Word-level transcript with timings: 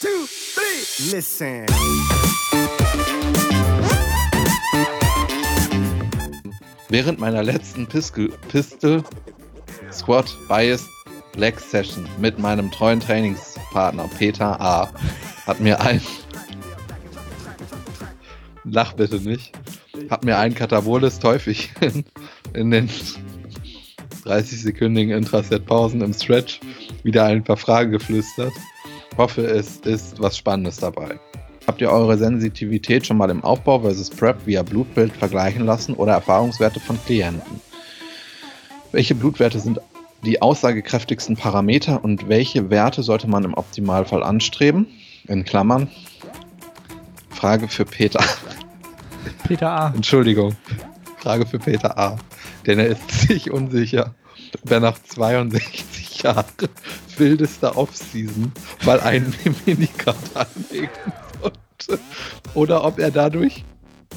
two, 0.00 0.26
three. 0.54 1.16
Listen. 1.16 1.66
Während 6.88 7.18
meiner 7.18 7.42
letzten 7.42 7.86
Pistol, 7.86 8.30
Pistol 8.48 9.04
Squad 9.92 10.26
Bias 10.48 10.86
Black 11.32 11.60
Session 11.60 12.08
mit 12.18 12.38
meinem 12.38 12.70
treuen 12.70 13.00
Trainingspartner 13.00 14.08
Peter 14.18 14.60
A. 14.60 14.90
hat 15.46 15.60
mir 15.60 15.80
ein 15.80 16.00
Lach 18.70 18.92
bitte 18.94 19.16
nicht. 19.16 19.52
Hat 20.10 20.24
mir 20.24 20.38
ein 20.38 20.54
Kataboles 20.54 21.18
Teufelchen 21.18 22.04
in 22.54 22.70
den 22.70 22.88
30-sekündigen 24.24 25.16
Intraset-Pausen 25.16 26.02
im 26.02 26.12
Stretch 26.12 26.60
wieder 27.02 27.24
ein 27.24 27.44
paar 27.44 27.56
Fragen 27.56 27.92
geflüstert. 27.92 28.52
Hoffe, 29.18 29.42
es 29.42 29.78
ist 29.78 30.20
was 30.20 30.36
Spannendes 30.36 30.76
dabei. 30.76 31.18
Habt 31.66 31.80
ihr 31.80 31.90
eure 31.90 32.16
Sensitivität 32.16 33.04
schon 33.04 33.16
mal 33.16 33.30
im 33.30 33.42
Aufbau 33.42 33.80
versus 33.80 34.10
Prep 34.10 34.46
via 34.46 34.62
Blutbild 34.62 35.12
vergleichen 35.12 35.66
lassen 35.66 35.94
oder 35.94 36.12
Erfahrungswerte 36.12 36.78
von 36.78 36.96
Klienten? 37.04 37.60
Welche 38.92 39.16
Blutwerte 39.16 39.58
sind 39.58 39.80
die 40.24 40.40
aussagekräftigsten 40.40 41.36
Parameter 41.36 42.02
und 42.04 42.28
welche 42.28 42.70
Werte 42.70 43.02
sollte 43.02 43.26
man 43.26 43.42
im 43.42 43.54
Optimalfall 43.54 44.22
anstreben? 44.22 44.86
In 45.26 45.44
Klammern. 45.44 45.90
Frage 47.30 47.66
für 47.66 47.84
Peter. 47.84 48.24
Peter 49.48 49.68
A. 49.68 49.92
Entschuldigung. 49.96 50.54
Frage 51.16 51.44
für 51.44 51.58
Peter 51.58 51.98
A. 51.98 52.18
Denn 52.66 52.78
er 52.78 52.86
ist 52.86 53.10
sich 53.10 53.50
unsicher, 53.50 54.14
ob 54.62 54.70
er 54.70 54.78
nach 54.78 54.98
62 55.02 56.22
Jahren 56.22 56.44
wildester 57.18 57.76
Offseason 57.76 58.52
mal 58.84 59.00
einen 59.00 59.34
Minicard 59.66 60.16
anlegen 60.34 60.90
sollte. 61.40 62.02
Oder 62.54 62.84
ob 62.84 62.98
er 62.98 63.10
dadurch 63.10 63.64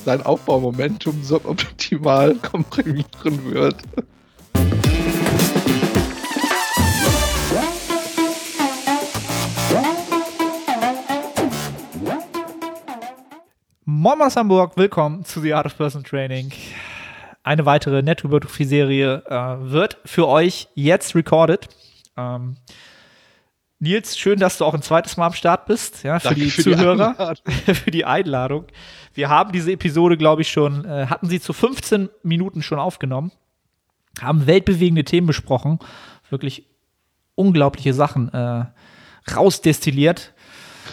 sein 0.05 0.21
Aufbaumomentum 0.21 1.23
suboptimal 1.23 2.35
komprimieren 2.51 3.53
wird. 3.53 3.75
Moin 13.83 14.21
aus 14.21 14.35
Hamburg, 14.35 14.77
willkommen 14.77 15.25
zu 15.25 15.41
The 15.41 15.53
Art 15.53 15.67
of 15.67 15.77
Person 15.77 16.03
Training. 16.03 16.51
Eine 17.43 17.65
weitere 17.65 18.01
Nettohypertrophie-Serie 18.01 19.23
äh, 19.27 19.71
wird 19.71 19.97
für 20.05 20.27
euch 20.27 20.67
jetzt 20.75 21.15
recorded. 21.15 21.67
Ähm, 22.17 22.57
Nils, 23.81 24.15
schön, 24.15 24.37
dass 24.37 24.59
du 24.59 24.65
auch 24.65 24.75
ein 24.75 24.83
zweites 24.83 25.17
Mal 25.17 25.25
am 25.25 25.33
Start 25.33 25.65
bist, 25.65 26.03
ja, 26.03 26.19
für 26.19 26.27
Danke 26.27 26.41
die 26.41 26.51
für 26.51 26.61
die 26.61 26.75
Zuhörer, 26.75 27.09
Einladung. 27.19 27.53
für 27.73 27.91
die 27.91 28.05
Einladung. 28.05 28.65
Wir 29.15 29.29
haben 29.29 29.51
diese 29.51 29.71
Episode, 29.71 30.17
glaube 30.17 30.43
ich, 30.43 30.51
schon, 30.51 30.85
äh, 30.85 31.07
hatten 31.07 31.27
sie 31.27 31.41
zu 31.41 31.51
15 31.51 32.09
Minuten 32.21 32.61
schon 32.61 32.77
aufgenommen, 32.77 33.31
haben 34.21 34.45
weltbewegende 34.45 35.03
Themen 35.03 35.25
besprochen, 35.25 35.79
wirklich 36.29 36.67
unglaubliche 37.33 37.95
Sachen 37.95 38.31
äh, 38.31 38.65
rausdestilliert. 39.35 40.33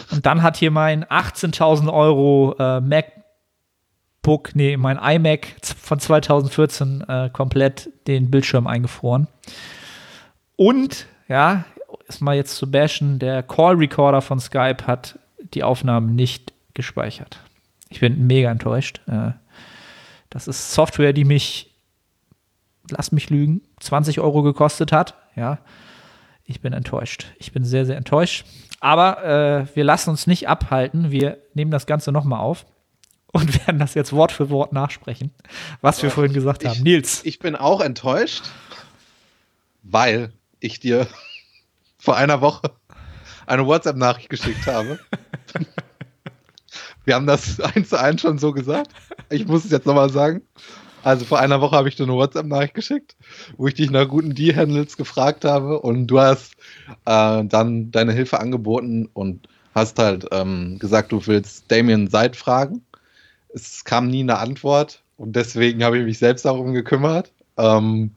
Und 0.09 0.25
dann 0.25 0.41
hat 0.41 0.57
hier 0.57 0.71
mein 0.71 1.05
18.000 1.05 1.93
Euro 1.93 2.55
äh, 2.57 2.81
MacBook, 2.81 4.55
nee, 4.55 4.77
mein 4.77 4.97
iMac 4.97 5.57
von 5.79 5.99
2014 5.99 7.01
äh, 7.07 7.29
komplett 7.31 7.91
den 8.07 8.31
Bildschirm 8.31 8.65
eingefroren. 8.65 9.27
Und, 10.55 11.05
ja, 11.27 11.65
ist 12.09 12.21
mal 12.21 12.35
jetzt 12.35 12.55
zu 12.55 12.69
bashen, 12.69 13.19
der 13.19 13.43
Call 13.43 13.75
Recorder 13.75 14.21
von 14.21 14.39
Skype 14.39 14.87
hat 14.87 15.19
die 15.53 15.63
Aufnahmen 15.63 16.15
nicht 16.15 16.53
gespeichert. 16.73 17.39
Ich 17.89 17.99
bin 17.99 18.27
mega 18.27 18.51
enttäuscht. 18.51 19.01
Äh, 19.07 19.31
das 20.29 20.47
ist 20.47 20.73
Software, 20.73 21.13
die 21.13 21.25
mich, 21.25 21.71
lass 22.89 23.11
mich 23.11 23.29
lügen, 23.29 23.61
20 23.79 24.19
Euro 24.19 24.43
gekostet 24.43 24.91
hat. 24.91 25.15
Ja, 25.35 25.59
ich 26.45 26.61
bin 26.61 26.73
enttäuscht. 26.73 27.27
Ich 27.37 27.51
bin 27.51 27.63
sehr, 27.63 27.85
sehr 27.85 27.97
enttäuscht. 27.97 28.45
Aber 28.79 29.23
äh, 29.23 29.75
wir 29.75 29.83
lassen 29.83 30.11
uns 30.11 30.27
nicht 30.27 30.47
abhalten. 30.47 31.11
Wir 31.11 31.37
nehmen 31.53 31.71
das 31.71 31.85
Ganze 31.85 32.11
nochmal 32.11 32.39
auf 32.39 32.65
und 33.31 33.67
werden 33.67 33.79
das 33.79 33.93
jetzt 33.93 34.13
Wort 34.13 34.31
für 34.31 34.49
Wort 34.49 34.73
nachsprechen, 34.73 35.31
was 35.81 36.01
wir 36.01 36.09
vorhin 36.11 36.33
gesagt 36.33 36.65
haben. 36.65 36.81
Nils, 36.81 37.23
Ich 37.23 37.39
bin 37.39 37.55
auch 37.55 37.81
enttäuscht, 37.81 38.43
weil 39.83 40.31
ich 40.59 40.79
dir 40.79 41.07
vor 41.99 42.17
einer 42.17 42.41
Woche 42.41 42.71
eine 43.45 43.65
WhatsApp-Nachricht 43.65 44.29
geschickt 44.29 44.65
habe. 44.67 44.99
Wir 47.05 47.15
haben 47.15 47.27
das 47.27 47.59
eins 47.59 47.89
zu 47.89 47.99
eins 47.99 48.21
schon 48.21 48.39
so 48.39 48.51
gesagt. 48.51 48.91
Ich 49.29 49.47
muss 49.47 49.65
es 49.65 49.71
jetzt 49.71 49.85
nochmal 49.85 50.09
sagen. 50.09 50.41
Also 51.03 51.25
vor 51.25 51.39
einer 51.39 51.61
Woche 51.61 51.75
habe 51.75 51.87
ich 51.87 51.95
dir 51.95 52.03
eine 52.03 52.13
WhatsApp-Nachricht 52.13 52.73
geschickt, 52.73 53.15
wo 53.57 53.67
ich 53.67 53.73
dich 53.73 53.89
nach 53.89 54.07
guten 54.07 54.35
D-Handles 54.35 54.97
gefragt 54.97 55.45
habe 55.45 55.79
und 55.79 56.07
du 56.07 56.19
hast 56.19 56.55
äh, 57.05 57.43
dann 57.45 57.91
deine 57.91 58.11
Hilfe 58.11 58.39
angeboten 58.39 59.09
und 59.13 59.47
hast 59.73 59.97
halt 59.97 60.27
ähm, 60.31 60.77
gesagt, 60.77 61.11
du 61.11 61.25
willst 61.25 61.71
Damien 61.71 62.09
Seid 62.09 62.35
fragen. 62.35 62.83
Es 63.53 63.85
kam 63.85 64.09
nie 64.09 64.21
eine 64.21 64.39
Antwort 64.39 65.01
und 65.17 65.35
deswegen 65.35 65.83
habe 65.83 65.97
ich 65.97 66.05
mich 66.05 66.19
selbst 66.19 66.45
darum 66.45 66.73
gekümmert 66.73 67.31
ähm, 67.57 68.11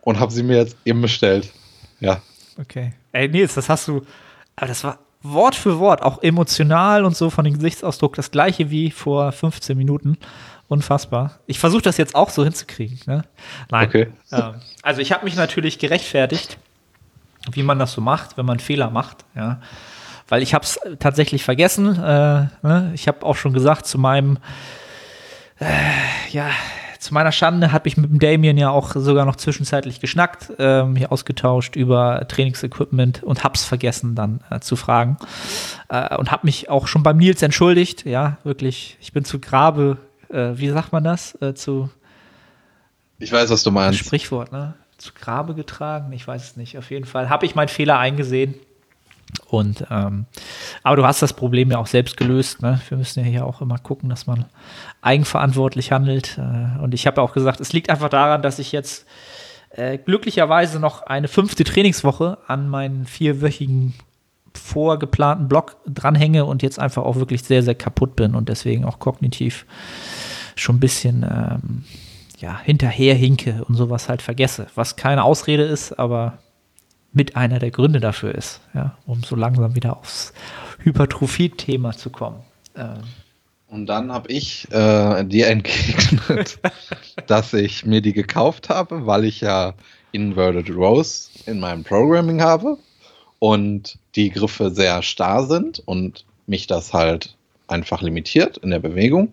und 0.00 0.18
habe 0.18 0.32
sie 0.32 0.42
mir 0.42 0.56
jetzt 0.56 0.76
eben 0.84 1.02
bestellt. 1.02 1.52
Ja, 2.00 2.22
okay. 2.58 2.94
Ey, 3.12 3.28
Nils, 3.28 3.54
das 3.54 3.68
hast 3.68 3.88
du, 3.88 4.02
aber 4.56 4.66
das 4.66 4.84
war 4.84 4.98
Wort 5.22 5.54
für 5.54 5.78
Wort, 5.78 6.02
auch 6.02 6.22
emotional 6.22 7.04
und 7.04 7.16
so 7.16 7.30
von 7.30 7.44
dem 7.44 7.54
Gesichtsausdruck, 7.54 8.14
das 8.16 8.30
gleiche 8.30 8.70
wie 8.70 8.90
vor 8.90 9.30
15 9.32 9.76
Minuten. 9.76 10.18
Unfassbar. 10.68 11.38
Ich 11.46 11.58
versuche 11.58 11.82
das 11.82 11.96
jetzt 11.98 12.14
auch 12.14 12.30
so 12.30 12.44
hinzukriegen. 12.44 12.98
Ne? 13.06 13.24
Nein. 13.70 13.88
Okay. 13.88 14.12
Ähm, 14.32 14.54
also 14.82 15.00
ich 15.00 15.12
habe 15.12 15.24
mich 15.24 15.36
natürlich 15.36 15.78
gerechtfertigt, 15.78 16.56
wie 17.52 17.62
man 17.62 17.78
das 17.78 17.92
so 17.92 18.00
macht, 18.00 18.36
wenn 18.36 18.46
man 18.46 18.58
Fehler 18.58 18.90
macht. 18.90 19.24
Ja. 19.34 19.60
Weil 20.28 20.42
ich 20.42 20.54
habe 20.54 20.64
es 20.64 20.80
tatsächlich 20.98 21.44
vergessen. 21.44 21.96
Äh, 21.96 22.46
ne? 22.62 22.90
Ich 22.94 23.06
habe 23.06 23.24
auch 23.26 23.36
schon 23.36 23.52
gesagt, 23.52 23.86
zu 23.86 23.98
meinem, 23.98 24.38
äh, 25.60 25.66
ja, 26.30 26.48
zu 27.02 27.12
meiner 27.12 27.32
Schande 27.32 27.72
habe 27.72 27.88
ich 27.88 27.96
mit 27.96 28.10
dem 28.10 28.20
Damien 28.20 28.56
ja 28.56 28.70
auch 28.70 28.92
sogar 28.94 29.24
noch 29.26 29.34
zwischenzeitlich 29.34 29.98
geschnackt, 29.98 30.52
ähm, 30.60 30.94
hier 30.94 31.10
ausgetauscht 31.10 31.74
über 31.74 32.26
Trainingsequipment 32.28 33.24
und 33.24 33.42
hab's 33.42 33.64
vergessen 33.64 34.14
dann 34.14 34.40
äh, 34.50 34.60
zu 34.60 34.76
fragen. 34.76 35.16
Äh, 35.88 36.16
und 36.16 36.30
habe 36.30 36.46
mich 36.46 36.70
auch 36.70 36.86
schon 36.86 37.02
beim 37.02 37.16
Nils 37.16 37.42
entschuldigt. 37.42 38.06
Ja, 38.06 38.38
wirklich, 38.44 38.96
ich 39.00 39.12
bin 39.12 39.24
zu 39.24 39.40
Grabe, 39.40 39.98
äh, 40.28 40.52
wie 40.54 40.68
sagt 40.68 40.92
man 40.92 41.02
das? 41.02 41.36
Äh, 41.42 41.54
zu 41.54 41.90
ich 43.18 43.32
weiß, 43.32 43.50
was 43.50 43.64
du 43.64 43.72
meinst. 43.72 43.98
Sprichwort, 43.98 44.52
ne? 44.52 44.74
Zu 44.96 45.12
Grabe 45.12 45.54
getragen? 45.54 46.12
Ich 46.12 46.26
weiß 46.26 46.42
es 46.42 46.56
nicht. 46.56 46.78
Auf 46.78 46.92
jeden 46.92 47.04
Fall 47.04 47.28
habe 47.28 47.46
ich 47.46 47.56
meinen 47.56 47.68
Fehler 47.68 47.98
eingesehen. 47.98 48.54
Und 49.46 49.86
ähm, 49.90 50.26
aber 50.82 50.96
du 50.96 51.06
hast 51.06 51.22
das 51.22 51.32
Problem 51.32 51.70
ja 51.70 51.78
auch 51.78 51.86
selbst 51.86 52.16
gelöst. 52.16 52.62
Ne? 52.62 52.80
Wir 52.88 52.98
müssen 52.98 53.20
ja 53.20 53.26
hier 53.30 53.46
auch 53.46 53.60
immer 53.60 53.78
gucken, 53.78 54.08
dass 54.08 54.26
man 54.26 54.44
eigenverantwortlich 55.00 55.92
handelt. 55.92 56.38
Äh, 56.38 56.80
und 56.82 56.94
ich 56.94 57.06
habe 57.06 57.20
ja 57.20 57.22
auch 57.22 57.32
gesagt, 57.32 57.60
es 57.60 57.72
liegt 57.72 57.90
einfach 57.90 58.08
daran, 58.08 58.42
dass 58.42 58.58
ich 58.58 58.72
jetzt 58.72 59.06
äh, 59.70 59.98
glücklicherweise 59.98 60.80
noch 60.80 61.02
eine 61.02 61.28
fünfte 61.28 61.64
Trainingswoche 61.64 62.38
an 62.46 62.68
meinen 62.68 63.06
vierwöchigen 63.06 63.94
vorgeplanten 64.54 65.48
Block 65.48 65.76
dranhänge 65.86 66.44
und 66.44 66.62
jetzt 66.62 66.78
einfach 66.78 67.02
auch 67.02 67.16
wirklich 67.16 67.42
sehr, 67.42 67.62
sehr 67.62 67.74
kaputt 67.74 68.16
bin 68.16 68.34
und 68.34 68.48
deswegen 68.50 68.84
auch 68.84 68.98
kognitiv 68.98 69.64
schon 70.56 70.76
ein 70.76 70.80
bisschen 70.80 71.22
ähm, 71.22 71.84
ja, 72.38 72.60
hinterherhinke 72.62 73.64
und 73.66 73.76
sowas 73.76 74.08
halt 74.08 74.20
vergesse. 74.20 74.66
Was 74.74 74.96
keine 74.96 75.24
Ausrede 75.24 75.62
ist, 75.62 75.98
aber 75.98 76.38
mit 77.12 77.36
einer 77.36 77.58
der 77.58 77.70
Gründe 77.70 78.00
dafür 78.00 78.34
ist, 78.34 78.60
ja, 78.74 78.96
um 79.06 79.22
so 79.22 79.36
langsam 79.36 79.74
wieder 79.74 79.96
aufs 79.96 80.32
Hypertrophie-Thema 80.78 81.92
zu 81.92 82.10
kommen. 82.10 82.40
Ähm, 82.76 83.02
Und 83.68 83.86
dann 83.86 84.12
habe 84.12 84.30
ich 84.32 84.70
äh, 84.70 85.24
dir 85.24 85.48
entgegnet, 85.48 86.58
dass 87.26 87.52
ich 87.52 87.84
mir 87.84 88.00
die 88.00 88.12
gekauft 88.12 88.68
habe, 88.68 89.06
weil 89.06 89.24
ich 89.24 89.40
ja 89.40 89.74
Inverted 90.12 90.70
Rows 90.70 91.30
in 91.46 91.60
meinem 91.60 91.84
Programming 91.84 92.42
habe 92.42 92.78
und 93.38 93.98
die 94.14 94.30
Griffe 94.30 94.70
sehr 94.70 95.02
starr 95.02 95.46
sind 95.46 95.82
und 95.86 96.24
mich 96.46 96.66
das 96.66 96.92
halt 96.92 97.34
einfach 97.66 98.02
limitiert 98.02 98.58
in 98.58 98.70
der 98.70 98.78
Bewegung 98.78 99.32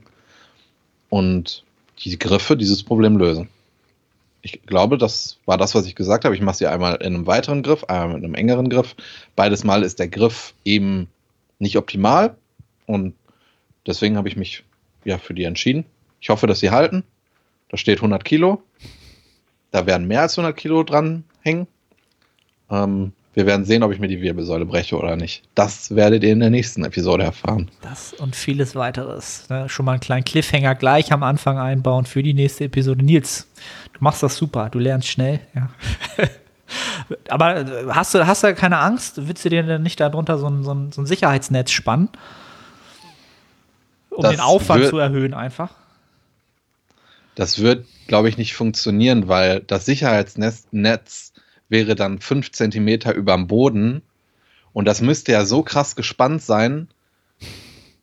und 1.10 1.64
die 2.04 2.18
Griffe 2.18 2.56
dieses 2.56 2.84
Problem 2.84 3.18
lösen. 3.18 3.50
Ich 4.42 4.62
glaube, 4.64 4.98
das 4.98 5.38
war 5.46 5.58
das, 5.58 5.76
was 5.76 5.86
ich 5.86 5.96
gesagt 5.96 6.24
habe. 6.26 6.34
Ich 6.36 6.42
mache 6.42 6.56
sie 6.58 6.68
einmal 6.68 6.96
in 6.96 7.14
einem 7.14 7.28
weiteren 7.28 7.62
Griff, 7.62 7.84
einmal 7.86 8.16
mit 8.16 8.24
einem 8.24 8.36
engeren 8.36 8.70
Griff. 8.70 8.96
Beides 9.36 9.64
Mal 9.64 9.84
ist 9.84 10.00
der 10.00 10.08
Griff 10.08 10.54
eben 10.64 11.08
nicht 11.60 11.78
optimal 11.78 12.36
und 12.86 13.14
deswegen 13.86 14.16
habe 14.16 14.30
ich 14.30 14.38
mich 14.38 14.64
ja 15.04 15.18
für 15.18 15.34
die 15.34 15.44
entschieden. 15.44 15.86
Ich 16.22 16.30
hoffe, 16.30 16.48
dass 16.48 16.60
sie 16.62 16.72
halten. 16.72 17.04
Da 17.70 17.78
steht 17.78 17.98
100 18.00 18.24
Kilo. 18.24 18.64
Da 19.72 19.86
werden 19.86 20.08
mehr 20.08 20.22
als 20.22 20.38
100 20.38 20.56
Kilo 20.58 20.84
dran 20.84 21.24
hängen. 21.42 21.68
Ähm, 22.72 23.12
Wir 23.36 23.46
werden 23.46 23.64
sehen, 23.64 23.84
ob 23.84 23.92
ich 23.94 24.00
mir 24.00 24.08
die 24.08 24.22
Wirbelsäule 24.22 24.66
breche 24.66 24.98
oder 24.98 25.16
nicht. 25.16 25.44
Das 25.54 25.96
werdet 25.96 26.24
ihr 26.24 26.32
in 26.34 26.40
der 26.40 26.50
nächsten 26.50 26.84
Episode 26.84 27.24
erfahren. 27.24 27.70
Das 27.82 28.14
und 28.14 28.36
vieles 28.36 28.76
weiteres. 28.76 29.48
Ne? 29.50 29.70
Schon 29.70 29.86
mal 29.86 29.94
einen 29.94 30.02
kleinen 30.02 30.26
Cliffhanger 30.26 30.76
gleich 30.76 31.12
am 31.14 31.24
Anfang 31.24 31.58
einbauen 31.58 32.06
für 32.06 32.24
die 32.24 32.34
nächste 32.34 32.66
Episode. 32.66 33.06
Nils, 33.06 33.48
du 34.00 34.04
machst 34.04 34.24
das 34.24 34.36
super. 34.36 34.70
Du 34.70 34.80
lernst 34.80 35.08
schnell. 35.08 35.42
Ja. 35.54 35.70
Aber 37.30 37.58
äh, 37.58 37.88
hast 37.90 38.14
du, 38.14 38.26
hast 38.26 38.44
du 38.44 38.54
keine 38.56 38.80
Angst? 38.80 39.28
Willst 39.28 39.46
du 39.46 39.50
dir 39.50 39.64
denn 39.64 39.84
nicht 39.84 40.00
darunter 40.00 40.38
so 40.38 40.48
ein, 40.48 40.64
so 40.64 40.74
ein, 40.74 40.92
so 40.92 41.02
ein 41.02 41.06
Sicherheitsnetz 41.06 41.72
spannen? 41.72 42.10
Um 44.10 44.24
Das 44.24 44.32
den 44.32 44.40
Aufwand 44.40 44.88
zu 44.88 44.98
erhöhen 44.98 45.34
einfach? 45.34 45.72
Das 47.36 47.60
wird, 47.60 47.86
glaube 48.08 48.30
ich, 48.30 48.38
nicht 48.38 48.54
funktionieren, 48.54 49.28
weil 49.28 49.62
das 49.62 49.86
Sicherheitsnetz 49.86 50.68
Netz 50.72 51.34
wäre 51.70 51.96
dann 51.96 52.20
fünf 52.20 52.52
Zentimeter 52.52 53.14
überm 53.14 53.48
Boden 53.48 54.02
und 54.74 54.86
das 54.86 55.02
müsste 55.02 55.32
ja 55.32 55.46
so 55.46 55.64
krass 55.64 55.96
gespannt 55.96 56.42
sein, 56.42 56.88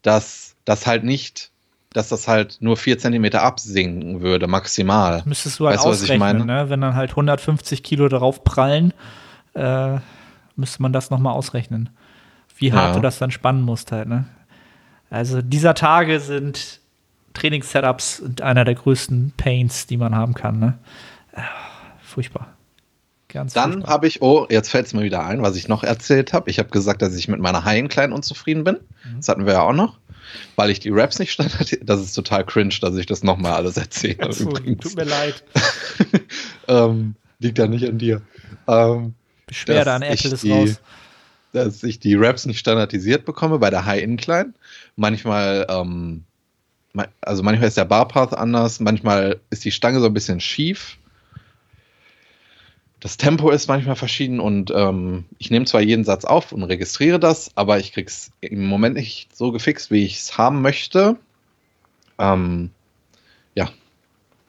dass 0.02 0.56
das 0.64 0.86
halt 0.86 1.04
nicht, 1.04 1.50
dass 1.96 2.08
das 2.10 2.28
halt 2.28 2.58
nur 2.60 2.76
vier 2.76 2.98
Zentimeter 2.98 3.42
absinken 3.42 4.20
würde, 4.20 4.46
maximal. 4.46 5.22
Müsstest 5.24 5.58
du 5.58 5.66
halt 5.66 5.76
Weißt 5.76 5.84
du, 5.86 5.88
was 5.90 5.96
ich 6.02 6.02
ausrechnen, 6.12 6.46
meine? 6.46 6.64
ne? 6.64 6.70
wenn 6.70 6.80
dann 6.82 6.94
halt 6.94 7.10
150 7.10 7.82
Kilo 7.82 8.08
darauf 8.08 8.44
prallen, 8.44 8.92
äh, 9.54 9.96
müsste 10.56 10.82
man 10.82 10.92
das 10.92 11.10
nochmal 11.10 11.32
ausrechnen. 11.32 11.88
Wie 12.58 12.72
hart 12.72 12.88
Ja. 12.88 12.94
du 12.94 13.00
das 13.00 13.18
dann 13.18 13.30
spannen 13.30 13.62
musst 13.62 13.92
halt. 13.92 14.08
Ne? 14.08 14.26
Also 15.10 15.40
dieser 15.42 15.74
Tage 15.74 16.20
sind 16.20 16.80
Trainingssetups 17.34 18.22
einer 18.40 18.64
der 18.64 18.74
größten 18.74 19.32
Pains, 19.36 19.86
die 19.86 19.96
man 19.96 20.14
haben 20.14 20.34
kann. 20.34 20.58
Ne? 20.58 20.78
Ah, 21.34 21.42
Furchtbar. 22.02 22.48
Ganz 23.28 23.52
Dann 23.52 23.84
habe 23.86 24.06
ich, 24.06 24.22
oh, 24.22 24.46
jetzt 24.48 24.70
fällt 24.70 24.86
es 24.86 24.94
mir 24.94 25.02
wieder 25.02 25.24
ein, 25.26 25.42
was 25.42 25.56
ich 25.56 25.68
noch 25.68 25.82
erzählt 25.82 26.32
habe. 26.32 26.48
Ich 26.48 26.58
habe 26.58 26.68
gesagt, 26.70 27.02
dass 27.02 27.14
ich 27.14 27.28
mit 27.28 27.40
meiner 27.40 27.64
High 27.64 27.88
klein 27.88 28.12
unzufrieden 28.12 28.64
bin. 28.64 28.76
Mhm. 29.04 29.16
Das 29.16 29.28
hatten 29.28 29.44
wir 29.46 29.54
ja 29.54 29.62
auch 29.62 29.72
noch. 29.72 29.98
Weil 30.56 30.70
ich 30.70 30.80
die 30.80 30.90
Raps 30.90 31.18
nicht 31.18 31.32
standardisiert. 31.32 31.82
Das 31.88 32.00
ist 32.00 32.14
total 32.14 32.44
cringe, 32.44 32.74
dass 32.80 32.96
ich 32.96 33.06
das 33.06 33.22
nochmal 33.22 33.52
alles 33.52 33.76
erzähle. 33.76 34.20
Achso, 34.24 34.44
übrigens. 34.44 34.82
tut 34.82 34.96
mir 34.96 35.04
leid. 35.04 35.44
ähm, 36.68 37.14
liegt 37.38 37.58
ja 37.58 37.66
nicht 37.66 37.86
an 37.86 37.98
dir. 37.98 38.22
Ähm, 38.66 39.14
Beschwerde 39.46 39.92
an 39.92 40.02
Apple 40.02 40.32
ist 40.32 40.42
die- 40.42 40.50
raus. 40.50 40.80
dass 41.52 41.82
ich 41.82 42.00
die 42.00 42.14
Raps 42.14 42.46
nicht 42.46 42.58
standardisiert 42.58 43.24
bekomme 43.24 43.58
bei 43.58 43.70
der 43.70 43.84
High-Incline. 43.86 44.52
Manchmal, 44.96 45.66
ähm, 45.68 46.24
also 47.20 47.42
manchmal 47.42 47.68
ist 47.68 47.76
der 47.76 47.84
Barpath 47.84 48.34
anders, 48.34 48.80
manchmal 48.80 49.40
ist 49.50 49.64
die 49.64 49.70
Stange 49.70 50.00
so 50.00 50.06
ein 50.06 50.14
bisschen 50.14 50.40
schief. 50.40 50.98
Das 53.00 53.18
Tempo 53.18 53.50
ist 53.50 53.68
manchmal 53.68 53.96
verschieden 53.96 54.40
und 54.40 54.72
ähm, 54.74 55.26
ich 55.38 55.50
nehme 55.50 55.66
zwar 55.66 55.82
jeden 55.82 56.04
Satz 56.04 56.24
auf 56.24 56.52
und 56.52 56.62
registriere 56.62 57.20
das, 57.20 57.50
aber 57.54 57.78
ich 57.78 57.92
krieg's 57.92 58.32
im 58.40 58.64
Moment 58.64 58.96
nicht 58.96 59.36
so 59.36 59.52
gefixt, 59.52 59.90
wie 59.90 60.04
ich 60.04 60.16
es 60.16 60.38
haben 60.38 60.62
möchte. 60.62 61.16
Ähm, 62.18 62.70
ja, 63.54 63.70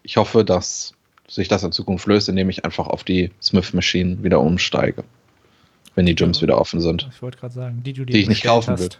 ich 0.01 0.15
hoffe, 0.15 0.45
dass 0.45 0.93
sich 1.27 1.49
das 1.49 1.63
in 1.63 1.73
Zukunft 1.73 2.07
löst, 2.07 2.29
indem 2.29 2.49
ich 2.49 2.63
einfach 2.63 2.87
auf 2.87 3.03
die 3.03 3.31
Smith 3.41 3.73
Machine 3.73 4.23
wieder 4.23 4.39
umsteige, 4.39 5.03
wenn 5.95 6.05
die 6.05 6.15
Gyms 6.15 6.41
wieder 6.41 6.57
offen 6.57 6.79
sind. 6.79 7.09
Ich 7.11 7.21
wollte 7.21 7.37
gerade 7.37 7.53
sagen, 7.53 7.83
die 7.83 7.91
du 7.91 8.05
dir 8.05 8.13
Die 8.13 8.21
ich 8.21 8.29
nicht 8.29 8.43
kaufen 8.43 8.79
will. 8.79 8.89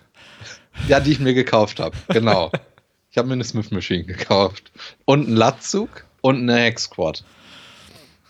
Ja, 0.87 0.99
die 0.99 1.11
ich 1.11 1.19
mir 1.19 1.33
gekauft 1.33 1.79
habe. 1.79 1.97
Genau. 2.09 2.51
ich 3.09 3.17
habe 3.17 3.27
mir 3.27 3.33
eine 3.33 3.43
Smith 3.43 3.71
Machine 3.71 4.03
gekauft. 4.03 4.71
Und 5.05 5.25
einen 5.25 5.35
Latzug 5.35 6.05
und 6.21 6.37
eine 6.37 6.55
Hex 6.55 6.83
Squad. 6.83 7.23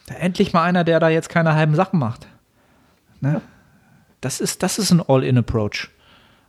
Da 0.07 0.15
endlich 0.15 0.53
mal 0.53 0.63
einer, 0.63 0.83
der 0.83 0.99
da 0.99 1.09
jetzt 1.09 1.29
keine 1.29 1.53
halben 1.53 1.75
Sachen 1.75 1.99
macht. 1.99 2.27
Ne? 3.21 3.41
Das 4.21 4.41
ist, 4.41 4.63
das 4.63 4.79
ist 4.79 4.91
ein 4.91 5.01
All-In-Approach. 5.01 5.89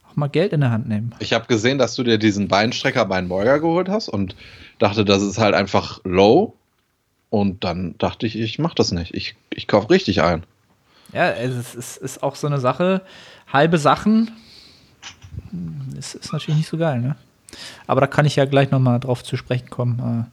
Auch 0.08 0.16
mal 0.16 0.28
Geld 0.28 0.52
in 0.52 0.60
der 0.60 0.70
Hand 0.70 0.88
nehmen. 0.88 1.14
Ich 1.19 1.32
habe 1.34 1.46
gesehen, 1.46 1.76
dass 1.76 1.94
du 1.94 2.02
dir 2.02 2.19
diesen 2.19 2.49
Beinstrecker 2.49 3.05
Beinbeuger 3.05 3.60
geholt 3.60 3.88
hast 3.88 4.08
und 4.08 4.37
dachte, 4.78 5.05
das 5.05 5.22
ist 5.22 5.38
halt 5.38 5.55
einfach 5.55 6.00
low. 6.05 6.55
Und 7.31 7.64
dann 7.64 7.96
dachte 7.99 8.26
ich, 8.26 8.38
ich 8.38 8.58
mache 8.58 8.76
das 8.76 8.93
nicht. 8.93 9.12
Ich, 9.12 9.37
ich 9.50 9.66
kaufe 9.66 9.90
richtig 9.90 10.22
ein. 10.22 10.44
Ja, 11.12 11.31
es 11.31 11.55
ist, 11.55 11.75
es 11.75 11.96
ist 11.96 12.22
auch 12.22 12.37
so 12.37 12.46
eine 12.46 12.58
Sache. 12.58 13.02
Halbe 13.52 13.78
Sachen 13.78 14.31
ist, 15.99 16.14
ist 16.14 16.32
natürlich 16.32 16.58
nicht 16.58 16.69
so 16.69 16.78
geil, 16.78 17.00
ne? 17.00 17.16
Aber 17.87 18.00
da 18.00 18.06
kann 18.06 18.26
ich 18.26 18.37
ja 18.37 18.44
gleich 18.44 18.70
nochmal 18.70 19.00
drauf 19.00 19.22
zu 19.25 19.37
sprechen 19.37 19.70
kommen. 19.70 20.26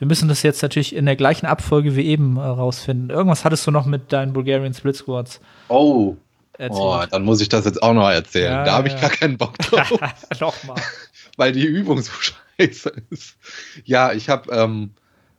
Wir 0.00 0.06
müssen 0.06 0.28
das 0.30 0.42
jetzt 0.42 0.62
natürlich 0.62 0.96
in 0.96 1.04
der 1.04 1.14
gleichen 1.14 1.44
Abfolge 1.44 1.94
wie 1.94 2.06
eben 2.06 2.38
äh, 2.38 2.40
rausfinden. 2.40 3.10
Irgendwas 3.10 3.44
hattest 3.44 3.66
du 3.66 3.70
noch 3.70 3.84
mit 3.84 4.12
deinen 4.14 4.32
Bulgarian 4.32 4.72
Split 4.72 4.96
Squads 4.96 5.40
Oh. 5.68 6.16
erzählt. 6.56 6.80
oh, 6.82 7.04
dann 7.10 7.22
muss 7.22 7.42
ich 7.42 7.50
das 7.50 7.66
jetzt 7.66 7.82
auch 7.82 7.92
noch 7.92 8.08
erzählen. 8.08 8.50
Ja, 8.50 8.64
da 8.64 8.72
habe 8.72 8.88
ich 8.88 8.94
ja. 8.94 9.00
gar 9.00 9.10
keinen 9.10 9.36
Bock 9.36 9.58
drauf. 9.58 9.92
Nochmal. 10.40 10.80
weil 11.36 11.52
die 11.52 11.66
Übung 11.66 12.00
so 12.00 12.12
scheiße 12.58 12.92
ist. 13.10 13.36
Ja, 13.84 14.12
ich 14.12 14.30
habe 14.30 14.50
ähm, 14.50 14.92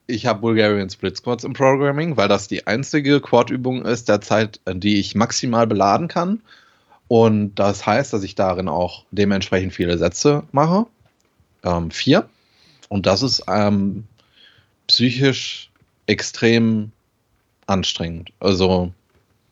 ich 0.05 0.27
habe 0.27 0.41
Bulgarian 0.41 0.91
Split 0.91 1.17
Squats 1.17 1.43
im 1.43 1.53
Programming, 1.53 2.15
weil 2.15 2.27
das 2.27 2.47
die 2.47 2.67
einzige 2.67 3.19
Quad-Übung 3.19 3.83
ist 3.83 4.09
derzeit, 4.09 4.59
äh, 4.65 4.75
die 4.75 4.99
ich 4.99 5.15
maximal 5.15 5.65
beladen 5.65 6.07
kann. 6.07 6.41
Und 7.07 7.55
das 7.55 7.87
heißt, 7.87 8.13
dass 8.13 8.21
ich 8.21 8.35
darin 8.35 8.69
auch 8.69 9.05
dementsprechend 9.09 9.73
viele 9.73 9.97
Sätze 9.97 10.43
mache. 10.51 10.85
Ähm, 11.63 11.89
vier. 11.89 12.29
Und 12.89 13.05
das 13.05 13.21
ist 13.23 13.43
ähm, 13.47 14.05
psychisch 14.91 15.69
extrem 16.07 16.91
anstrengend. 17.67 18.31
Also, 18.39 18.91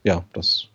ja, 0.03 0.24
das 0.33 0.65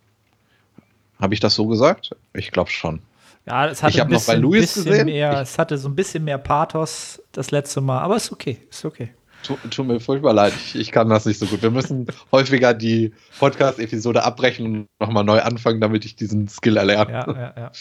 habe 1.21 1.35
ich 1.35 1.41
das 1.41 1.55
so 1.55 1.67
gesagt? 1.67 2.11
Ich 2.33 2.51
glaube 2.51 2.71
schon. 2.71 3.01
Ja, 3.47 3.67
es 3.69 3.83
hatte 3.83 3.97
Ich 3.97 4.03
ein 4.03 4.09
noch 4.11 4.25
bei 4.27 4.37
bisschen, 4.37 4.51
bisschen 4.51 4.85
gesehen. 4.85 5.07
mehr, 5.07 5.41
es 5.41 5.59
hatte 5.59 5.77
so 5.77 5.89
ein 5.89 5.95
bisschen 5.95 6.25
mehr 6.25 6.39
Pathos 6.39 7.21
das 7.33 7.51
letzte 7.51 7.83
Mal, 7.83 8.01
aber 8.01 8.17
ist 8.17 8.33
okay, 8.33 8.59
ist 8.71 8.85
okay. 8.87 9.11
Tu- 9.43 9.59
Tut 9.69 9.87
mir 9.87 10.01
furchtbar 10.01 10.33
leid, 10.33 10.55
ich, 10.57 10.75
ich 10.77 10.91
kann 10.91 11.11
das 11.11 11.27
nicht 11.27 11.39
so 11.39 11.45
gut. 11.47 11.61
Wir 11.61 11.71
müssen 11.71 12.07
häufiger 12.33 12.73
die 12.73 13.13
Podcast-Episode 13.39 14.25
abbrechen 14.25 14.65
und 14.67 14.89
nochmal 14.99 15.25
neu 15.25 15.43
anfangen, 15.43 15.83
damit 15.83 16.07
ich 16.07 16.17
diesen 16.17 16.49
Skill 16.49 16.79
erlerne. 16.79 17.13
Ja, 17.13 17.27
ja, 17.33 17.55
ja. 17.57 17.73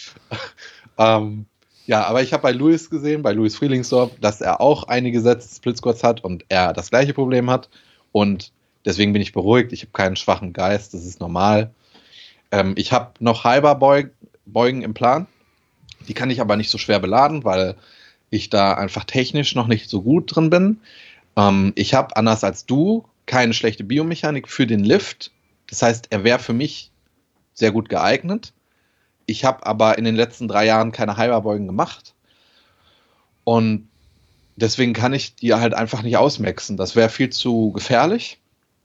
Ähm, 0.95 1.47
ja, 1.85 2.05
aber 2.05 2.21
ich 2.21 2.33
habe 2.33 2.43
bei 2.43 2.51
Luis 2.51 2.89
gesehen, 2.89 3.21
bei 3.23 3.33
Luis 3.33 3.55
Frielingsdorf, 3.55 4.11
dass 4.21 4.41
er 4.41 4.61
auch 4.61 4.85
einige 4.85 5.21
Sätze 5.21 5.53
Split 5.53 5.77
Squats 5.77 6.03
hat 6.03 6.23
und 6.23 6.45
er 6.49 6.73
das 6.73 6.89
gleiche 6.89 7.13
Problem 7.13 7.49
hat. 7.49 7.69
Und 8.11 8.51
deswegen 8.85 9.13
bin 9.13 9.21
ich 9.21 9.33
beruhigt. 9.33 9.73
Ich 9.73 9.81
habe 9.81 9.91
keinen 9.91 10.15
schwachen 10.15 10.53
Geist, 10.53 10.93
das 10.93 11.05
ist 11.05 11.19
normal. 11.19 11.73
Ähm, 12.51 12.73
ich 12.77 12.91
habe 12.91 13.11
noch 13.19 13.43
halber 13.43 13.75
Beug 13.75 14.11
Beugen 14.45 14.81
im 14.81 14.93
Plan. 14.93 15.27
Die 16.07 16.13
kann 16.13 16.29
ich 16.29 16.41
aber 16.41 16.57
nicht 16.57 16.69
so 16.69 16.77
schwer 16.77 16.99
beladen, 16.99 17.43
weil 17.43 17.75
ich 18.29 18.49
da 18.49 18.73
einfach 18.73 19.05
technisch 19.05 19.55
noch 19.55 19.67
nicht 19.67 19.89
so 19.89 20.01
gut 20.01 20.35
drin 20.35 20.49
bin. 20.49 20.81
Ähm, 21.35 21.71
ich 21.75 21.93
habe, 21.93 22.15
anders 22.15 22.43
als 22.43 22.65
du, 22.65 23.05
keine 23.25 23.53
schlechte 23.53 23.83
Biomechanik 23.83 24.49
für 24.49 24.67
den 24.67 24.83
Lift. 24.83 25.31
Das 25.69 25.81
heißt, 25.81 26.07
er 26.11 26.23
wäre 26.23 26.39
für 26.39 26.53
mich 26.53 26.91
sehr 27.53 27.71
gut 27.71 27.89
geeignet. 27.89 28.53
Ich 29.33 29.45
habe 29.45 29.65
aber 29.65 29.97
in 29.97 30.03
den 30.03 30.15
letzten 30.15 30.47
drei 30.47 30.63
Jahren 30.63 30.91
keine 30.91 31.17
Halberbeugen 31.17 31.65
gemacht. 31.65 32.13
Und 33.43 33.87
deswegen 34.55 34.93
kann 34.93 35.11
ich 35.11 35.33
die 35.33 35.55
halt 35.55 35.73
einfach 35.73 36.03
nicht 36.03 36.17
ausmaxen. 36.17 36.77
Das 36.77 36.95
wäre 36.95 37.09
viel 37.09 37.31
zu 37.31 37.71
gefährlich. 37.71 38.37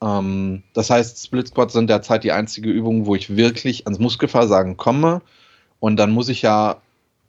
Ähm, 0.03 0.63
das 0.73 0.89
heißt, 0.89 1.23
Split 1.23 1.49
Squats 1.49 1.75
sind 1.75 1.91
derzeit 1.91 2.25
die 2.25 2.33
einzige 2.33 2.71
Übung, 2.71 3.05
wo 3.05 3.15
ich 3.15 3.37
wirklich 3.37 3.85
ans 3.87 3.99
Muskelversagen 3.99 4.79
komme. 4.79 5.21
Und 5.81 5.99
dann 5.99 6.13
muss 6.13 6.31
ich 6.31 6.41
ja, 6.41 6.81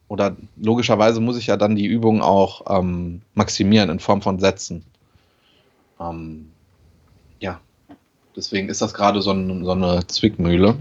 oder 0.07 0.38
logischerweise 0.55 1.19
muss 1.19 1.35
ich 1.38 1.47
ja 1.47 1.57
dann 1.57 1.75
die 1.75 1.88
Übung 1.88 2.21
auch 2.21 2.79
ähm, 2.79 3.21
maximieren 3.33 3.89
in 3.89 3.99
Form 3.99 4.21
von 4.21 4.39
Sätzen. 4.39 4.85
Ähm, 5.99 6.53
ja, 7.41 7.59
deswegen 8.33 8.69
ist 8.69 8.81
das 8.81 8.93
gerade 8.93 9.21
so, 9.21 9.31
ein, 9.31 9.65
so 9.65 9.71
eine 9.71 10.07
Zwickmühle. 10.07 10.77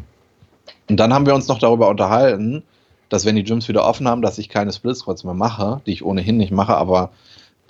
Und 0.88 0.98
dann 0.98 1.12
haben 1.12 1.26
wir 1.26 1.34
uns 1.34 1.48
noch 1.48 1.58
darüber 1.58 1.88
unterhalten, 1.88 2.62
dass 3.08 3.25
wenn 3.25 3.37
die 3.37 3.44
Gyms 3.44 3.68
wieder 3.68 3.84
offen 3.84 4.06
haben, 4.08 4.22
dass 4.22 4.38
ich 4.38 4.48
keine 4.48 4.72
Split 4.72 4.96
Squats 4.96 5.25
mehr 5.25 5.34
mache, 5.34 5.80
die 5.87 5.92
ich 5.92 6.04
ohnehin 6.04 6.37
nicht 6.37 6.52
mache, 6.52 6.76
aber 6.76 7.10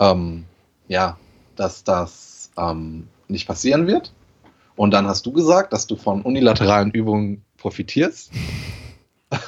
ähm, 0.01 0.45
ja, 0.89 1.17
dass 1.57 1.85
das 1.85 2.51
ähm, 2.57 3.09
nicht 3.29 3.47
passieren 3.47 3.87
wird. 3.87 4.13
Und 4.77 4.93
dann 4.93 5.07
hast 5.07 5.27
du 5.27 5.33
gesagt, 5.33 5.73
dass 5.73 5.87
du 5.87 5.97
von 5.97 6.23
unilateralen 6.23 6.91
Übungen 6.91 7.45
profitierst. 7.57 8.31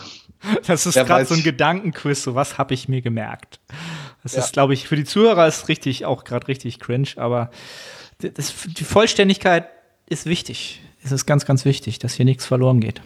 Das 0.66 0.86
ist 0.86 0.94
gerade 0.94 1.26
so 1.26 1.34
ein 1.34 1.42
Gedankenquiz, 1.42 2.22
so 2.22 2.34
was 2.34 2.56
habe 2.56 2.72
ich 2.72 2.88
mir 2.88 3.02
gemerkt. 3.02 3.60
Das 4.22 4.32
Ja. 4.32 4.38
ist, 4.40 4.54
glaube 4.54 4.72
ich, 4.72 4.88
für 4.88 4.96
die 4.96 5.04
Zuhörer 5.04 5.46
ist 5.46 5.68
richtig, 5.68 6.06
auch 6.06 6.24
gerade 6.24 6.48
richtig 6.48 6.80
cringe, 6.80 7.08
aber 7.16 7.50
das, 8.18 8.54
die 8.66 8.84
Vollständigkeit 8.84 9.68
ist 10.06 10.24
wichtig. 10.24 10.80
Es 11.04 11.12
ist 11.12 11.26
ganz, 11.26 11.44
ganz 11.44 11.66
wichtig, 11.66 11.98
dass 11.98 12.14
hier 12.14 12.24
nichts 12.24 12.46
verloren 12.46 12.80
geht. 12.80 13.02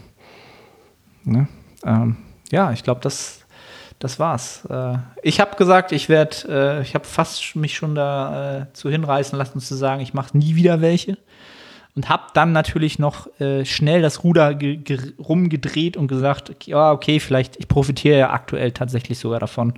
Ne? 1.25 1.49
Ähm, 1.85 2.17
ja, 2.51 2.73
ich 2.73 2.83
glaube, 2.83 3.01
das, 3.01 3.45
das 3.99 4.19
war's. 4.19 4.65
Äh, 4.67 4.99
ich 5.23 5.41
habe 5.41 5.57
gesagt, 5.57 5.93
ich 5.93 6.09
werde, 6.09 6.37
äh, 6.49 6.83
ich 6.83 6.95
habe 6.95 7.05
fast 7.05 7.57
mich 7.57 7.75
schon 7.75 7.95
dazu 7.95 8.91
hinreißen 8.91 9.39
lassen 9.39 9.61
zu 9.61 9.75
sagen, 9.75 10.01
ich 10.01 10.15
mache 10.15 10.37
nie 10.37 10.55
wieder 10.55 10.81
welche. 10.81 11.19
und 11.97 12.09
habe 12.09 12.25
dann 12.35 12.53
natürlich 12.53 12.99
noch 12.99 13.29
äh, 13.41 13.65
schnell 13.65 14.03
das 14.03 14.25
Ruder 14.25 14.59
rumgedreht 15.19 15.97
und 15.97 16.09
gesagt, 16.09 16.67
ja, 16.67 16.91
okay, 16.91 17.21
vielleicht, 17.21 17.57
ich 17.57 17.69
profitiere 17.69 18.19
ja 18.19 18.31
aktuell 18.31 18.73
tatsächlich 18.73 19.19
sogar 19.19 19.39
davon, 19.39 19.75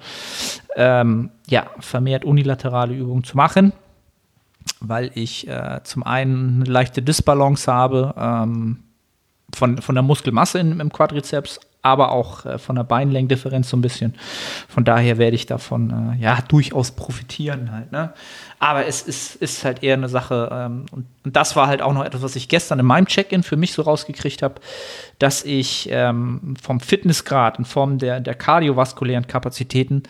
ähm, 0.76 1.31
ja, 1.47 1.67
vermehrt 1.79 2.25
unilaterale 2.25 2.95
Übungen 2.95 3.25
zu 3.25 3.37
machen, 3.37 3.73
weil 4.81 5.11
ich 5.15 5.47
äh, 5.47 5.81
zum 5.85 6.05
einen 6.05 6.62
eine 6.62 6.71
leichte 6.71 7.03
Disbalance 7.03 7.71
habe 7.71 8.15
ähm, 8.17 8.83
von, 9.55 9.81
von 9.81 9.95
der 9.95 10.03
Muskelmasse 10.03 10.59
in, 10.59 10.81
im 10.81 10.93
Quadrizeps, 10.93 11.61
aber 11.87 12.11
auch 12.11 12.45
äh, 12.45 12.59
von 12.59 12.76
der 12.76 12.83
Beinlängendifferenz 12.83 13.69
so 13.69 13.76
ein 13.76 13.81
bisschen. 13.81 14.15
Von 14.69 14.85
daher 14.85 15.19
werde 15.19 15.37
ich 15.37 15.47
davon 15.47 16.15
äh, 16.15 16.23
ja 16.23 16.38
durchaus 16.49 16.91
profitieren 16.91 17.71
halt. 17.73 17.93
Ne? 17.93 18.12
Aber 18.59 18.87
es 18.87 19.03
ist, 19.03 19.37
ist 19.37 19.65
halt 19.65 19.83
eher 19.83 19.95
eine 19.95 20.09
Sache, 20.09 20.49
ähm, 20.53 20.87
und, 20.91 21.07
und, 21.25 21.37
das 21.37 21.55
war 21.55 21.69
halt 21.69 21.83
auch 21.83 21.93
noch 21.93 22.05
etwas, 22.05 22.23
was 22.23 22.37
ich 22.37 22.49
gestern 22.49 22.81
in 22.81 22.87
meinem 22.87 23.07
Check-in 23.07 23.43
für 23.43 23.57
mich 23.57 23.73
so 23.73 23.83
rausgekriegt 23.83 24.43
habe, 24.43 24.57
dass 25.19 25.45
ich 25.45 25.88
ähm, 25.91 26.55
vom 26.61 26.81
Fitnessgrad 26.81 27.59
in 27.59 27.65
Form 27.65 27.99
der, 27.99 28.21
der 28.21 28.35
kardiovaskulären 28.35 29.29
Kapazitäten 29.29 30.03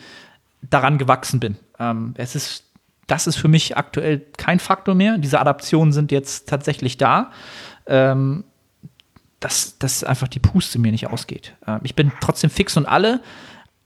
daran 0.61 0.97
gewachsen 0.97 1.39
bin. 1.39 1.57
Ähm, 1.79 2.15
es 2.17 2.35
ist, 2.35 2.63
das 3.05 3.27
ist 3.27 3.35
für 3.35 3.47
mich 3.47 3.77
aktuell 3.77 4.21
kein 4.37 4.59
Faktor 4.59 4.95
mehr. 4.95 5.17
Diese 5.17 5.39
Adaptionen 5.39 5.93
sind 5.93 6.11
jetzt 6.11 6.49
tatsächlich 6.49 6.97
da. 6.97 7.31
Ähm, 7.85 8.43
dass, 9.39 9.77
dass 9.77 10.03
einfach 10.03 10.27
die 10.27 10.39
Puste 10.39 10.79
mir 10.79 10.91
nicht 10.91 11.07
ausgeht. 11.07 11.55
Ähm, 11.65 11.79
ich 11.83 11.95
bin 11.95 12.11
trotzdem 12.21 12.49
fix 12.49 12.77
und 12.77 12.85
alle, 12.85 13.21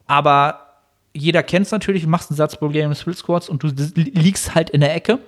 aber 0.08 0.68
jeder 1.14 1.44
kennt 1.44 1.66
es 1.66 1.72
natürlich, 1.72 2.04
du 2.04 2.10
machst 2.10 2.32
einen 2.32 2.38
Satz 2.38 2.58
Bulgarian 2.58 2.96
Split 2.96 3.18
Squats 3.18 3.50
und 3.50 3.64
du 3.64 3.68
liegst 3.96 4.56
halt 4.56 4.70
in 4.70 4.80
der 4.82 4.96
Ecke 4.96 5.20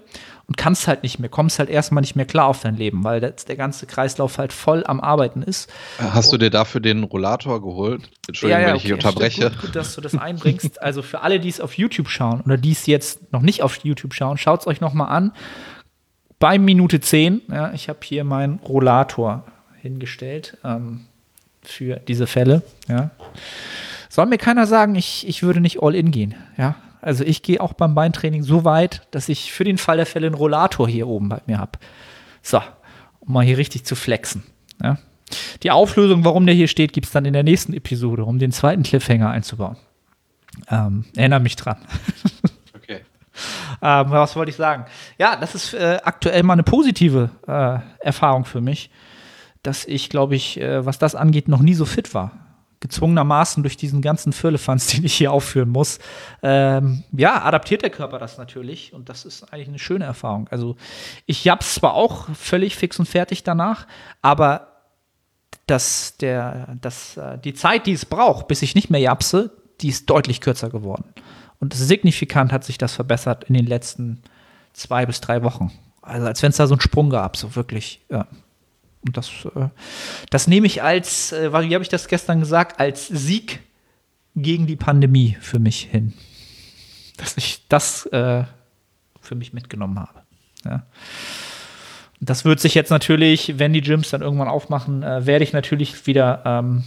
und 0.47 0.57
kannst 0.57 0.87
halt 0.87 1.03
nicht 1.03 1.19
mehr, 1.19 1.29
kommst 1.29 1.59
halt 1.59 1.69
erstmal 1.69 2.01
nicht 2.01 2.15
mehr 2.15 2.25
klar 2.25 2.47
auf 2.47 2.61
dein 2.61 2.75
Leben, 2.75 3.03
weil 3.03 3.19
der 3.19 3.55
ganze 3.55 3.85
Kreislauf 3.85 4.37
halt 4.37 4.53
voll 4.53 4.83
am 4.85 4.99
Arbeiten 4.99 5.41
ist. 5.41 5.71
Hast 5.97 6.31
du 6.31 6.37
dir 6.37 6.49
dafür 6.49 6.81
den 6.81 7.03
Rollator 7.03 7.61
geholt? 7.61 8.09
Entschuldigung, 8.27 8.61
ja, 8.61 8.67
ja, 8.67 8.73
wenn 8.73 8.77
ich 8.77 8.85
okay, 8.85 8.93
unterbreche. 8.93 9.49
Gut, 9.51 9.61
gut, 9.61 9.75
dass 9.75 9.95
du 9.95 10.01
das 10.01 10.15
einbringst. 10.15 10.81
also 10.81 11.01
für 11.01 11.21
alle, 11.21 11.39
die 11.39 11.49
es 11.49 11.59
auf 11.59 11.77
YouTube 11.77 12.09
schauen 12.09 12.41
oder 12.41 12.57
die 12.57 12.71
es 12.71 12.85
jetzt 12.85 13.31
noch 13.31 13.41
nicht 13.41 13.61
auf 13.61 13.79
YouTube 13.83 14.13
schauen, 14.13 14.37
schaut 14.37 14.61
es 14.61 14.67
euch 14.67 14.81
nochmal 14.81 15.09
an. 15.09 15.31
Bei 16.39 16.59
Minute 16.59 16.99
10, 16.99 17.41
ja, 17.49 17.71
ich 17.73 17.87
habe 17.87 17.99
hier 18.03 18.25
meinen 18.25 18.59
Rollator 18.59 19.45
hingestellt 19.83 20.57
ähm, 20.63 21.01
für 21.61 21.97
diese 21.97 22.25
Fälle. 22.25 22.63
Ja. 22.87 23.11
Soll 24.09 24.27
mir 24.27 24.37
keiner 24.37 24.65
sagen, 24.65 24.95
ich, 24.95 25.27
ich 25.27 25.43
würde 25.43 25.59
nicht 25.59 25.83
all 25.83 25.93
in 25.93 26.11
gehen. 26.11 26.35
Ja. 26.57 26.75
Also 27.01 27.25
ich 27.25 27.43
gehe 27.43 27.59
auch 27.59 27.73
beim 27.73 27.93
Beintraining 27.93 28.43
so 28.43 28.63
weit, 28.63 29.05
dass 29.11 29.27
ich 29.27 29.51
für 29.51 29.65
den 29.65 29.77
Fall 29.77 29.97
der 29.97 30.05
Fälle 30.05 30.27
einen 30.27 30.35
Rollator 30.35 30.87
hier 30.87 31.07
oben 31.07 31.27
bei 31.27 31.41
mir 31.47 31.59
habe. 31.59 31.77
So, 32.41 32.61
um 33.19 33.33
mal 33.33 33.43
hier 33.43 33.57
richtig 33.57 33.83
zu 33.83 33.95
flexen. 33.95 34.43
Ja. 34.81 34.97
Die 35.63 35.71
Auflösung, 35.71 36.23
warum 36.23 36.45
der 36.45 36.55
hier 36.55 36.69
steht, 36.69 36.93
gibt 36.93 37.07
es 37.07 37.11
dann 37.11 37.25
in 37.25 37.33
der 37.33 37.43
nächsten 37.43 37.73
Episode, 37.73 38.23
um 38.23 38.39
den 38.39 38.53
zweiten 38.53 38.83
Cliffhanger 38.83 39.29
einzubauen. 39.29 39.75
Ähm, 40.69 41.05
erinnere 41.15 41.41
mich 41.41 41.55
dran. 41.55 41.77
Okay. 42.75 42.99
ähm, 43.81 44.11
was 44.11 44.35
wollte 44.35 44.49
ich 44.49 44.57
sagen? 44.57 44.83
Ja, 45.17 45.37
das 45.37 45.55
ist 45.55 45.73
äh, 45.73 45.99
aktuell 46.03 46.43
mal 46.43 46.51
eine 46.51 46.63
positive 46.63 47.29
äh, 47.47 48.05
Erfahrung 48.05 48.43
für 48.43 48.59
mich 48.59 48.89
dass 49.63 49.85
ich, 49.85 50.09
glaube 50.09 50.35
ich, 50.35 50.59
äh, 50.59 50.85
was 50.85 50.99
das 50.99 51.15
angeht, 51.15 51.47
noch 51.47 51.61
nie 51.61 51.73
so 51.73 51.85
fit 51.85 52.13
war. 52.13 52.31
Gezwungenermaßen 52.81 53.63
durch 53.63 53.77
diesen 53.77 54.01
ganzen 54.01 54.33
Firlefanz, 54.33 54.87
den 54.93 55.05
ich 55.05 55.15
hier 55.15 55.31
aufführen 55.31 55.69
muss. 55.69 55.99
Ähm, 56.43 57.03
ja, 57.13 57.43
adaptiert 57.43 57.81
der 57.81 57.89
Körper 57.89 58.19
das 58.19 58.37
natürlich 58.37 58.93
und 58.93 59.09
das 59.09 59.25
ist 59.25 59.51
eigentlich 59.51 59.69
eine 59.69 59.79
schöne 59.79 60.05
Erfahrung. 60.05 60.47
Also 60.49 60.75
ich 61.25 61.47
hab's 61.47 61.75
zwar 61.75 61.93
auch 61.93 62.27
völlig 62.35 62.75
fix 62.75 62.99
und 62.99 63.07
fertig 63.07 63.43
danach, 63.43 63.87
aber 64.21 64.67
dass 65.65 66.17
der, 66.17 66.75
dass, 66.81 67.15
äh, 67.15 67.37
die 67.39 67.53
Zeit, 67.53 67.85
die 67.85 67.93
es 67.93 68.05
braucht, 68.05 68.47
bis 68.47 68.61
ich 68.61 68.75
nicht 68.75 68.89
mehr 68.89 68.99
japse, 68.99 69.51
die 69.79 69.87
ist 69.87 70.09
deutlich 70.09 70.41
kürzer 70.41 70.69
geworden. 70.69 71.05
Und 71.59 71.73
signifikant 71.73 72.51
hat 72.51 72.65
sich 72.65 72.77
das 72.77 72.93
verbessert 72.93 73.45
in 73.45 73.53
den 73.53 73.65
letzten 73.65 74.21
zwei 74.73 75.05
bis 75.05 75.21
drei 75.21 75.43
Wochen. 75.43 75.71
Also 76.01 76.27
als 76.27 76.43
wenn 76.43 76.49
es 76.49 76.57
da 76.57 76.67
so 76.67 76.73
einen 76.73 76.81
Sprung 76.81 77.09
gab, 77.09 77.37
so 77.37 77.55
wirklich. 77.55 78.05
Ja. 78.09 78.27
Und 79.05 79.17
das, 79.17 79.29
äh, 79.55 79.67
das 80.29 80.47
nehme 80.47 80.67
ich 80.67 80.81
als, 80.81 81.31
äh, 81.31 81.51
wie 81.51 81.73
habe 81.73 81.83
ich 81.83 81.89
das 81.89 82.07
gestern 82.07 82.39
gesagt, 82.39 82.79
als 82.79 83.07
Sieg 83.07 83.59
gegen 84.35 84.65
die 84.65 84.75
Pandemie 84.75 85.37
für 85.39 85.59
mich 85.59 85.81
hin. 85.81 86.13
Dass 87.17 87.37
ich 87.37 87.67
das 87.67 88.05
äh, 88.07 88.43
für 89.21 89.35
mich 89.35 89.53
mitgenommen 89.53 89.99
habe. 89.99 90.21
Ja. 90.65 90.85
Das 92.19 92.45
wird 92.45 92.59
sich 92.59 92.73
jetzt 92.73 92.89
natürlich, 92.89 93.59
wenn 93.59 93.73
die 93.73 93.81
Gyms 93.81 94.09
dann 94.09 94.21
irgendwann 94.21 94.47
aufmachen, 94.47 95.01
werde 95.01 95.43
ich 95.43 95.51
natürlich 95.51 96.07
wieder 96.07 96.41
ähm, 96.45 96.85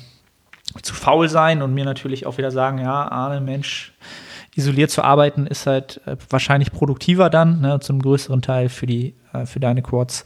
zu 0.80 0.94
faul 0.94 1.28
sein 1.28 1.60
und 1.60 1.74
mir 1.74 1.84
natürlich 1.84 2.24
auch 2.24 2.38
wieder 2.38 2.50
sagen, 2.50 2.78
ja, 2.78 3.06
Arne, 3.08 3.42
Mensch, 3.42 3.92
isoliert 4.54 4.90
zu 4.90 5.02
arbeiten 5.02 5.46
ist 5.46 5.66
halt 5.66 6.00
wahrscheinlich 6.30 6.72
produktiver 6.72 7.28
dann, 7.28 7.60
ne, 7.60 7.80
zum 7.80 8.00
größeren 8.00 8.40
Teil 8.40 8.70
für 8.70 8.86
die, 8.86 9.14
für 9.44 9.60
deine 9.60 9.82
Quads 9.82 10.24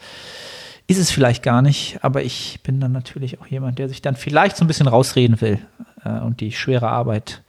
ist 0.90 0.98
es 0.98 1.12
vielleicht 1.12 1.44
gar 1.44 1.62
nicht, 1.62 2.00
aber 2.02 2.24
ich 2.24 2.58
bin 2.64 2.80
dann 2.80 2.90
natürlich 2.90 3.40
auch 3.40 3.46
jemand, 3.46 3.78
der 3.78 3.88
sich 3.88 4.02
dann 4.02 4.16
vielleicht 4.16 4.56
so 4.56 4.64
ein 4.64 4.66
bisschen 4.66 4.88
rausreden 4.88 5.40
will 5.40 5.60
äh, 6.04 6.18
und 6.18 6.40
die 6.40 6.50
schwere 6.50 6.88
Arbeit 6.88 7.44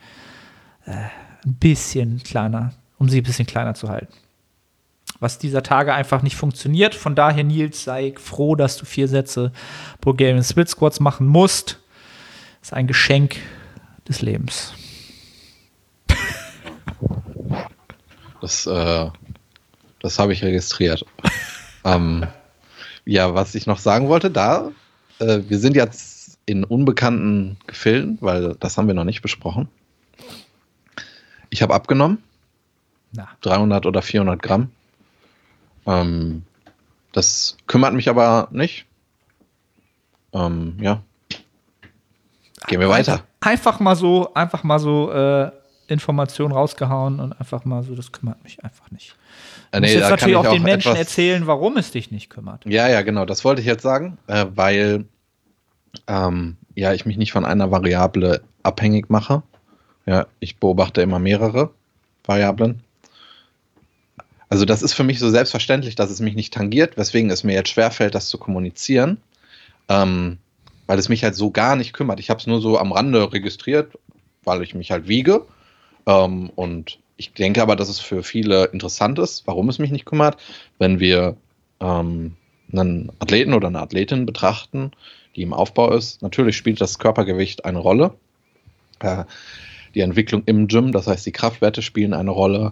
äh, 0.86 0.91
ein 1.43 1.55
bisschen 1.55 2.21
kleiner, 2.21 2.74
um 3.00 3.10
sie 3.10 3.21
ein 3.21 3.24
bisschen 3.24 3.48
kleiner 3.48 3.74
zu 3.74 3.89
halten. 3.89 4.13
Was 5.19 5.39
dieser 5.39 5.63
Tage 5.63 5.91
einfach 5.91 6.21
nicht 6.21 6.36
funktioniert. 6.36 6.93
Von 6.93 7.15
daher, 7.15 7.43
Nils, 7.43 7.83
sei 7.83 8.13
froh, 8.15 8.55
dass 8.55 8.77
du 8.77 8.86
vier 8.86 9.07
Sätze 9.07 9.51
Bulgarian 10.01 10.43
Split 10.43 10.69
Squats 10.69 11.00
machen 11.00 11.25
musst. 11.25 11.79
Das 12.60 12.69
ist 12.69 12.74
ein 12.74 12.86
Geschenk 12.86 13.38
des 14.07 14.21
Lebens. 14.21 14.75
Das, 18.39 18.67
äh, 18.67 19.10
das 20.00 20.19
habe 20.19 20.31
ich 20.31 20.43
registriert. 20.43 21.03
ähm, 21.83 22.27
ja, 23.05 23.34
was 23.34 23.55
ich 23.55 23.67
noch 23.67 23.79
sagen 23.79 24.08
wollte, 24.08 24.31
da, 24.31 24.72
äh, 25.20 25.41
wir 25.48 25.60
sind 25.60 25.75
jetzt 25.75 26.39
in 26.46 26.63
unbekannten 26.63 27.58
Gefilden, 27.67 28.17
weil 28.22 28.55
das 28.60 28.77
haben 28.77 28.88
wir 28.88 28.93
noch 28.93 29.03
nicht 29.03 29.22
besprochen. 29.22 29.67
Ich 31.50 31.62
habe 31.62 31.74
abgenommen. 31.74 32.24
Na. 33.13 33.27
300 33.41 33.86
oder 33.86 34.01
400 34.01 34.41
Gramm. 34.41 34.72
Ähm, 35.86 36.43
das 37.12 37.58
kümmert 37.67 37.93
mich 37.93 38.10
aber 38.10 38.48
nicht. 38.51 38.86
Ähm, 40.34 40.77
ja. 40.79 41.01
Gehen 42.67 42.79
wir 42.79 42.89
weiter. 42.89 43.24
Einfach 43.41 43.79
mal 43.79 43.96
so, 43.96 44.34
einfach 44.34 44.63
mal 44.63 44.79
so 44.79 45.12
äh, 45.12 45.51
Informationen 45.91 46.53
rausgehauen 46.53 47.19
und 47.19 47.33
einfach 47.33 47.65
mal 47.65 47.83
so, 47.83 47.95
das 47.95 48.12
kümmert 48.12 48.43
mich 48.43 48.63
einfach 48.63 48.89
nicht. 48.91 49.15
Du 49.71 49.79
musst 49.79 49.93
nee, 49.93 50.00
jetzt 50.00 50.10
natürlich 50.10 50.36
auch 50.36 50.50
den 50.50 50.63
Menschen 50.63 50.95
erzählen, 50.95 51.48
warum 51.48 51.77
es 51.77 51.91
dich 51.91 52.12
nicht 52.12 52.29
kümmert. 52.29 52.65
Ja, 52.65 52.88
ja, 52.88 53.01
genau. 53.01 53.25
Das 53.25 53.43
wollte 53.43 53.62
ich 53.62 53.67
jetzt 53.67 53.83
sagen, 53.83 54.17
äh, 54.27 54.45
weil 54.55 55.05
ähm, 56.07 56.57
ja, 56.75 56.93
ich 56.93 57.05
mich 57.05 57.17
nicht 57.17 57.31
von 57.31 57.45
einer 57.45 57.71
Variable 57.71 58.41
abhängig 58.63 59.10
mache. 59.10 59.43
Ja, 60.05 60.27
ich 60.39 60.57
beobachte 60.57 61.01
immer 61.01 61.19
mehrere 61.19 61.71
Variablen. 62.25 62.81
Also 64.50 64.65
das 64.65 64.81
ist 64.81 64.93
für 64.93 65.03
mich 65.03 65.19
so 65.19 65.29
selbstverständlich, 65.29 65.95
dass 65.95 66.10
es 66.10 66.19
mich 66.19 66.36
nicht 66.36 66.53
tangiert, 66.53 66.98
weswegen 66.98 67.29
es 67.29 67.43
mir 67.43 67.53
jetzt 67.53 67.69
schwerfällt, 67.69 68.15
das 68.15 68.27
zu 68.27 68.38
kommunizieren, 68.38 69.17
ähm, 69.88 70.38
weil 70.88 71.00
es 71.00 71.07
mich 71.07 71.24
halt 71.24 71.36
so 71.36 71.51
gar 71.51 71.75
nicht 71.75 71.93
kümmert. 71.93 72.19
Ich 72.19 72.29
habe 72.29 72.39
es 72.39 72.48
nur 72.48 72.60
so 72.60 72.77
am 72.77 72.91
Rande 72.91 73.31
registriert, 73.31 73.98
weil 74.43 74.62
ich 74.62 74.75
mich 74.75 74.91
halt 74.91 75.07
wiege 75.07 75.45
ähm, 76.05 76.50
und 76.55 77.00
ich 77.17 77.34
denke 77.34 77.62
aber, 77.62 77.75
dass 77.75 77.89
es 77.89 78.00
für 78.00 78.24
viele 78.24 78.65
interessant 78.65 79.20
ist, 79.20 79.46
warum 79.46 79.70
es 79.70 79.79
mich 79.79 79.91
nicht 79.91 80.05
kümmert, 80.05 80.38
wenn 80.79 81.00
wir 81.00 81.38
ähm, 81.79 82.36
einen 82.72 83.12
Athleten 83.20 83.53
oder 83.53 83.67
eine 83.67 83.79
Athletin 83.79 84.25
betrachten, 84.25 84.91
die 85.36 85.43
im 85.43 85.53
Aufbau 85.53 85.93
ist. 85.93 86.22
Natürlich 86.22 86.58
spielt 86.58 86.81
das 86.81 87.00
Körpergewicht 87.00 87.65
eine 87.65 87.79
Rolle. 87.79 88.13
Äh, 89.00 89.25
die 89.93 90.01
Entwicklung 90.01 90.43
im 90.46 90.67
Gym, 90.67 90.91
das 90.91 91.08
heißt 91.08 91.25
die 91.25 91.31
Kraftwerte 91.31 91.81
spielen 91.81 92.13
eine 92.13 92.31
Rolle. 92.31 92.72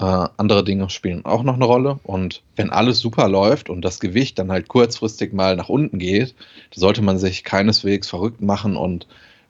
Äh, 0.00 0.28
andere 0.36 0.62
Dinge 0.62 0.90
spielen 0.90 1.24
auch 1.24 1.42
noch 1.42 1.54
eine 1.54 1.64
Rolle. 1.64 1.98
Und 2.04 2.42
wenn 2.56 2.70
alles 2.70 3.00
super 3.00 3.28
läuft 3.28 3.68
und 3.68 3.82
das 3.82 4.00
Gewicht 4.00 4.38
dann 4.38 4.52
halt 4.52 4.68
kurzfristig 4.68 5.32
mal 5.32 5.56
nach 5.56 5.68
unten 5.68 5.98
geht, 5.98 6.34
sollte 6.74 7.02
man 7.02 7.18
sich 7.18 7.42
keineswegs 7.42 8.08
verrückt 8.08 8.40
machen 8.40 8.76
und 8.76 9.06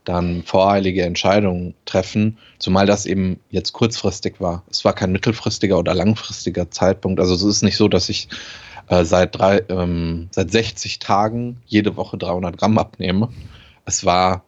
dann 0.09 0.43
voreilige 0.43 1.03
Entscheidungen 1.03 1.75
treffen, 1.85 2.39
zumal 2.59 2.87
das 2.87 3.05
eben 3.05 3.41
jetzt 3.51 3.75
kurzfristig 3.75 4.41
war. 4.41 4.63
Es 4.71 4.83
war 4.85 4.95
kein 4.95 5.13
mittelfristiger 5.13 5.79
oder 5.79 5.95
langfristiger 5.95 6.71
Zeitpunkt. 6.71 7.21
Also 7.21 7.35
es 7.35 7.43
ist 7.43 7.63
nicht 7.63 7.77
so, 7.77 7.89
dass 7.89 8.09
ich 8.09 8.29
äh, 8.89 9.05
seit, 9.05 9.37
drei, 9.37 9.63
ähm, 9.69 10.29
seit 10.31 10.51
60 10.51 10.99
Tagen 10.99 11.61
jede 11.67 11.97
Woche 11.97 12.17
300 12.17 12.57
Gramm 12.57 12.79
abnehme. 12.79 13.29
Es 13.85 14.07
war, 14.07 14.45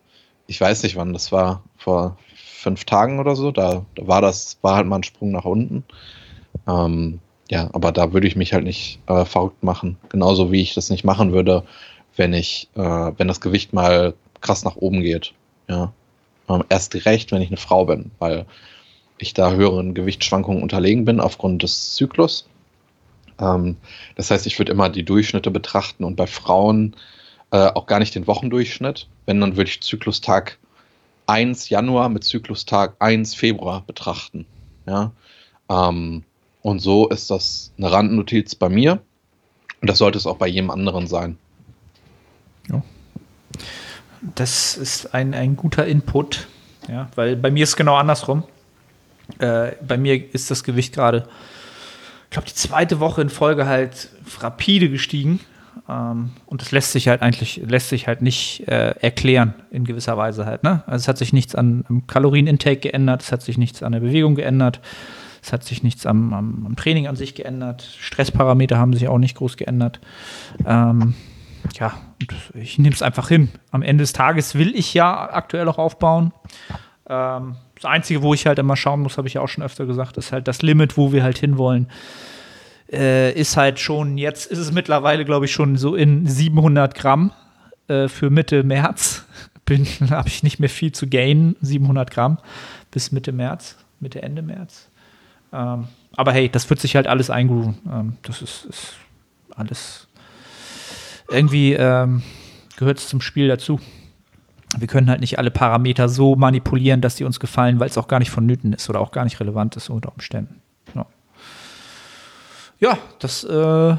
ich 0.47 0.59
weiß 0.59 0.83
nicht 0.83 0.97
wann, 0.97 1.13
das 1.13 1.31
war 1.31 1.63
vor 1.77 2.17
fünf 2.35 2.85
Tagen 2.85 3.21
oder 3.21 3.37
so, 3.37 3.51
da, 3.51 3.85
da 3.97 4.07
war 4.07 4.23
das, 4.23 4.57
war 4.63 4.77
halt 4.77 4.87
mal 4.87 4.97
ein 4.97 5.03
Sprung 5.03 5.31
nach 5.31 5.45
unten. 5.45 5.85
Ähm, 6.67 7.21
ja, 7.51 7.69
aber 7.75 7.93
da 7.93 8.15
würde 8.15 8.27
ich 8.27 8.37
mich 8.37 8.55
halt 8.55 8.65
nicht 8.65 9.01
äh, 9.09 9.27
verrückt 9.27 9.63
machen. 9.63 9.99
Genauso 10.09 10.53
wie 10.53 10.63
ich 10.63 10.73
das 10.73 10.89
nicht 10.89 11.05
machen 11.05 11.33
würde, 11.33 11.65
wenn 12.17 12.33
ich, 12.33 12.71
äh, 12.77 12.81
wenn 12.81 13.29
das 13.29 13.43
Gewicht 13.43 13.75
mal 13.75 14.15
krass 14.41 14.65
nach 14.65 14.77
oben 14.77 15.03
geht. 15.03 15.35
Ja. 15.71 15.93
Ähm, 16.49 16.65
erst 16.69 16.95
recht, 17.07 17.31
wenn 17.31 17.43
ich 17.43 17.49
eine 17.49 17.57
Frau 17.57 17.85
bin, 17.85 18.11
weil 18.19 18.45
ich 19.19 19.35
da 19.35 19.53
höheren 19.53 19.95
Gewichtsschwankungen 19.95 20.63
unterlegen 20.63 21.05
bin 21.05 21.21
aufgrund 21.21 21.63
des 21.63 21.95
Zyklus. 21.95 22.49
Ähm, 23.39 23.77
das 24.17 24.31
heißt, 24.31 24.47
ich 24.47 24.59
würde 24.59 24.73
immer 24.73 24.89
die 24.89 25.05
Durchschnitte 25.05 25.51
betrachten 25.51 26.05
und 26.05 26.17
bei 26.17 26.27
Frauen 26.27 26.97
äh, 27.53 27.69
auch 27.69 27.87
gar 27.87 28.01
nicht 28.01 28.15
den 28.15 28.27
Wochendurchschnitt. 28.27 29.09
Wenn, 29.27 29.41
dann 29.41 29.57
würde 29.57 29.71
ich 29.71 29.81
Zyklustag 29.81 30.59
1 31.27 31.69
Januar 31.69 32.09
mit 32.09 32.25
Zyklustag 32.25 32.97
1 32.99 33.35
Februar 33.35 33.83
betrachten. 33.87 34.47
Ja. 34.87 35.13
Ähm, 35.71 36.25
und 36.63 36.81
so 36.81 37.09
ist 37.09 37.31
das 37.31 37.73
eine 37.79 37.93
Randnotiz 37.93 38.57
bei 38.57 38.69
mir. 38.69 39.01
Und 39.81 39.89
das 39.89 39.99
sollte 39.99 40.19
es 40.19 40.27
auch 40.27 40.37
bei 40.37 40.49
jedem 40.49 40.71
anderen 40.71 41.07
sein. 41.07 41.39
Ja. 42.69 42.83
Das 44.23 44.77
ist 44.77 45.15
ein, 45.15 45.35
ein 45.35 45.57
guter 45.57 45.87
Input, 45.87 46.49
ja, 46.89 47.09
weil 47.15 47.37
bei 47.37 47.51
mir 47.51 47.65
ist 47.65 47.71
es 47.71 47.77
genau 47.77 47.97
andersrum. 47.97 48.45
Äh, 49.39 49.73
bei 49.87 49.97
mir 49.97 50.35
ist 50.35 50.51
das 50.51 50.65
Gewicht 50.65 50.95
gerade, 50.95 51.29
ich 52.25 52.31
glaube, 52.31 52.49
die 52.49 52.55
zweite 52.55 53.01
Woche 53.01 53.23
in 53.23 53.31
Folge 53.31 53.67
halt 53.67 54.11
rapide 54.41 54.91
gestiegen. 54.91 55.41
Ähm, 55.89 56.31
und 56.47 56.61
das 56.61 56.73
lässt 56.73 56.93
sich 56.93 57.09
halt 57.09 57.23
eigentlich, 57.23 57.63
lässt 57.67 57.89
sich 57.89 58.07
halt 58.07 58.23
nicht 58.23 58.69
äh, 58.69 58.91
erklären 59.01 59.55
in 59.71 59.85
gewisser 59.85 60.17
Weise 60.17 60.47
halt. 60.47 60.63
Ne? 60.63 60.83
Also 60.87 61.03
es 61.05 61.09
hat 61.09 61.19
sich 61.19 61.33
nichts 61.33 61.55
an, 61.55 61.85
am 61.89 62.07
Kalorienintake 62.07 62.77
geändert, 62.77 63.23
es 63.23 63.33
hat 63.33 63.43
sich 63.43 63.59
nichts 63.59 63.83
an 63.83 63.93
der 63.93 64.01
Bewegung 64.01 64.35
geändert. 64.35 64.81
Es 65.43 65.55
hat 65.55 65.65
sich 65.65 65.83
nichts 65.83 66.05
am, 66.05 66.35
am, 66.35 66.67
am, 66.67 66.77
Training 66.77 67.07
an 67.07 67.17
sich 67.17 67.35
geändert. 67.35 67.97
Stressparameter 67.99 68.77
haben 68.77 68.93
sich 68.93 69.09
auch 69.09 69.17
nicht 69.17 69.37
groß 69.37 69.57
geändert. 69.57 69.99
Ähm, 70.67 71.15
ja, 71.79 71.95
ich 72.55 72.79
nehme 72.79 72.95
es 72.95 73.03
einfach 73.03 73.29
hin. 73.29 73.51
Am 73.71 73.83
Ende 73.83 74.03
des 74.03 74.13
Tages 74.13 74.55
will 74.55 74.75
ich 74.75 74.95
ja 74.95 75.31
aktuell 75.33 75.69
auch 75.69 75.79
aufbauen. 75.79 76.33
Ähm, 77.09 77.57
das 77.75 77.85
Einzige, 77.85 78.23
wo 78.23 78.35
ich 78.35 78.47
halt 78.47 78.59
immer 78.59 78.77
schauen 78.77 79.01
muss, 79.01 79.17
habe 79.17 79.29
ich 79.29 79.35
ja 79.35 79.41
auch 79.41 79.49
schon 79.49 79.65
öfter 79.65 79.87
gesagt, 79.87 80.17
ist 80.17 80.33
halt 80.33 80.49
das 80.49 80.63
Limit, 80.63 80.97
wo 80.97 81.13
wir 81.13 81.23
halt 81.23 81.39
hinwollen. 81.39 81.89
Äh, 82.93 83.33
ist 83.33 83.57
halt 83.57 83.79
schon, 83.79 84.19
jetzt 84.19 84.51
ist 84.51 84.59
es 84.59 84.73
mittlerweile, 84.73 85.25
glaube 85.25 85.47
ich, 85.47 85.53
schon 85.53 85.77
so 85.77 85.95
in 85.95 86.27
700 86.27 86.95
Gramm 86.95 87.33
äh, 87.89 88.09
für 88.09 88.31
Mitte 88.31 88.63
März. 88.65 89.25
habe 90.11 90.29
ich 90.29 90.43
nicht 90.43 90.59
mehr 90.59 90.69
viel 90.69 90.93
zu 90.93 91.09
gainen, 91.09 91.57
700 91.61 92.11
Gramm 92.11 92.39
bis 92.91 93.13
Mitte 93.13 93.33
März, 93.33 93.77
Mitte, 94.01 94.23
Ende 94.23 94.43
März. 94.43 94.89
Ähm, 95.53 95.89
aber 96.17 96.33
hey, 96.33 96.49
das 96.49 96.69
wird 96.71 96.81
sich 96.81 96.97
halt 96.97 97.07
alles 97.07 97.31
eingrooven. 97.31 97.79
Ähm, 97.91 98.17
das 98.23 98.43
ist, 98.43 98.65
ist, 98.67 98.95
alles 99.55 100.09
irgendwie 101.31 101.73
ähm, 101.75 102.23
gehört 102.77 102.99
es 102.99 103.09
zum 103.09 103.21
Spiel 103.21 103.49
dazu. 103.49 103.81
Wir 104.79 104.87
können 104.87 105.11
halt 105.11 105.21
nicht 105.21 105.39
alle 105.39 105.51
Parameter 105.51 106.09
so 106.09 106.37
manipulieren, 106.37 107.01
dass 107.01 107.17
sie 107.17 107.25
uns 107.25 107.41
gefallen, 107.41 107.81
weil 107.81 107.89
es 107.89 107.99
auch 107.99 108.09
gar 108.09 108.21
nicht 108.21 108.31
vonnöten 108.31 108.73
ist 108.73 108.89
oder 108.89 109.01
auch 109.01 109.11
gar 109.11 109.25
nicht 109.25 109.41
relevant 109.41 109.77
ist 109.77 109.91
unter 109.91 110.13
Umständen. 110.13 110.63
Ja, 110.95 111.07
ja 112.79 112.99
das 113.19 113.45
äh, 113.45 113.97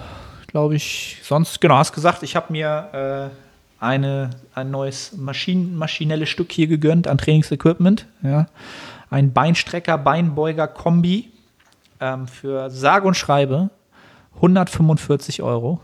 glaube 0.48 0.76
ich. 0.76 1.18
Sonst, 1.24 1.60
genau, 1.60 1.76
hast 1.76 1.94
gesagt, 1.94 2.24
ich 2.24 2.36
habe 2.36 2.52
mir 2.52 3.32
äh, 3.32 3.84
eine, 3.84 4.30
ein 4.54 4.72
neues 4.72 5.18
Maschinen, 5.18 5.76
maschinelles 5.76 6.30
Stück 6.30 6.52
hier 6.52 6.68
gegönnt 6.68 7.08
an 7.08 7.18
Trainingsequipment. 7.18 8.06
Ja. 8.24 8.48
Ein 9.10 9.34
Beinstrecker, 9.34 9.98
Beinbeuger 9.98 10.68
Kombi 10.68 11.32
ähm, 12.00 12.28
für 12.28 12.70
sage 12.70 13.08
und 13.08 13.16
schreibe 13.16 13.70
145 14.36 15.42
Euro. 15.42 15.82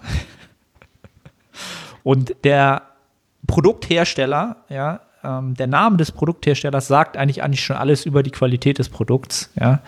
Und 2.08 2.36
der 2.46 2.84
Produkthersteller, 3.48 4.56
ja, 4.70 5.02
ähm, 5.26 5.56
der 5.56 5.68
Name 5.68 5.98
des 5.98 6.14
Produktherstellers 6.14 6.88
sagt 6.88 7.18
eigentlich, 7.18 7.44
eigentlich 7.44 7.66
schon 7.66 7.76
alles 7.76 8.06
über 8.06 8.24
die 8.24 8.32
Qualität 8.32 8.80
des 8.80 8.88
Produkts. 8.88 9.52
Ja. 9.60 9.82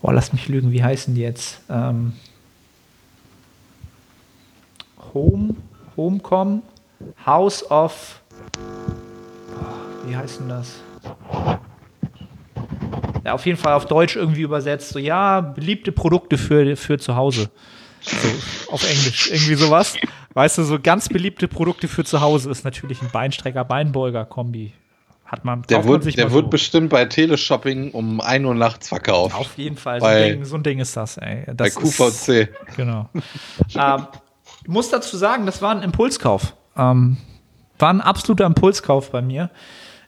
Boah, 0.00 0.12
lass 0.12 0.32
mich 0.32 0.46
lügen, 0.46 0.70
wie 0.70 0.84
heißen 0.84 1.12
die 1.16 1.22
jetzt? 1.22 1.60
Ähm, 1.68 2.12
Home, 5.12 5.56
Homecom, 5.96 6.62
House 7.26 7.68
of, 7.68 8.22
wie 10.06 10.16
heißen 10.16 10.48
das? 10.48 10.76
ja, 13.24 13.32
auf 13.32 13.44
jeden 13.44 13.58
Fall 13.58 13.72
auf 13.72 13.86
Deutsch 13.86 14.14
irgendwie 14.14 14.42
übersetzt, 14.42 14.90
so 14.90 15.00
ja, 15.00 15.40
beliebte 15.40 15.90
Produkte 15.90 16.38
für, 16.38 16.76
für 16.76 16.96
zu 17.00 17.16
Hause. 17.16 17.50
So, 18.02 18.28
auf 18.72 18.88
Englisch, 18.88 19.32
irgendwie 19.32 19.56
sowas. 19.56 19.96
Weißt 20.34 20.58
du, 20.58 20.62
so 20.62 20.78
ganz 20.80 21.08
beliebte 21.08 21.48
Produkte 21.48 21.88
für 21.88 22.04
zu 22.04 22.20
Hause 22.20 22.50
ist 22.50 22.64
natürlich 22.64 23.02
ein 23.02 23.10
Beinstrecker, 23.10 23.64
Beinbeuger 23.64 24.24
Kombi. 24.24 24.72
Hat 25.24 25.44
man, 25.44 25.62
der 25.62 25.84
wird, 25.84 26.04
man 26.04 26.14
der 26.14 26.32
wird 26.32 26.46
so. 26.46 26.50
bestimmt 26.50 26.90
bei 26.90 27.04
Teleshopping 27.04 27.92
um 27.92 28.20
1 28.20 28.44
Uhr 28.44 28.54
nachts 28.54 28.88
verkauft. 28.88 29.36
Auf 29.36 29.56
jeden 29.56 29.76
Fall, 29.76 30.00
so 30.00 30.06
ein, 30.06 30.22
Ding, 30.22 30.44
so 30.44 30.56
ein 30.56 30.62
Ding 30.64 30.80
ist 30.80 30.96
das, 30.96 31.18
ey. 31.18 31.44
Das 31.54 31.74
bei 31.74 31.80
QVC. 31.80 32.28
Ist, 32.28 32.76
genau. 32.76 33.08
ähm, 33.76 34.06
ich 34.62 34.68
muss 34.68 34.90
dazu 34.90 35.16
sagen, 35.16 35.46
das 35.46 35.62
war 35.62 35.70
ein 35.70 35.82
Impulskauf. 35.82 36.54
Ähm, 36.76 37.16
war 37.78 37.92
ein 37.92 38.00
absoluter 38.00 38.44
Impulskauf 38.44 39.12
bei 39.12 39.22
mir. 39.22 39.50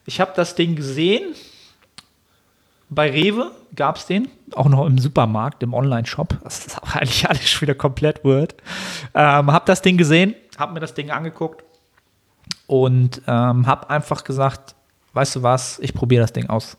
Ich 0.07 0.21
habe 0.21 0.33
das 0.35 0.57
Ding 0.57 0.75
gesehen, 0.75 1.35
bei 2.95 3.11
Rewe 3.11 3.51
gab 3.75 3.97
es 3.97 4.07
den, 4.07 4.29
auch 4.55 4.69
noch 4.69 4.87
im 4.87 4.99
Supermarkt, 4.99 5.63
im 5.63 5.75
Online-Shop. 5.75 6.37
Das 6.45 6.67
ist 6.67 6.83
auch 6.83 6.95
eigentlich 6.95 7.29
alles 7.29 7.49
schon 7.49 7.63
wieder 7.63 7.75
komplett 7.75 8.25
Word. 8.25 8.55
Ähm, 9.15 9.53
hab 9.53 9.67
das 9.67 9.83
Ding 9.83 9.97
gesehen, 9.97 10.35
hab 10.59 10.73
mir 10.73 10.81
das 10.81 10.95
Ding 10.95 11.11
angeguckt 11.11 11.65
und 12.67 13.23
ähm, 13.27 13.67
hab 13.67 13.91
einfach 13.91 14.25
gesagt, 14.25 14.75
weißt 15.15 15.37
du 15.37 15.43
was, 15.43 15.79
ich 15.79 15.95
probiere 15.95 16.23
das 16.23 16.33
Ding 16.33 16.49
aus. 16.49 16.77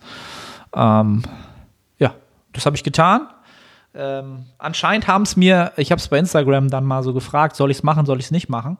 Ähm, 0.75 1.23
ja, 1.97 2.13
das 2.53 2.65
habe 2.65 2.75
ich 2.75 2.83
getan. 2.83 3.27
Ähm, 3.95 4.45
anscheinend 4.57 5.07
haben 5.07 5.23
es 5.23 5.35
mir, 5.35 5.71
ich 5.77 5.91
habe 5.91 5.99
es 5.99 6.07
bei 6.07 6.17
Instagram 6.17 6.69
dann 6.69 6.83
mal 6.83 7.03
so 7.03 7.13
gefragt, 7.13 7.55
soll 7.55 7.71
ich 7.71 7.77
es 7.77 7.83
machen, 7.83 8.05
soll 8.05 8.19
ich 8.19 8.25
es 8.25 8.31
nicht 8.31 8.49
machen. 8.49 8.77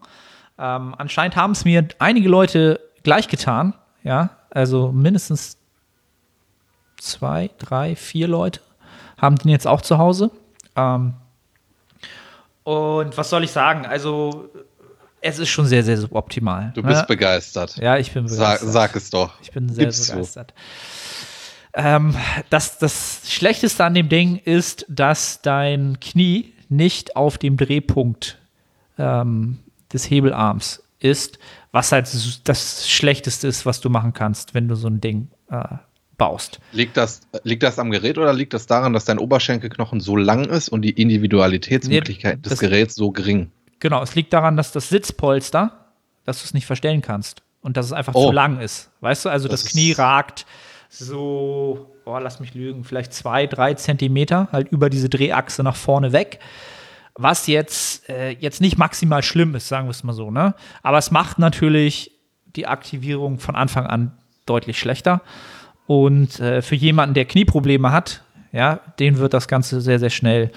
Ähm, 0.57 0.95
anscheinend 0.97 1.35
haben 1.35 1.51
es 1.51 1.65
mir 1.65 1.87
einige 1.99 2.29
Leute 2.29 2.79
gleich 3.03 3.27
getan, 3.27 3.73
ja, 4.03 4.29
also 4.49 4.91
mindestens 4.91 5.57
zwei, 7.03 7.49
drei, 7.59 7.95
vier 7.95 8.27
Leute 8.27 8.61
haben 9.17 9.37
den 9.37 9.49
jetzt 9.49 9.67
auch 9.67 9.81
zu 9.81 9.97
Hause. 9.97 10.31
Ähm, 10.75 11.13
und 12.63 13.17
was 13.17 13.29
soll 13.29 13.43
ich 13.43 13.51
sagen? 13.51 13.85
Also, 13.85 14.49
es 15.21 15.39
ist 15.39 15.49
schon 15.49 15.65
sehr, 15.65 15.83
sehr 15.83 15.97
suboptimal. 15.97 16.71
Du 16.73 16.81
bist 16.81 17.01
ne? 17.01 17.07
begeistert. 17.07 17.77
Ja, 17.77 17.97
ich 17.97 18.11
bin 18.11 18.25
begeistert. 18.25 18.59
Sag, 18.59 18.69
sag 18.69 18.95
es 18.95 19.09
doch. 19.09 19.33
Ich 19.41 19.51
bin 19.51 19.69
sehr 19.69 19.85
Gib's 19.85 20.09
begeistert. 20.09 20.53
Ähm, 21.73 22.15
das, 22.49 22.77
das 22.77 23.21
Schlechteste 23.25 23.83
an 23.83 23.93
dem 23.93 24.09
Ding 24.09 24.37
ist, 24.37 24.85
dass 24.89 25.41
dein 25.41 25.99
Knie 25.99 26.53
nicht 26.69 27.15
auf 27.15 27.37
dem 27.37 27.57
Drehpunkt 27.57 28.37
ähm, 28.97 29.59
des 29.91 30.09
Hebelarms 30.09 30.83
ist, 30.99 31.39
was 31.71 31.91
halt 31.91 32.09
das 32.43 32.89
Schlechteste 32.89 33.47
ist, 33.47 33.65
was 33.65 33.81
du 33.81 33.89
machen 33.89 34.13
kannst, 34.13 34.53
wenn 34.53 34.67
du 34.67 34.75
so 34.75 34.87
ein 34.87 35.01
Ding 35.01 35.29
äh, 35.49 35.63
baust. 36.17 36.60
Liegt 36.71 36.97
das, 36.97 37.21
liegt 37.43 37.63
das 37.63 37.80
am 37.80 37.91
Gerät 37.91 38.17
oder 38.17 38.34
liegt 38.34 38.54
das 38.54 38.65
daran, 38.67 38.93
dass 38.93 39.06
dein 39.06 39.19
Oberschenkelknochen 39.19 39.99
so 39.99 40.15
lang 40.15 40.45
ist 40.45 40.69
und 40.69 40.82
die 40.82 40.91
Individualitätsmöglichkeit 40.91 42.38
nee, 42.38 42.49
des 42.49 42.60
Geräts 42.60 42.95
so 42.95 43.12
gering? 43.12 43.52
Genau, 43.80 44.02
es 44.02 44.15
liegt 44.15 44.32
daran, 44.34 44.56
dass 44.56 44.71
das 44.71 44.89
Sitzpolster, 44.89 45.88
dass 46.26 46.39
du 46.39 46.45
es 46.45 46.54
nicht 46.54 46.65
verstellen 46.65 47.02
kannst 47.02 47.41
und 47.62 47.78
dass 47.78 47.86
es 47.86 47.93
einfach 47.93 48.13
oh. 48.15 48.28
zu 48.28 48.32
lang 48.32 48.60
ist. 48.60 48.91
Weißt 49.02 49.26
du, 49.26 49.30
also 49.30 49.47
das, 49.47 49.63
das 49.63 49.71
Knie 49.71 49.93
ragt 49.93 50.45
so, 50.89 51.91
oh, 52.06 52.17
lass 52.19 52.39
mich 52.39 52.54
lügen, 52.54 52.84
vielleicht 52.84 53.13
zwei, 53.13 53.47
drei 53.47 53.73
Zentimeter 53.73 54.47
halt 54.52 54.69
über 54.71 54.89
diese 54.89 55.10
Drehachse 55.10 55.63
nach 55.63 55.76
vorne 55.76 56.13
weg. 56.13 56.39
Was 57.15 57.47
jetzt, 57.47 58.10
äh, 58.10 58.32
jetzt 58.32 58.62
nicht 58.62 58.78
maximal 58.78 59.23
schlimm 59.23 59.56
ist, 59.56 59.67
sagen 59.67 59.88
wir 59.88 59.91
es 59.91 60.04
mal 60.04 60.13
so, 60.13 60.32
ne? 60.32 60.56
Aber 60.82 60.97
es 60.97 61.12
macht 61.12 61.39
natürlich 61.39 62.12
die 62.56 62.67
Aktivierung 62.67 63.39
von 63.39 63.56
Anfang 63.56 63.86
an 63.86 64.17
deutlich 64.45 64.80
schlechter. 64.80 65.21
Und 65.87 66.39
äh, 66.39 66.61
für 66.61 66.75
jemanden, 66.75 67.13
der 67.13 67.25
Knieprobleme 67.25 67.91
hat, 67.91 68.23
ja, 68.51 68.79
den 68.99 69.17
wird 69.17 69.33
das 69.33 69.47
Ganze 69.47 69.81
sehr, 69.81 69.99
sehr 69.99 70.09
schnell 70.09 70.51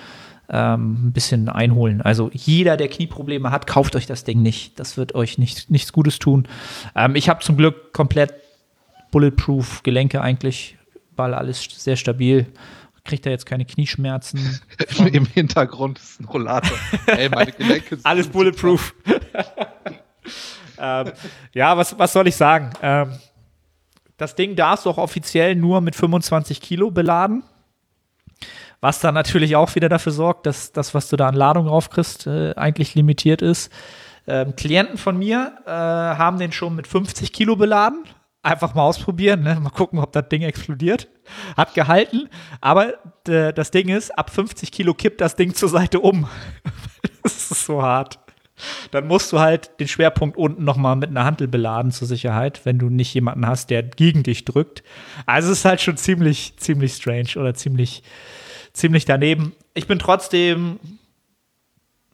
ähm, 0.49 1.09
ein 1.09 1.13
bisschen 1.13 1.49
einholen. 1.49 2.01
Also 2.03 2.31
jeder, 2.33 2.77
der 2.77 2.89
Knieprobleme 2.89 3.51
hat, 3.51 3.67
kauft 3.67 3.97
euch 3.97 4.07
das 4.07 4.25
Ding 4.25 4.43
nicht. 4.43 4.79
Das 4.79 4.97
wird 4.97 5.15
euch 5.15 5.39
nicht, 5.39 5.71
nichts 5.71 5.93
Gutes 5.93 6.19
tun. 6.19 6.47
Ähm, 6.95 7.17
ich 7.17 7.29
habe 7.29 7.43
zum 7.43 7.57
Glück 7.57 7.93
komplett 7.93 8.35
Bulletproof 9.11 9.83
Gelenke 9.83 10.21
eigentlich, 10.21 10.77
weil 11.17 11.35
alles 11.35 11.67
sehr 11.71 11.97
stabil. 11.97 12.47
Kriegt 13.05 13.25
er 13.25 13.33
jetzt 13.33 13.47
keine 13.47 13.65
Knieschmerzen. 13.65 14.61
Im 15.13 15.27
Hintergrund 15.27 15.99
ist 15.99 16.21
ein 16.21 16.25
Rollator. 16.25 16.77
Ey, 17.07 17.29
meine 17.29 17.53
Gelenke 17.53 17.97
sind 17.97 18.05
Alles 18.05 18.27
Bulletproof. 18.29 18.95
ähm, 20.79 21.13
ja, 21.55 21.77
was, 21.77 21.97
was 21.97 22.13
soll 22.13 22.27
ich 22.27 22.35
sagen? 22.35 22.71
Ähm, 22.83 23.13
das 24.17 24.35
Ding 24.35 24.57
darfst 24.57 24.87
du 24.87 24.91
auch 24.91 24.99
offiziell 24.99 25.55
nur 25.55 25.81
mit 25.81 25.95
25 25.95 26.61
Kilo 26.61 26.91
beladen. 26.91 27.43
Was 28.81 29.01
dann 29.01 29.15
natürlich 29.15 29.57
auch 29.57 29.75
wieder 29.75 29.89
dafür 29.89 30.13
sorgt, 30.13 30.47
dass 30.47 30.73
das, 30.73 30.95
was 30.95 31.09
du 31.09 31.17
da 31.17 31.29
an 31.29 31.35
Ladung 31.35 31.67
draufkriegst, 31.67 32.27
äh, 32.27 32.55
eigentlich 32.57 32.95
limitiert 32.95 33.43
ist. 33.43 33.73
Ähm, 34.27 34.55
Klienten 34.57 34.99
von 34.99 35.19
mir 35.19 35.53
äh, 35.67 35.71
haben 35.71 36.39
den 36.39 36.53
schon 36.53 36.75
mit 36.75 36.87
50 36.87 37.33
Kilo 37.33 37.57
beladen. 37.57 38.05
Einfach 38.43 38.75
mal 38.75 38.83
ausprobieren, 38.83 39.43
ne? 39.43 39.59
mal 39.59 39.71
gucken, 39.71 39.99
ob 39.99 40.13
das 40.13 40.29
Ding 40.29 40.43
explodiert. 40.43 41.09
Hat 41.57 41.75
gehalten, 41.75 42.29
aber 42.61 42.95
das 43.25 43.73
Ding 43.73 43.89
ist, 43.89 44.17
ab 44.17 44.31
50 44.31 44.71
Kilo 44.71 44.95
kippt 44.95 45.21
das 45.21 45.35
Ding 45.35 45.53
zur 45.53 45.69
Seite 45.69 45.99
um. 45.99 46.29
das 47.25 47.51
ist 47.51 47.67
so 47.67 47.83
hart. 47.83 48.21
Dann 48.91 49.07
musst 49.07 49.33
du 49.33 49.41
halt 49.41 49.79
den 49.81 49.89
Schwerpunkt 49.89 50.37
unten 50.37 50.65
nochmal 50.65 50.97
mit 50.97 51.11
einer 51.11 51.25
Hantel 51.25 51.49
beladen 51.49 51.91
zur 51.91 52.09
Sicherheit, 52.09 52.63
wenn 52.65 52.79
du 52.79 52.89
nicht 52.89 53.13
jemanden 53.15 53.47
hast, 53.47 53.71
der 53.71 53.83
gegen 53.83 54.23
dich 54.23 54.45
drückt. 54.45 54.83
Also 55.27 55.53
es 55.53 55.59
ist 55.59 55.65
halt 55.65 55.81
schon 55.81 55.97
ziemlich, 55.97 56.57
ziemlich 56.57 56.95
strange 56.95 57.31
oder 57.37 57.55
ziemlich, 57.55 58.03
ziemlich 58.73 59.05
daneben. 59.05 59.55
Ich 59.75 59.87
bin 59.87 59.99
trotzdem 59.99 60.79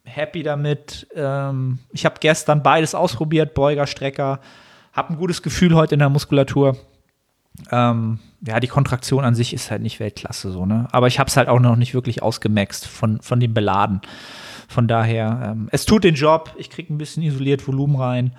happy 0.03 0.43
damit. 0.43 1.07
Ähm, 1.15 1.79
ich 1.91 2.05
habe 2.05 2.15
gestern 2.19 2.63
beides 2.63 2.95
ausprobiert, 2.95 3.53
Beuger, 3.53 3.87
Strecker. 3.87 4.39
Habe 4.91 5.13
ein 5.13 5.17
gutes 5.17 5.41
Gefühl 5.41 5.75
heute 5.75 5.95
in 5.95 5.99
der 5.99 6.09
Muskulatur. 6.09 6.77
Ähm, 7.71 8.19
ja, 8.41 8.59
die 8.59 8.67
Kontraktion 8.67 9.23
an 9.23 9.35
sich 9.35 9.53
ist 9.53 9.71
halt 9.71 9.81
nicht 9.81 9.99
Weltklasse 9.99 10.51
so, 10.51 10.65
ne? 10.65 10.87
Aber 10.91 11.07
ich 11.07 11.19
habe 11.19 11.29
es 11.29 11.37
halt 11.37 11.47
auch 11.47 11.59
noch 11.59 11.75
nicht 11.75 11.93
wirklich 11.93 12.21
ausgemaxt 12.21 12.87
von, 12.87 13.21
von 13.21 13.39
dem 13.39 13.53
Beladen. 13.53 14.01
Von 14.67 14.87
daher, 14.87 15.51
ähm, 15.51 15.69
es 15.71 15.85
tut 15.85 16.03
den 16.03 16.15
Job. 16.15 16.53
Ich 16.57 16.69
kriege 16.69 16.93
ein 16.93 16.97
bisschen 16.97 17.23
isoliert 17.23 17.67
Volumen 17.67 17.95
rein. 17.95 18.35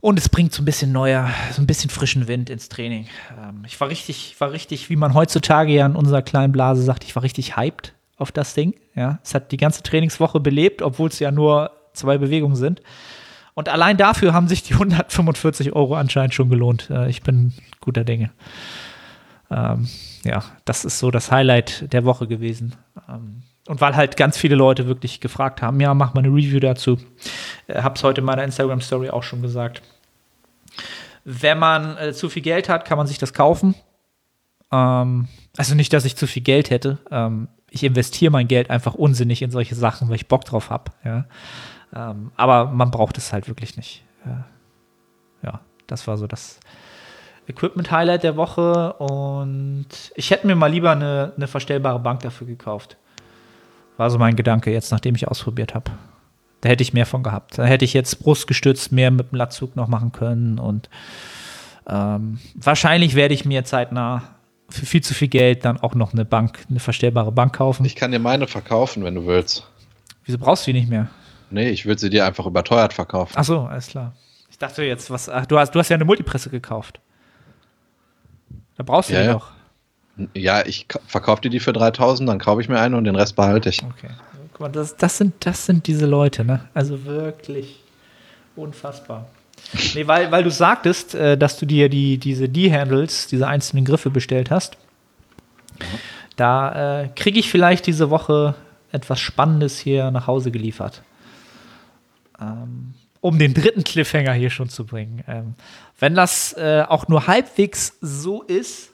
Und 0.00 0.18
es 0.18 0.28
bringt 0.28 0.52
so 0.52 0.62
ein 0.62 0.64
bisschen 0.64 0.92
neuer, 0.92 1.28
so 1.52 1.60
ein 1.60 1.66
bisschen 1.66 1.90
frischen 1.90 2.28
Wind 2.28 2.50
ins 2.50 2.68
Training. 2.68 3.08
Ähm, 3.36 3.62
ich 3.66 3.80
war 3.80 3.88
richtig, 3.88 4.36
war 4.38 4.52
richtig, 4.52 4.90
wie 4.90 4.96
man 4.96 5.14
heutzutage 5.14 5.72
ja 5.72 5.86
in 5.86 5.96
unserer 5.96 6.22
kleinen 6.22 6.52
Blase 6.52 6.82
sagt, 6.82 7.04
ich 7.04 7.16
war 7.16 7.24
richtig 7.24 7.56
hyped 7.56 7.94
auf 8.16 8.30
das 8.30 8.54
Ding. 8.54 8.74
Ja, 8.94 9.18
es 9.24 9.34
hat 9.34 9.50
die 9.50 9.56
ganze 9.56 9.82
Trainingswoche 9.82 10.38
belebt, 10.38 10.82
obwohl 10.82 11.08
es 11.08 11.18
ja 11.18 11.32
nur 11.32 11.72
zwei 11.94 12.18
Bewegungen 12.18 12.56
sind. 12.56 12.80
Und 13.54 13.68
allein 13.68 13.96
dafür 13.96 14.34
haben 14.34 14.46
sich 14.46 14.62
die 14.62 14.74
145 14.74 15.72
Euro 15.72 15.96
anscheinend 15.96 16.34
schon 16.34 16.48
gelohnt. 16.48 16.90
Äh, 16.90 17.10
ich 17.10 17.22
bin 17.22 17.52
guter 17.80 18.04
Dinge. 18.04 18.30
Ähm, 19.50 19.88
ja, 20.24 20.44
das 20.64 20.84
ist 20.84 21.00
so 21.00 21.10
das 21.10 21.32
Highlight 21.32 21.92
der 21.92 22.04
Woche 22.04 22.28
gewesen. 22.28 22.76
Ähm, 23.08 23.42
und 23.68 23.82
weil 23.82 23.94
halt 23.94 24.16
ganz 24.16 24.38
viele 24.38 24.56
Leute 24.56 24.86
wirklich 24.86 25.20
gefragt 25.20 25.60
haben, 25.60 25.78
ja, 25.78 25.92
mach 25.92 26.14
mal 26.14 26.24
eine 26.24 26.34
Review 26.34 26.58
dazu. 26.58 26.98
Äh, 27.66 27.82
hab's 27.82 28.02
heute 28.02 28.22
in 28.22 28.24
meiner 28.24 28.42
Instagram 28.42 28.80
Story 28.80 29.10
auch 29.10 29.22
schon 29.22 29.42
gesagt. 29.42 29.82
Wenn 31.24 31.58
man 31.58 31.98
äh, 31.98 32.12
zu 32.14 32.30
viel 32.30 32.42
Geld 32.42 32.70
hat, 32.70 32.86
kann 32.86 32.96
man 32.96 33.06
sich 33.06 33.18
das 33.18 33.34
kaufen. 33.34 33.74
Ähm, 34.72 35.28
also 35.56 35.74
nicht, 35.74 35.92
dass 35.92 36.06
ich 36.06 36.16
zu 36.16 36.26
viel 36.26 36.42
Geld 36.42 36.70
hätte. 36.70 36.96
Ähm, 37.10 37.48
ich 37.70 37.84
investiere 37.84 38.32
mein 38.32 38.48
Geld 38.48 38.70
einfach 38.70 38.94
unsinnig 38.94 39.42
in 39.42 39.50
solche 39.50 39.74
Sachen, 39.74 40.08
weil 40.08 40.16
ich 40.16 40.28
Bock 40.28 40.46
drauf 40.46 40.70
habe. 40.70 40.90
Ja. 41.04 41.26
Ähm, 41.94 42.32
aber 42.36 42.66
man 42.66 42.90
braucht 42.90 43.18
es 43.18 43.34
halt 43.34 43.48
wirklich 43.48 43.76
nicht. 43.76 44.02
Äh, 44.24 45.46
ja, 45.46 45.60
das 45.86 46.06
war 46.06 46.16
so 46.16 46.26
das 46.26 46.58
Equipment-Highlight 47.46 48.22
der 48.22 48.36
Woche. 48.36 48.94
Und 48.94 49.88
ich 50.14 50.30
hätte 50.30 50.46
mir 50.46 50.56
mal 50.56 50.72
lieber 50.72 50.92
eine, 50.92 51.34
eine 51.36 51.48
verstellbare 51.48 51.98
Bank 51.98 52.20
dafür 52.20 52.46
gekauft. 52.46 52.96
War 53.98 54.10
so 54.10 54.16
mein 54.16 54.36
Gedanke 54.36 54.72
jetzt, 54.72 54.90
nachdem 54.90 55.14
ich 55.14 55.28
ausprobiert 55.28 55.74
habe. 55.74 55.90
Da 56.62 56.70
hätte 56.70 56.82
ich 56.82 56.92
mehr 56.92 57.04
von 57.04 57.22
gehabt. 57.22 57.58
Da 57.58 57.64
hätte 57.66 57.84
ich 57.84 57.92
jetzt 57.92 58.20
brustgestützt 58.20 58.90
mehr 58.92 59.10
mit 59.10 59.30
dem 59.30 59.36
Latzug 59.36 59.76
noch 59.76 59.88
machen 59.88 60.12
können. 60.12 60.58
Und 60.58 60.88
ähm, 61.86 62.38
wahrscheinlich 62.54 63.14
werde 63.14 63.34
ich 63.34 63.44
mir 63.44 63.64
zeitnah 63.64 64.22
für 64.70 64.86
viel 64.86 65.02
zu 65.02 65.14
viel 65.14 65.28
Geld 65.28 65.64
dann 65.64 65.78
auch 65.80 65.94
noch 65.94 66.12
eine 66.12 66.24
Bank, 66.24 66.64
eine 66.70 66.80
verstellbare 66.80 67.32
Bank 67.32 67.56
kaufen. 67.56 67.84
Ich 67.84 67.96
kann 67.96 68.12
dir 68.12 68.18
meine 68.18 68.46
verkaufen, 68.46 69.04
wenn 69.04 69.14
du 69.14 69.26
willst. 69.26 69.66
Wieso 70.24 70.38
brauchst 70.38 70.66
du 70.66 70.72
die 70.72 70.80
nicht 70.80 70.90
mehr? 70.90 71.08
Nee, 71.50 71.70
ich 71.70 71.86
würde 71.86 72.00
sie 72.00 72.10
dir 72.10 72.26
einfach 72.26 72.46
überteuert 72.46 72.92
verkaufen. 72.92 73.32
Ach 73.36 73.44
so, 73.44 73.60
alles 73.60 73.88
klar. 73.88 74.12
Ich 74.50 74.58
dachte 74.58 74.82
jetzt, 74.84 75.10
was, 75.10 75.28
ach, 75.28 75.46
du, 75.46 75.58
hast, 75.58 75.74
du 75.74 75.78
hast 75.78 75.88
ja 75.88 75.96
eine 75.96 76.04
Multipresse 76.04 76.50
gekauft. 76.50 77.00
Da 78.76 78.82
brauchst 78.82 79.10
du 79.10 79.14
ja, 79.14 79.20
die 79.20 79.26
ja. 79.26 79.32
doch. 79.32 79.50
Ja, 80.34 80.66
ich 80.66 80.86
verkaufe 81.06 81.42
dir 81.42 81.50
die 81.50 81.60
für 81.60 81.72
3000, 81.72 82.28
dann 82.28 82.38
kaufe 82.38 82.60
ich 82.60 82.68
mir 82.68 82.80
eine 82.80 82.96
und 82.96 83.04
den 83.04 83.16
Rest 83.16 83.36
behalte 83.36 83.68
ich. 83.68 83.82
Okay. 83.82 84.10
Guck 84.52 84.60
mal, 84.60 84.68
das, 84.68 84.96
das, 84.96 85.18
sind, 85.18 85.34
das 85.40 85.66
sind 85.66 85.86
diese 85.86 86.06
Leute, 86.06 86.44
ne? 86.44 86.60
Also 86.74 87.04
wirklich 87.04 87.82
unfassbar. 88.56 89.26
Nee, 89.94 90.06
weil, 90.06 90.30
weil 90.30 90.44
du 90.44 90.50
sagtest, 90.50 91.14
äh, 91.14 91.36
dass 91.36 91.58
du 91.58 91.66
dir 91.66 91.88
die, 91.88 92.18
diese 92.18 92.48
D-Handles, 92.48 93.26
diese 93.26 93.46
einzelnen 93.46 93.84
Griffe 93.84 94.10
bestellt 94.10 94.50
hast. 94.50 94.76
Da 96.36 97.02
äh, 97.02 97.08
kriege 97.14 97.38
ich 97.38 97.50
vielleicht 97.50 97.86
diese 97.86 98.10
Woche 98.10 98.54
etwas 98.92 99.20
Spannendes 99.20 99.78
hier 99.78 100.10
nach 100.10 100.26
Hause 100.26 100.50
geliefert. 100.50 101.02
Ähm, 102.40 102.94
um 103.20 103.38
den 103.38 103.54
dritten 103.54 103.84
Cliffhanger 103.84 104.32
hier 104.32 104.50
schon 104.50 104.68
zu 104.68 104.86
bringen. 104.86 105.24
Ähm, 105.26 105.54
wenn 105.98 106.14
das 106.14 106.52
äh, 106.54 106.84
auch 106.88 107.08
nur 107.08 107.26
halbwegs 107.26 107.96
so 108.00 108.42
ist, 108.42 108.90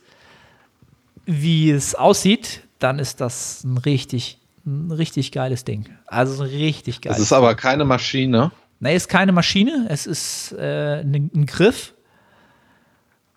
wie 1.27 1.71
es 1.71 1.95
aussieht, 1.95 2.63
dann 2.79 2.99
ist 2.99 3.21
das 3.21 3.65
ein 3.65 3.79
richtig, 3.79 4.39
ein 4.67 4.91
richtig 4.91 5.33
geiles 5.33 5.65
Ding. 5.65 5.89
Also 6.07 6.43
ein 6.43 6.51
richtig 6.51 7.01
geiles. 7.01 7.19
Es 7.19 7.25
ist 7.25 7.33
aber 7.33 7.55
keine 7.55 7.85
Maschine. 7.85 8.53
Nee, 8.81 8.97
ist 8.97 9.09
keine 9.09 9.33
Maschine, 9.33 9.87
es 9.89 10.07
ist 10.07 10.53
äh, 10.53 11.01
ein, 11.01 11.31
ein 11.35 11.47
Griff. 11.47 11.95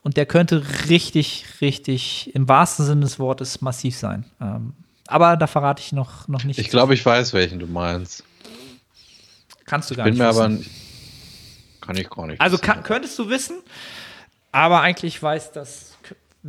Und 0.04 0.18
der 0.18 0.26
könnte 0.26 0.64
richtig, 0.90 1.46
richtig, 1.62 2.34
im 2.34 2.48
wahrsten 2.48 2.86
Sinne 2.86 3.02
des 3.02 3.20
Wortes, 3.20 3.62
massiv 3.62 3.96
sein. 3.96 4.26
Ähm, 4.42 4.74
aber 5.08 5.38
da 5.38 5.48
verrate 5.48 5.82
ich 5.82 5.92
noch, 5.92 6.28
noch 6.28 6.44
nicht. 6.44 6.60
Ich 6.60 6.70
glaube, 6.70 6.94
ich 6.94 7.06
weiß, 7.06 7.34
welchen 7.34 7.60
du 7.60 7.68
meinst. 7.68 8.24
Kannst 9.66 9.92
du 9.92 9.96
gar 9.96 10.06
Bin 10.06 10.14
nicht. 10.14 10.22
mir 10.22 10.30
wissen. 10.30 10.40
aber 10.40 10.50
nicht, 10.50 10.72
kann 11.82 11.98
ich 11.98 12.10
gar 12.10 12.28
nicht. 12.28 12.42
Also 12.42 12.58
wissen. 12.58 12.66
kann, 12.66 12.84
könntest 12.84 13.20
du 13.20 13.30
wissen, 13.30 13.58
aber 14.52 14.82
eigentlich 14.82 15.22
weiß 15.22 15.52
das, 15.52 15.87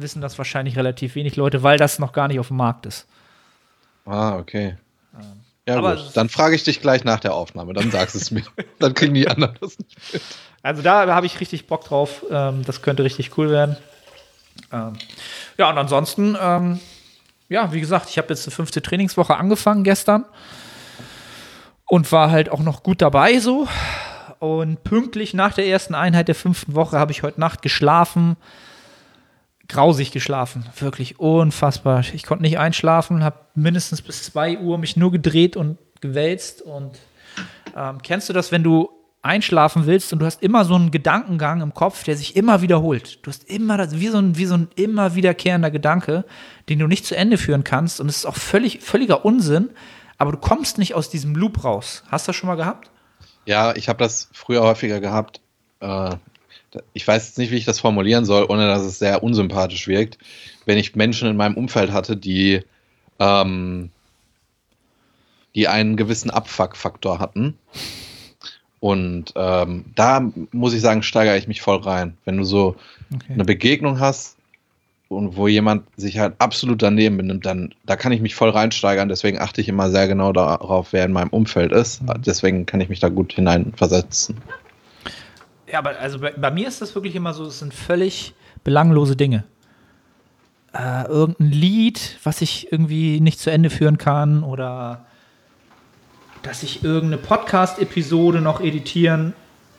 wissen 0.00 0.20
das 0.20 0.38
wahrscheinlich 0.38 0.76
relativ 0.76 1.14
wenig 1.14 1.36
Leute, 1.36 1.62
weil 1.62 1.78
das 1.78 1.98
noch 1.98 2.12
gar 2.12 2.28
nicht 2.28 2.38
auf 2.38 2.48
dem 2.48 2.56
Markt 2.56 2.86
ist. 2.86 3.06
Ah, 4.04 4.36
okay. 4.36 4.76
Ja, 5.66 5.76
aber 5.76 5.96
gut. 5.96 6.10
Dann 6.14 6.28
frage 6.28 6.54
ich 6.54 6.64
dich 6.64 6.80
gleich 6.80 7.04
nach 7.04 7.20
der 7.20 7.34
Aufnahme, 7.34 7.74
dann 7.74 7.90
sagst 7.90 8.14
du 8.14 8.18
es 8.18 8.30
mir. 8.30 8.42
dann 8.78 8.94
kriegen 8.94 9.14
die 9.14 9.28
anderen 9.28 9.56
das 9.60 9.78
nicht 9.78 10.12
mit. 10.12 10.22
Also 10.62 10.82
da 10.82 11.06
habe 11.14 11.26
ich 11.26 11.40
richtig 11.40 11.66
Bock 11.66 11.84
drauf. 11.84 12.24
Ähm, 12.30 12.64
das 12.64 12.82
könnte 12.82 13.04
richtig 13.04 13.36
cool 13.36 13.50
werden. 13.50 13.76
Ähm, 14.72 14.94
ja, 15.58 15.68
und 15.70 15.78
ansonsten, 15.78 16.36
ähm, 16.40 16.80
ja, 17.48 17.72
wie 17.72 17.80
gesagt, 17.80 18.08
ich 18.08 18.18
habe 18.18 18.28
jetzt 18.28 18.46
die 18.46 18.50
fünfte 18.50 18.82
Trainingswoche 18.82 19.36
angefangen 19.36 19.84
gestern 19.84 20.24
und 21.86 22.10
war 22.12 22.30
halt 22.30 22.50
auch 22.50 22.60
noch 22.60 22.82
gut 22.82 23.02
dabei 23.02 23.38
so. 23.38 23.68
Und 24.38 24.84
pünktlich 24.84 25.34
nach 25.34 25.54
der 25.54 25.66
ersten 25.66 25.94
Einheit 25.94 26.28
der 26.28 26.34
fünften 26.34 26.74
Woche 26.74 26.98
habe 26.98 27.12
ich 27.12 27.22
heute 27.22 27.40
Nacht 27.40 27.60
geschlafen. 27.60 28.36
Grausig 29.68 30.12
geschlafen, 30.12 30.64
wirklich 30.78 31.20
unfassbar. 31.20 32.02
Ich 32.14 32.24
konnte 32.24 32.42
nicht 32.42 32.58
einschlafen, 32.58 33.22
habe 33.22 33.36
mindestens 33.54 34.00
bis 34.00 34.22
2 34.24 34.60
Uhr 34.60 34.78
mich 34.78 34.96
nur 34.96 35.12
gedreht 35.12 35.56
und 35.56 35.78
gewälzt. 36.00 36.62
Und 36.62 36.98
ähm, 37.76 38.00
kennst 38.02 38.28
du 38.28 38.32
das, 38.32 38.50
wenn 38.50 38.62
du 38.62 38.90
einschlafen 39.22 39.86
willst 39.86 40.12
und 40.12 40.20
du 40.20 40.26
hast 40.26 40.42
immer 40.42 40.64
so 40.64 40.74
einen 40.74 40.90
Gedankengang 40.90 41.60
im 41.60 41.74
Kopf, 41.74 42.04
der 42.04 42.16
sich 42.16 42.36
immer 42.36 42.62
wiederholt. 42.62 43.24
Du 43.26 43.30
hast 43.30 43.44
immer 43.44 43.76
das, 43.76 43.98
wie 43.98 44.08
so 44.08 44.18
ein, 44.18 44.38
wie 44.38 44.46
so 44.46 44.54
ein 44.54 44.68
immer 44.76 45.14
wiederkehrender 45.14 45.70
Gedanke, 45.70 46.24
den 46.68 46.78
du 46.78 46.86
nicht 46.86 47.04
zu 47.04 47.16
Ende 47.16 47.36
führen 47.36 47.64
kannst. 47.64 48.00
Und 48.00 48.08
es 48.08 48.18
ist 48.18 48.26
auch 48.26 48.36
völlig, 48.36 48.80
völliger 48.80 49.24
Unsinn, 49.24 49.70
aber 50.18 50.32
du 50.32 50.38
kommst 50.38 50.78
nicht 50.78 50.94
aus 50.94 51.10
diesem 51.10 51.34
Loop 51.34 51.64
raus. 51.64 52.04
Hast 52.10 52.26
du 52.26 52.30
das 52.30 52.36
schon 52.36 52.48
mal 52.48 52.56
gehabt? 52.56 52.90
Ja, 53.44 53.74
ich 53.76 53.88
habe 53.88 53.98
das 53.98 54.28
früher 54.32 54.62
häufiger 54.62 55.00
gehabt. 55.00 55.40
Äh, 55.80 56.16
ich 56.92 57.06
weiß 57.06 57.28
jetzt 57.28 57.38
nicht, 57.38 57.50
wie 57.50 57.56
ich 57.56 57.64
das 57.64 57.80
formulieren 57.80 58.24
soll, 58.24 58.46
ohne 58.48 58.66
dass 58.66 58.82
es 58.82 58.98
sehr 58.98 59.22
unsympathisch 59.22 59.88
wirkt. 59.88 60.18
Wenn 60.66 60.78
ich 60.78 60.94
Menschen 60.96 61.28
in 61.28 61.36
meinem 61.36 61.56
Umfeld 61.56 61.92
hatte, 61.92 62.16
die, 62.16 62.62
ähm, 63.18 63.90
die 65.54 65.68
einen 65.68 65.96
gewissen 65.96 66.30
Abfuck-Faktor 66.30 67.18
hatten. 67.18 67.58
Und 68.80 69.32
ähm, 69.34 69.86
da 69.96 70.30
muss 70.52 70.72
ich 70.74 70.80
sagen, 70.80 71.02
steigere 71.02 71.36
ich 71.36 71.48
mich 71.48 71.62
voll 71.62 71.78
rein. 71.78 72.16
Wenn 72.24 72.36
du 72.36 72.44
so 72.44 72.76
Okay. 73.14 73.32
eine 73.32 73.44
Begegnung 73.44 74.00
hast 74.00 74.36
und 75.08 75.36
wo 75.36 75.48
jemand 75.48 75.84
sich 75.96 76.18
halt 76.18 76.34
absolut 76.38 76.82
daneben 76.82 77.16
benimmt, 77.16 77.46
dann 77.46 77.74
da 77.86 77.96
kann 77.96 78.12
ich 78.12 78.20
mich 78.20 78.34
voll 78.34 78.50
reinsteigern. 78.50 79.08
Deswegen 79.08 79.38
achte 79.38 79.62
ich 79.62 79.68
immer 79.68 79.90
sehr 79.90 80.06
genau 80.08 80.32
darauf, 80.32 80.92
wer 80.92 81.06
in 81.06 81.12
meinem 81.12 81.30
Umfeld 81.30 81.72
ist. 81.72 82.02
Deswegen 82.26 82.66
kann 82.66 82.82
ich 82.82 82.90
mich 82.90 83.00
da 83.00 83.08
gut 83.08 83.32
hineinversetzen. 83.32 84.36
Ja, 85.70 85.80
aber 85.80 85.98
also 85.98 86.18
bei, 86.18 86.32
bei 86.32 86.50
mir 86.50 86.68
ist 86.68 86.80
das 86.80 86.94
wirklich 86.94 87.14
immer 87.14 87.34
so, 87.34 87.44
es 87.44 87.58
sind 87.58 87.74
völlig 87.74 88.34
belanglose 88.64 89.16
Dinge. 89.16 89.44
Äh, 90.72 91.06
irgendein 91.06 91.50
Lied, 91.50 92.18
was 92.22 92.40
ich 92.40 92.72
irgendwie 92.72 93.20
nicht 93.20 93.38
zu 93.40 93.50
Ende 93.50 93.70
führen 93.70 93.98
kann 93.98 94.42
oder 94.44 95.06
dass 96.42 96.62
ich 96.62 96.84
irgendeine 96.84 97.18
Podcast-Episode 97.22 98.40
noch 98.40 98.60
editieren 98.60 99.34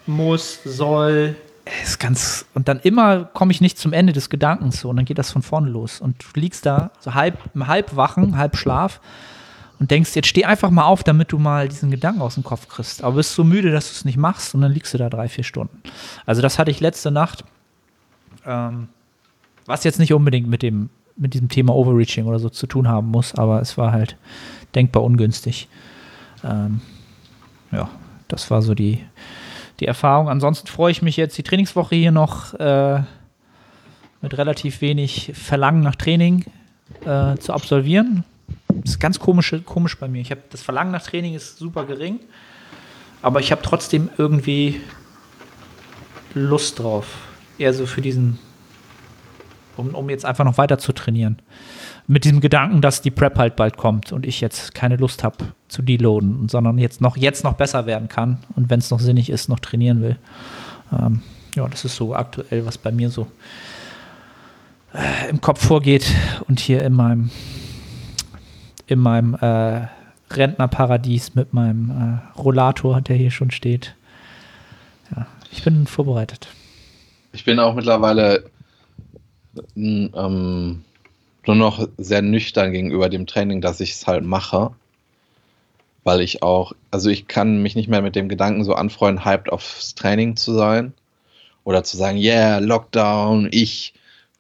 muss, 0.05 0.59
soll. 0.63 1.35
ist 1.83 1.99
ganz, 1.99 2.45
und 2.53 2.67
dann 2.67 2.79
immer 2.79 3.25
komme 3.25 3.51
ich 3.51 3.61
nicht 3.61 3.77
zum 3.77 3.93
Ende 3.93 4.13
des 4.13 4.29
Gedankens 4.29 4.81
so 4.81 4.89
und 4.89 4.97
dann 4.97 5.05
geht 5.05 5.17
das 5.17 5.31
von 5.31 5.41
vorne 5.41 5.69
los. 5.69 6.01
Und 6.01 6.23
du 6.33 6.39
liegst 6.39 6.65
da 6.65 6.91
so 6.99 7.13
halb, 7.13 7.37
halb 7.59 7.95
wachen, 7.95 8.37
halb 8.37 8.57
Schlaf 8.57 8.99
und 9.79 9.91
denkst, 9.91 10.15
jetzt 10.15 10.27
steh 10.27 10.45
einfach 10.45 10.69
mal 10.69 10.83
auf, 10.83 11.03
damit 11.03 11.31
du 11.31 11.39
mal 11.39 11.69
diesen 11.69 11.89
Gedanken 11.89 12.21
aus 12.21 12.35
dem 12.35 12.43
Kopf 12.43 12.67
kriegst. 12.67 13.03
Aber 13.03 13.15
bist 13.15 13.33
so 13.33 13.43
müde, 13.43 13.71
dass 13.71 13.87
du 13.87 13.91
es 13.93 14.05
nicht 14.05 14.17
machst 14.17 14.53
und 14.53 14.61
dann 14.61 14.73
liegst 14.73 14.93
du 14.93 14.97
da 14.97 15.09
drei, 15.09 15.29
vier 15.29 15.43
Stunden. 15.43 15.81
Also 16.25 16.41
das 16.41 16.59
hatte 16.59 16.71
ich 16.71 16.81
letzte 16.81 17.11
Nacht, 17.11 17.45
ähm, 18.45 18.89
was 19.65 19.83
jetzt 19.83 19.99
nicht 19.99 20.13
unbedingt 20.13 20.49
mit 20.49 20.63
dem, 20.63 20.89
mit 21.15 21.33
diesem 21.33 21.49
Thema 21.49 21.73
Overreaching 21.75 22.25
oder 22.25 22.39
so 22.39 22.49
zu 22.49 22.67
tun 22.67 22.87
haben 22.87 23.07
muss, 23.07 23.35
aber 23.35 23.61
es 23.61 23.77
war 23.77 23.91
halt 23.91 24.17
denkbar 24.75 25.03
ungünstig. 25.03 25.67
Ähm, 26.43 26.81
ja, 27.71 27.89
das 28.27 28.51
war 28.51 28.61
so 28.61 28.73
die, 28.73 29.03
die 29.79 29.85
Erfahrung. 29.85 30.29
Ansonsten 30.29 30.67
freue 30.67 30.91
ich 30.91 31.01
mich 31.01 31.17
jetzt, 31.17 31.37
die 31.37 31.43
Trainingswoche 31.43 31.95
hier 31.95 32.11
noch 32.11 32.53
äh, 32.55 33.01
mit 34.21 34.37
relativ 34.37 34.81
wenig 34.81 35.31
Verlangen 35.35 35.81
nach 35.81 35.95
Training 35.95 36.45
äh, 37.05 37.37
zu 37.37 37.53
absolvieren. 37.53 38.25
Ist 38.83 38.99
ganz 38.99 39.19
komisch, 39.19 39.53
komisch 39.65 39.97
bei 39.97 40.07
mir. 40.07 40.21
Ich 40.21 40.31
habe 40.31 40.41
das 40.49 40.61
Verlangen 40.61 40.91
nach 40.91 41.01
Training 41.01 41.35
ist 41.35 41.57
super 41.57 41.85
gering, 41.85 42.19
aber 43.21 43.39
ich 43.39 43.51
habe 43.51 43.61
trotzdem 43.61 44.09
irgendwie 44.17 44.81
Lust 46.33 46.79
drauf. 46.79 47.07
Eher 47.57 47.73
so 47.73 47.85
für 47.85 48.01
diesen, 48.01 48.39
um, 49.75 49.95
um 49.95 50.09
jetzt 50.09 50.25
einfach 50.25 50.45
noch 50.45 50.57
weiter 50.57 50.77
zu 50.77 50.93
trainieren. 50.93 51.41
Mit 52.07 52.23
diesem 52.23 52.39
Gedanken, 52.39 52.81
dass 52.81 53.01
die 53.01 53.11
Prep 53.11 53.37
halt 53.37 53.55
bald 53.55 53.77
kommt 53.77 54.11
und 54.11 54.25
ich 54.25 54.41
jetzt 54.41 54.73
keine 54.73 54.95
Lust 54.95 55.23
habe 55.23 55.37
zu 55.67 55.81
deloaden, 55.81 56.49
sondern 56.49 56.77
jetzt 56.77 57.01
noch, 57.01 57.17
jetzt 57.17 57.43
noch 57.43 57.53
besser 57.53 57.85
werden 57.85 58.07
kann 58.07 58.39
und 58.55 58.69
wenn 58.69 58.79
es 58.79 58.89
noch 58.89 58.99
sinnig 58.99 59.29
ist, 59.29 59.49
noch 59.49 59.59
trainieren 59.59 60.01
will. 60.01 60.17
Ähm, 60.91 61.21
ja, 61.55 61.67
das 61.67 61.85
ist 61.85 61.95
so 61.95 62.15
aktuell, 62.15 62.65
was 62.65 62.77
bei 62.77 62.91
mir 62.91 63.09
so 63.09 63.27
äh, 64.93 65.29
im 65.29 65.41
Kopf 65.41 65.65
vorgeht 65.65 66.11
und 66.47 66.59
hier 66.59 66.83
in 66.83 66.93
meinem 66.93 67.29
in 68.89 68.99
meinem 68.99 69.35
äh, 69.35 69.87
Rentnerparadies 70.31 71.35
mit 71.35 71.53
meinem 71.53 71.89
äh, 71.89 72.39
Rollator, 72.39 73.01
der 73.01 73.15
hier 73.15 73.31
schon 73.31 73.51
steht. 73.51 73.95
Ja, 75.15 75.27
ich 75.51 75.63
bin 75.63 75.87
vorbereitet. 75.87 76.47
Ich 77.31 77.45
bin 77.45 77.59
auch 77.59 77.75
mittlerweile 77.75 78.43
ähm, 79.75 80.83
nur 81.45 81.55
noch 81.55 81.87
sehr 81.97 82.21
nüchtern 82.21 82.71
gegenüber 82.71 83.09
dem 83.09 83.27
Training, 83.27 83.61
dass 83.61 83.79
ich 83.79 83.93
es 83.93 84.07
halt 84.07 84.23
mache. 84.23 84.71
Weil 86.03 86.21
ich 86.21 86.41
auch, 86.41 86.73
also 86.91 87.09
ich 87.09 87.27
kann 87.27 87.61
mich 87.61 87.75
nicht 87.75 87.89
mehr 87.89 88.01
mit 88.01 88.15
dem 88.15 88.29
Gedanken 88.29 88.63
so 88.63 88.73
anfreuen, 88.73 89.25
hyped 89.25 89.51
aufs 89.51 89.95
Training 89.95 90.35
zu 90.35 90.53
sein. 90.53 90.93
Oder 91.63 91.83
zu 91.83 91.97
sagen, 91.97 92.17
yeah, 92.17 92.57
Lockdown, 92.59 93.49
ich 93.51 93.93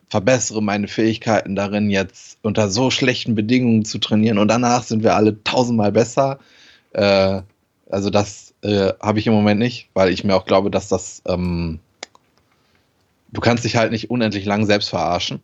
verbessere 0.09 0.61
meine 0.61 0.87
Fähigkeiten 0.87 1.55
darin, 1.55 1.89
jetzt 1.89 2.39
unter 2.41 2.69
so 2.69 2.89
schlechten 2.89 3.35
Bedingungen 3.35 3.85
zu 3.85 3.99
trainieren 3.99 4.39
und 4.39 4.47
danach 4.47 4.83
sind 4.83 5.03
wir 5.03 5.15
alle 5.15 5.43
tausendmal 5.43 5.91
besser. 5.91 6.39
Äh, 6.93 7.41
also 7.89 8.09
das 8.09 8.53
äh, 8.61 8.93
habe 8.99 9.19
ich 9.19 9.27
im 9.27 9.33
Moment 9.33 9.59
nicht, 9.59 9.89
weil 9.93 10.11
ich 10.11 10.23
mir 10.23 10.35
auch 10.35 10.45
glaube, 10.45 10.71
dass 10.71 10.87
das, 10.87 11.21
ähm, 11.27 11.79
du 13.31 13.41
kannst 13.41 13.65
dich 13.65 13.75
halt 13.75 13.91
nicht 13.91 14.09
unendlich 14.09 14.45
lang 14.45 14.65
selbst 14.65 14.89
verarschen, 14.89 15.41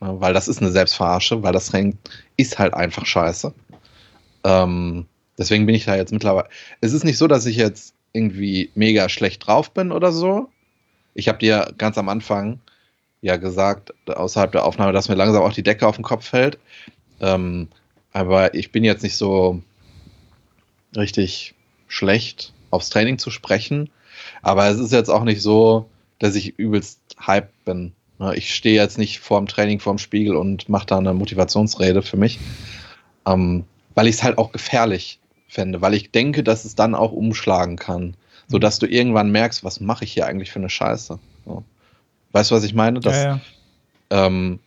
äh, 0.00 0.06
weil 0.06 0.32
das 0.32 0.48
ist 0.48 0.60
eine 0.60 0.70
Selbstverarsche, 0.70 1.42
weil 1.42 1.52
das 1.52 1.66
Training 1.66 1.98
ist 2.36 2.58
halt 2.58 2.72
einfach 2.72 3.06
scheiße. 3.06 3.52
Ähm, 4.44 5.06
deswegen 5.36 5.66
bin 5.66 5.74
ich 5.74 5.86
da 5.86 5.96
jetzt 5.96 6.12
mittlerweile. 6.12 6.48
Es 6.80 6.92
ist 6.92 7.04
nicht 7.04 7.18
so, 7.18 7.26
dass 7.26 7.46
ich 7.46 7.56
jetzt 7.56 7.94
irgendwie 8.12 8.70
mega 8.76 9.08
schlecht 9.08 9.46
drauf 9.46 9.72
bin 9.72 9.90
oder 9.90 10.12
so. 10.12 10.50
Ich 11.14 11.28
habe 11.28 11.38
dir 11.38 11.74
ganz 11.78 11.98
am 11.98 12.08
Anfang 12.08 12.60
ja 13.24 13.36
gesagt, 13.36 13.94
außerhalb 14.06 14.52
der 14.52 14.66
Aufnahme, 14.66 14.92
dass 14.92 15.08
mir 15.08 15.14
langsam 15.14 15.42
auch 15.42 15.52
die 15.54 15.62
Decke 15.62 15.86
auf 15.86 15.96
den 15.96 16.04
Kopf 16.04 16.28
fällt. 16.28 16.58
Ähm, 17.20 17.68
aber 18.12 18.54
ich 18.54 18.70
bin 18.70 18.84
jetzt 18.84 19.02
nicht 19.02 19.16
so 19.16 19.62
richtig 20.94 21.54
schlecht 21.88 22.52
aufs 22.70 22.90
Training 22.90 23.18
zu 23.18 23.30
sprechen. 23.30 23.88
Aber 24.42 24.68
es 24.68 24.78
ist 24.78 24.92
jetzt 24.92 25.08
auch 25.08 25.24
nicht 25.24 25.40
so, 25.40 25.88
dass 26.18 26.34
ich 26.34 26.58
übelst 26.58 27.00
hyped 27.18 27.64
bin. 27.64 27.92
Ich 28.34 28.54
stehe 28.54 28.80
jetzt 28.80 28.98
nicht 28.98 29.20
vorm 29.20 29.48
Training 29.48 29.80
vorm 29.80 29.98
Spiegel 29.98 30.36
und 30.36 30.68
mache 30.68 30.86
da 30.86 30.98
eine 30.98 31.14
Motivationsrede 31.14 32.02
für 32.02 32.16
mich, 32.16 32.38
ähm, 33.26 33.64
weil 33.94 34.06
ich 34.06 34.16
es 34.16 34.22
halt 34.22 34.38
auch 34.38 34.52
gefährlich 34.52 35.18
fände, 35.48 35.80
weil 35.80 35.94
ich 35.94 36.10
denke, 36.10 36.44
dass 36.44 36.64
es 36.64 36.74
dann 36.74 36.94
auch 36.94 37.12
umschlagen 37.12 37.76
kann, 37.76 38.16
sodass 38.48 38.78
du 38.78 38.86
irgendwann 38.86 39.32
merkst, 39.32 39.64
was 39.64 39.80
mache 39.80 40.04
ich 40.04 40.12
hier 40.12 40.26
eigentlich 40.26 40.52
für 40.52 40.58
eine 40.58 40.70
Scheiße. 40.70 41.18
So. 41.44 41.64
Weißt 42.34 42.50
du, 42.50 42.56
was 42.56 42.64
ich 42.64 42.74
meine? 42.74 42.98
Dass, 42.98 43.16
ja, 43.16 43.40
ja. 44.10 44.26
Ähm, 44.26 44.58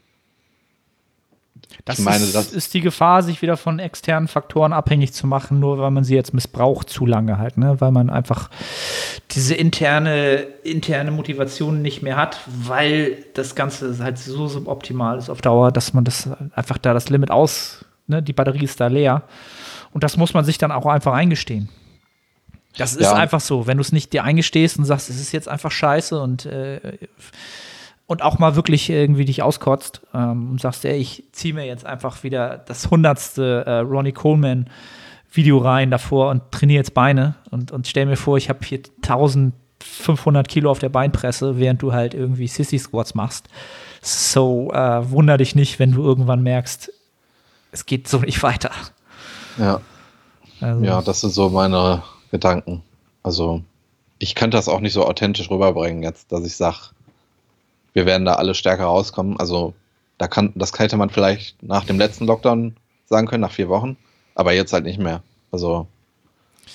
das, 1.83 1.99
meine, 1.99 2.23
ist, 2.23 2.33
das 2.33 2.53
ist 2.53 2.73
die 2.73 2.79
Gefahr, 2.79 3.23
sich 3.23 3.41
wieder 3.41 3.57
von 3.57 3.79
externen 3.79 4.29
Faktoren 4.29 4.71
abhängig 4.71 5.11
zu 5.11 5.27
machen, 5.27 5.59
nur 5.59 5.77
weil 5.77 5.91
man 5.91 6.05
sie 6.05 6.15
jetzt 6.15 6.33
missbraucht 6.33 6.89
zu 6.89 7.05
lange 7.05 7.37
halt, 7.37 7.57
ne? 7.57 7.79
Weil 7.79 7.91
man 7.91 8.09
einfach 8.09 8.49
diese 9.31 9.53
interne, 9.53 10.47
interne 10.63 11.11
Motivation 11.11 11.81
nicht 11.81 12.01
mehr 12.01 12.15
hat, 12.15 12.39
weil 12.45 13.25
das 13.33 13.53
Ganze 13.53 13.97
halt 13.99 14.17
so 14.17 14.47
suboptimal 14.47 15.17
ist 15.17 15.29
auf 15.29 15.41
Dauer, 15.41 15.73
dass 15.73 15.93
man 15.93 16.05
das 16.05 16.29
einfach 16.55 16.77
da 16.77 16.93
das 16.93 17.09
Limit 17.09 17.31
aus, 17.31 17.83
ne? 18.07 18.23
Die 18.23 18.33
Batterie 18.33 18.63
ist 18.63 18.79
da 18.79 18.87
leer. 18.87 19.23
Und 19.91 20.05
das 20.05 20.15
muss 20.15 20.33
man 20.33 20.45
sich 20.45 20.57
dann 20.57 20.71
auch 20.71 20.85
einfach 20.85 21.13
eingestehen. 21.13 21.67
Das 22.77 22.95
ist 22.95 23.03
ja. 23.03 23.13
einfach 23.13 23.41
so. 23.41 23.67
Wenn 23.67 23.77
du 23.77 23.81
es 23.81 23.91
nicht 23.91 24.13
dir 24.13 24.23
eingestehst 24.23 24.77
und 24.77 24.85
sagst, 24.85 25.09
es 25.09 25.19
ist 25.19 25.31
jetzt 25.31 25.47
einfach 25.47 25.71
scheiße 25.71 26.19
und, 26.19 26.45
äh, 26.45 26.79
und 28.05 28.21
auch 28.21 28.39
mal 28.39 28.55
wirklich 28.55 28.89
irgendwie 28.89 29.25
dich 29.25 29.41
auskotzt 29.41 30.01
ähm, 30.13 30.51
und 30.51 30.61
sagst, 30.61 30.85
ey, 30.85 30.97
ich 30.97 31.23
ziehe 31.31 31.53
mir 31.53 31.65
jetzt 31.65 31.85
einfach 31.85 32.23
wieder 32.23 32.57
das 32.59 32.89
hundertste 32.89 33.63
äh, 33.65 33.79
Ronnie 33.79 34.11
Coleman 34.11 34.69
Video 35.31 35.57
rein 35.57 35.91
davor 35.91 36.29
und 36.29 36.51
trainiere 36.51 36.77
jetzt 36.77 36.93
Beine 36.93 37.35
und, 37.51 37.71
und 37.71 37.87
stell 37.87 38.05
mir 38.05 38.15
vor, 38.15 38.37
ich 38.37 38.49
habe 38.49 38.59
hier 38.63 38.79
1500 39.03 40.47
Kilo 40.47 40.71
auf 40.71 40.79
der 40.79 40.89
Beinpresse, 40.89 41.59
während 41.59 41.81
du 41.81 41.93
halt 41.93 42.13
irgendwie 42.13 42.47
Sissy 42.47 42.79
Squats 42.79 43.13
machst. 43.13 43.47
So 44.01 44.71
äh, 44.71 45.09
wunder 45.11 45.37
dich 45.37 45.53
nicht, 45.53 45.79
wenn 45.79 45.91
du 45.91 46.03
irgendwann 46.03 46.41
merkst, 46.43 46.91
es 47.71 47.85
geht 47.85 48.07
so 48.07 48.19
nicht 48.19 48.41
weiter. 48.41 48.71
Ja. 49.57 49.81
Also. 50.61 50.83
Ja, 50.83 51.01
das 51.01 51.21
sind 51.21 51.33
so 51.33 51.49
meine 51.49 52.01
Gedanken. 52.31 52.83
Also 53.23 53.61
ich 54.19 54.35
könnte 54.35 54.57
das 54.57 54.69
auch 54.69 54.79
nicht 54.79 54.93
so 54.93 55.05
authentisch 55.05 55.49
rüberbringen 55.49 56.03
jetzt, 56.03 56.31
dass 56.31 56.45
ich 56.45 56.55
sage, 56.55 56.77
wir 57.93 58.05
werden 58.05 58.25
da 58.25 58.35
alle 58.35 58.55
stärker 58.55 58.85
rauskommen. 58.85 59.39
Also 59.39 59.73
da 60.17 60.27
kann, 60.27 60.51
das 60.55 60.77
hätte 60.77 60.97
man 60.97 61.09
vielleicht 61.09 61.61
nach 61.63 61.85
dem 61.85 61.97
letzten 61.97 62.25
Lockdown 62.25 62.75
sagen 63.05 63.27
können, 63.27 63.41
nach 63.41 63.51
vier 63.51 63.69
Wochen, 63.69 63.97
aber 64.35 64.53
jetzt 64.53 64.73
halt 64.73 64.83
nicht 64.83 64.99
mehr. 64.99 65.21
Also 65.51 65.87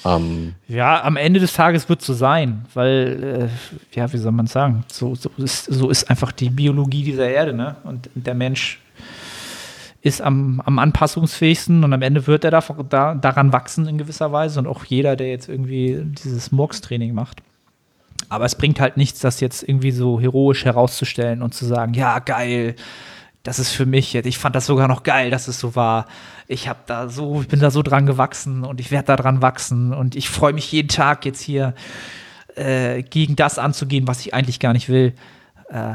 ähm, 0.04 0.54
ja, 0.68 1.02
am 1.02 1.16
Ende 1.16 1.38
des 1.38 1.52
Tages 1.52 1.88
wird 1.88 2.00
es 2.00 2.06
so 2.06 2.14
sein, 2.14 2.64
weil, 2.74 3.50
äh, 3.50 3.96
ja, 3.96 4.12
wie 4.12 4.16
soll 4.16 4.32
man 4.32 4.46
sagen, 4.46 4.84
so, 4.88 5.14
so, 5.14 5.30
ist, 5.36 5.66
so 5.66 5.90
ist 5.90 6.10
einfach 6.10 6.32
die 6.32 6.50
Biologie 6.50 7.04
dieser 7.04 7.28
Erde, 7.28 7.52
ne? 7.52 7.76
Und 7.84 8.10
der 8.14 8.34
Mensch 8.34 8.80
ist 10.02 10.20
am, 10.20 10.60
am 10.64 10.78
anpassungsfähigsten 10.80 11.84
und 11.84 11.92
am 11.92 12.02
Ende 12.02 12.26
wird 12.26 12.44
er 12.44 12.50
da, 12.50 12.60
da, 12.60 13.14
daran 13.14 13.52
wachsen 13.52 13.86
in 13.86 13.98
gewisser 13.98 14.32
Weise 14.32 14.58
und 14.58 14.66
auch 14.66 14.84
jeder, 14.84 15.14
der 15.14 15.30
jetzt 15.30 15.48
irgendwie 15.48 16.02
dieses 16.04 16.50
Murks-Training 16.50 17.14
macht. 17.14 17.40
Aber 18.28 18.44
es 18.44 18.56
bringt 18.56 18.80
halt 18.80 18.96
nichts, 18.96 19.20
das 19.20 19.40
jetzt 19.40 19.62
irgendwie 19.62 19.92
so 19.92 20.20
heroisch 20.20 20.64
herauszustellen 20.64 21.40
und 21.40 21.54
zu 21.54 21.66
sagen, 21.66 21.94
ja, 21.94 22.18
geil, 22.18 22.74
das 23.44 23.60
ist 23.60 23.70
für 23.70 23.86
mich 23.86 24.12
jetzt. 24.12 24.26
Ich 24.26 24.38
fand 24.38 24.56
das 24.56 24.66
sogar 24.66 24.88
noch 24.88 25.04
geil, 25.04 25.30
dass 25.30 25.46
es 25.46 25.60
so 25.60 25.76
war. 25.76 26.06
Ich 26.48 26.68
habe 26.68 26.80
da 26.86 27.08
so, 27.08 27.40
ich 27.40 27.48
bin 27.48 27.60
da 27.60 27.70
so 27.70 27.82
dran 27.82 28.06
gewachsen 28.06 28.64
und 28.64 28.80
ich 28.80 28.90
werde 28.90 29.06
da 29.06 29.16
dran 29.16 29.40
wachsen 29.40 29.92
und 29.94 30.16
ich 30.16 30.28
freue 30.28 30.52
mich 30.52 30.70
jeden 30.72 30.88
Tag 30.88 31.24
jetzt 31.24 31.40
hier 31.40 31.74
äh, 32.56 33.02
gegen 33.02 33.36
das 33.36 33.58
anzugehen, 33.58 34.08
was 34.08 34.20
ich 34.20 34.34
eigentlich 34.34 34.58
gar 34.58 34.72
nicht 34.72 34.88
will. 34.88 35.14
Äh, 35.70 35.94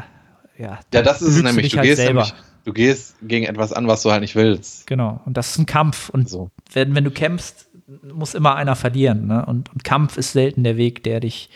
ja, 0.58 0.80
ja, 0.94 1.02
das 1.02 1.22
ist 1.22 1.36
es 1.36 1.44
nämlich. 1.44 1.72
Du 1.72 1.78
halt 1.78 1.88
gehst 1.88 1.98
selber. 1.98 2.22
nämlich 2.22 2.47
Du 2.68 2.74
gehst 2.74 3.16
gegen 3.22 3.46
etwas 3.46 3.72
an, 3.72 3.88
was 3.88 4.04
du 4.04 4.12
halt 4.12 4.20
nicht 4.20 4.36
willst. 4.36 4.88
Genau. 4.88 5.22
Und 5.24 5.38
das 5.38 5.52
ist 5.52 5.58
ein 5.58 5.66
Kampf. 5.66 6.10
Und 6.10 6.28
so. 6.28 6.52
wenn, 6.74 6.94
wenn 6.96 7.06
du 7.06 7.12
kämpfst, 7.12 7.70
muss 8.14 8.34
immer 8.34 8.58
einer 8.58 8.76
verlieren. 8.76 9.26
Ne? 9.26 9.46
Und, 9.46 9.72
und 9.72 9.86
Kampf 9.86 10.18
ist 10.18 10.34
selten 10.34 10.66
der 10.66 10.76
Weg, 10.76 11.02
der 11.06 11.22
dich 11.22 11.50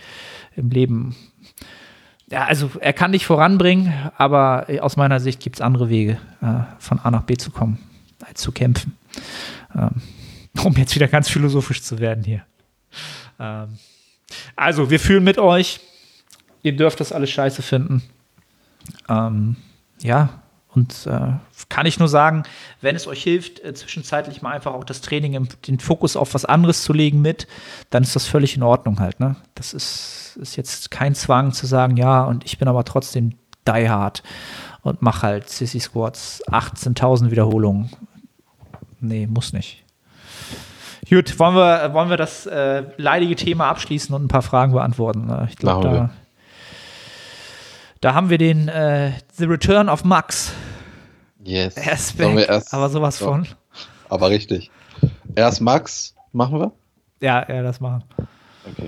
im 0.56 0.69
Leben. 0.69 1.17
Ja, 2.30 2.45
also 2.45 2.71
er 2.80 2.93
kann 2.93 3.12
dich 3.12 3.26
voranbringen, 3.26 3.93
aber 4.15 4.67
aus 4.80 4.95
meiner 4.95 5.19
Sicht 5.19 5.41
gibt 5.41 5.58
es 5.58 5.62
andere 5.62 5.89
Wege, 5.89 6.17
äh, 6.41 6.62
von 6.80 6.97
A 7.00 7.12
nach 7.12 7.24
B 7.24 7.36
zu 7.36 7.52
kommen, 7.52 7.78
als 8.26 8.39
zu 8.39 8.54
kämpfen. 8.54 8.95
Ähm, 9.76 10.02
um 10.63 10.74
jetzt 10.76 10.95
wieder 10.95 11.10
ganz 11.10 11.28
philosophisch 11.28 11.84
zu 11.84 12.00
werden 12.00 12.24
hier. 12.24 12.45
Ähm, 13.38 13.78
also, 14.56 14.89
wir 14.89 15.02
fühlen 15.02 15.26
mit 15.26 15.39
euch. 15.39 15.82
Ihr 16.63 16.74
dürft 16.74 17.02
das 17.02 17.12
alles 17.12 17.32
scheiße 17.32 17.62
finden. 17.62 18.02
Ähm, 19.10 19.58
ja, 20.02 20.41
Und 20.73 21.05
äh, 21.05 21.34
kann 21.67 21.86
ich 21.86 21.99
nur 21.99 22.07
sagen, 22.07 22.43
wenn 22.79 22.95
es 22.95 23.05
euch 23.05 23.21
hilft, 23.21 23.60
äh, 23.60 23.73
zwischenzeitlich 23.73 24.41
mal 24.41 24.51
einfach 24.51 24.73
auch 24.73 24.86
das 24.86 25.01
Training, 25.01 25.34
im, 25.34 25.47
den 25.67 25.79
Fokus 25.79 26.15
auf 26.15 26.34
was 26.34 26.45
anderes 26.45 26.84
zu 26.84 26.93
legen 26.93 27.21
mit, 27.21 27.47
dann 27.89 28.03
ist 28.03 28.15
das 28.15 28.25
völlig 28.25 28.55
in 28.55 28.63
Ordnung 28.63 28.99
halt. 28.99 29.19
Ne? 29.19 29.36
Das 29.55 29.73
ist, 29.73 30.38
ist 30.41 30.55
jetzt 30.55 30.89
kein 30.89 31.13
Zwang 31.13 31.51
zu 31.51 31.65
sagen, 31.65 31.97
ja, 31.97 32.23
und 32.23 32.45
ich 32.45 32.57
bin 32.57 32.69
aber 32.69 32.86
trotzdem 32.86 33.34
die 33.67 33.89
hard 33.89 34.23
und 34.81 35.01
mach 35.01 35.23
halt 35.23 35.49
Sissy 35.49 35.79
Squats 35.79 36.41
18.000 36.47 37.31
Wiederholungen. 37.31 37.89
Nee, 38.99 39.27
muss 39.27 39.53
nicht. 39.53 39.84
Gut, 41.10 41.38
wollen 41.39 41.55
wir, 41.55 41.93
wollen 41.93 42.10
wir 42.10 42.17
das 42.17 42.45
äh, 42.45 42.84
leidige 42.95 43.36
Thema 43.36 43.67
abschließen 43.67 44.15
und 44.15 44.23
ein 44.23 44.27
paar 44.29 44.41
Fragen 44.41 44.71
beantworten? 44.71 45.25
Ne? 45.25 45.47
Ich 45.49 45.57
glaube, 45.57 45.89
da, 45.89 46.10
da 48.02 48.16
haben 48.16 48.30
wir 48.30 48.38
den 48.38 48.68
äh, 48.68 49.12
The 49.34 49.46
Return 49.46 49.88
of 49.88 50.04
Max. 50.04 50.54
Yes. 51.44 51.76
Er 51.76 51.94
ist 51.94 52.18
weg, 52.18 52.48
erst, 52.48 52.74
aber 52.74 52.90
sowas 52.90 53.20
so. 53.20 53.26
von. 53.26 53.48
Aber 54.10 54.30
richtig. 54.30 54.70
Erst 55.36 55.62
Max, 55.62 56.16
machen 56.34 56.60
wir? 56.60 56.72
Ja, 57.22 57.48
ja, 57.48 57.62
das 57.64 57.80
machen. 57.80 58.04
Okay. 58.70 58.88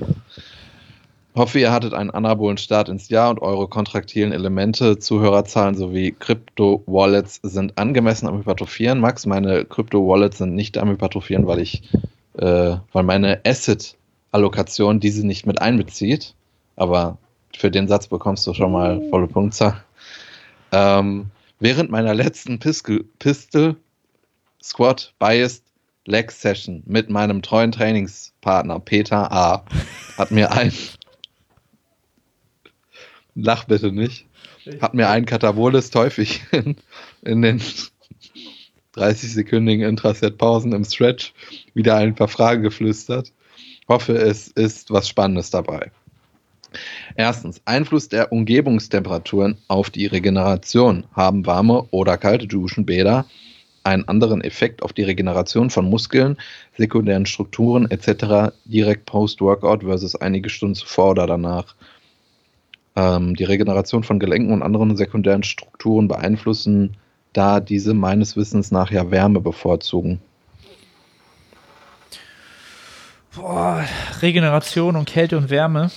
Hoffe, 1.36 1.60
ihr 1.60 1.72
hattet 1.72 1.94
einen 1.94 2.12
anabolen 2.12 2.58
Start 2.58 2.90
ins 2.90 3.10
Jahr 3.10 3.32
und 3.32 3.42
eure 3.42 3.68
kontraktilen 3.68 4.32
Elemente, 4.32 5.00
Zuhörerzahlen 5.00 5.74
sowie 5.74 6.12
Krypto-Wallets 6.12 7.40
sind 7.42 7.78
angemessen 7.78 8.28
am 8.28 8.38
Hypertrophieren. 8.38 9.00
Max, 9.00 9.26
meine 9.26 9.66
Krypto-Wallets 9.66 10.38
sind 10.38 10.54
nicht 10.54 10.78
am 10.78 10.90
Hypertrophieren, 10.90 11.48
weil 11.48 11.60
ich, 11.60 11.90
äh, 12.38 12.76
weil 12.92 13.04
meine 13.04 13.42
Asset-Allokation 13.46 15.00
diese 15.00 15.26
nicht 15.26 15.48
mit 15.48 15.60
einbezieht. 15.60 16.36
Aber 16.76 17.18
für 17.56 17.72
den 17.72 17.88
Satz 17.88 18.08
bekommst 18.08 18.46
du 18.48 18.54
schon 18.54 18.72
mal 18.72 19.02
volle 19.10 19.28
Punktzahl. 19.28 19.84
Ähm, 20.72 21.28
während 21.60 21.92
meiner 21.92 22.14
letzten 22.14 22.60
Pistol, 22.60 23.06
Pistol 23.20 23.76
Squad 24.62 25.14
Biased 25.20 25.64
Leg 26.06 26.32
Session 26.32 26.84
mit 26.86 27.10
meinem 27.10 27.42
treuen 27.42 27.72
Trainingspartner 27.72 28.80
Peter 28.80 29.32
A. 29.32 29.66
hat 30.18 30.32
mir 30.32 30.52
ein 30.52 30.74
Lach 33.36 33.64
bitte 33.66 33.92
nicht. 33.92 34.28
Hat 34.80 34.94
mir 34.94 35.10
ein 35.10 35.26
Kataboles 35.26 35.90
Teufelchen 35.90 36.78
in 37.24 37.42
den 37.42 37.62
30-sekündigen 38.96 39.88
Intraset-Pausen 39.88 40.72
im 40.72 40.86
Stretch 40.86 41.34
wieder 41.74 41.96
ein 41.98 42.16
paar 42.16 42.28
Fragen 42.28 42.62
geflüstert. 42.64 43.34
Hoffe, 43.88 44.14
es 44.14 44.48
ist 44.50 44.92
was 44.92 45.10
Spannendes 45.10 45.50
dabei. 45.50 45.92
Erstens, 47.16 47.62
Einfluss 47.66 48.10
der 48.10 48.32
Umgebungstemperaturen 48.32 49.58
auf 49.68 49.90
die 49.90 50.06
Regeneration. 50.06 51.06
Haben 51.14 51.46
warme 51.46 51.84
oder 51.92 52.18
kalte 52.18 52.48
Duschen, 52.48 52.86
Bäder 52.86 53.26
einen 53.84 54.08
anderen 54.08 54.42
Effekt 54.42 54.82
auf 54.82 54.94
die 54.94 55.04
Regeneration 55.04 55.70
von 55.70 55.90
Muskeln, 55.90 56.38
sekundären 56.78 57.26
Strukturen 57.26 57.90
etc. 57.92 58.56
direkt 58.66 59.06
post-Workout 59.06 59.84
versus 59.84 60.16
einige 60.16 60.50
Stunden 60.50 60.76
zuvor 60.76 61.12
oder 61.12 61.28
danach? 61.28 61.76
Ähm, 62.96 63.36
die 63.36 63.44
Regeneration 63.44 64.04
von 64.04 64.20
Gelenken 64.20 64.54
und 64.54 64.64
anderen 64.64 64.96
sekundären 64.96 65.44
Strukturen 65.44 66.08
beeinflussen, 66.08 66.96
da 67.34 67.60
diese 67.60 67.94
meines 67.94 68.38
Wissens 68.38 68.72
nach 68.72 68.92
ja 68.92 69.12
Wärme 69.12 69.42
bevorzugen. 69.42 70.22
Boah, 73.36 73.84
Regeneration 74.22 74.96
und 74.96 75.06
Kälte 75.06 75.38
und 75.38 75.50
Wärme. 75.50 75.90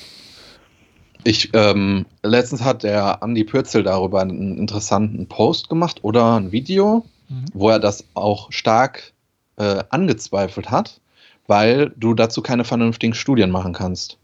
Ich, 1.26 1.50
ähm, 1.54 2.06
letztens 2.22 2.62
hat 2.62 2.82
der 2.82 3.22
Andi 3.22 3.44
Pürzel 3.44 3.82
darüber 3.82 4.20
einen 4.20 4.58
interessanten 4.58 5.26
Post 5.26 5.68
gemacht 5.68 5.98
oder 6.02 6.36
ein 6.36 6.52
Video, 6.52 7.04
mhm. 7.28 7.44
wo 7.52 7.70
er 7.70 7.80
das 7.80 8.04
auch 8.14 8.52
stark 8.52 9.12
äh, 9.56 9.82
angezweifelt 9.90 10.70
hat, 10.70 11.00
weil 11.46 11.92
du 11.96 12.14
dazu 12.14 12.42
keine 12.42 12.64
vernünftigen 12.64 13.14
Studien 13.14 13.50
machen 13.50 13.72
kannst. 13.72 14.18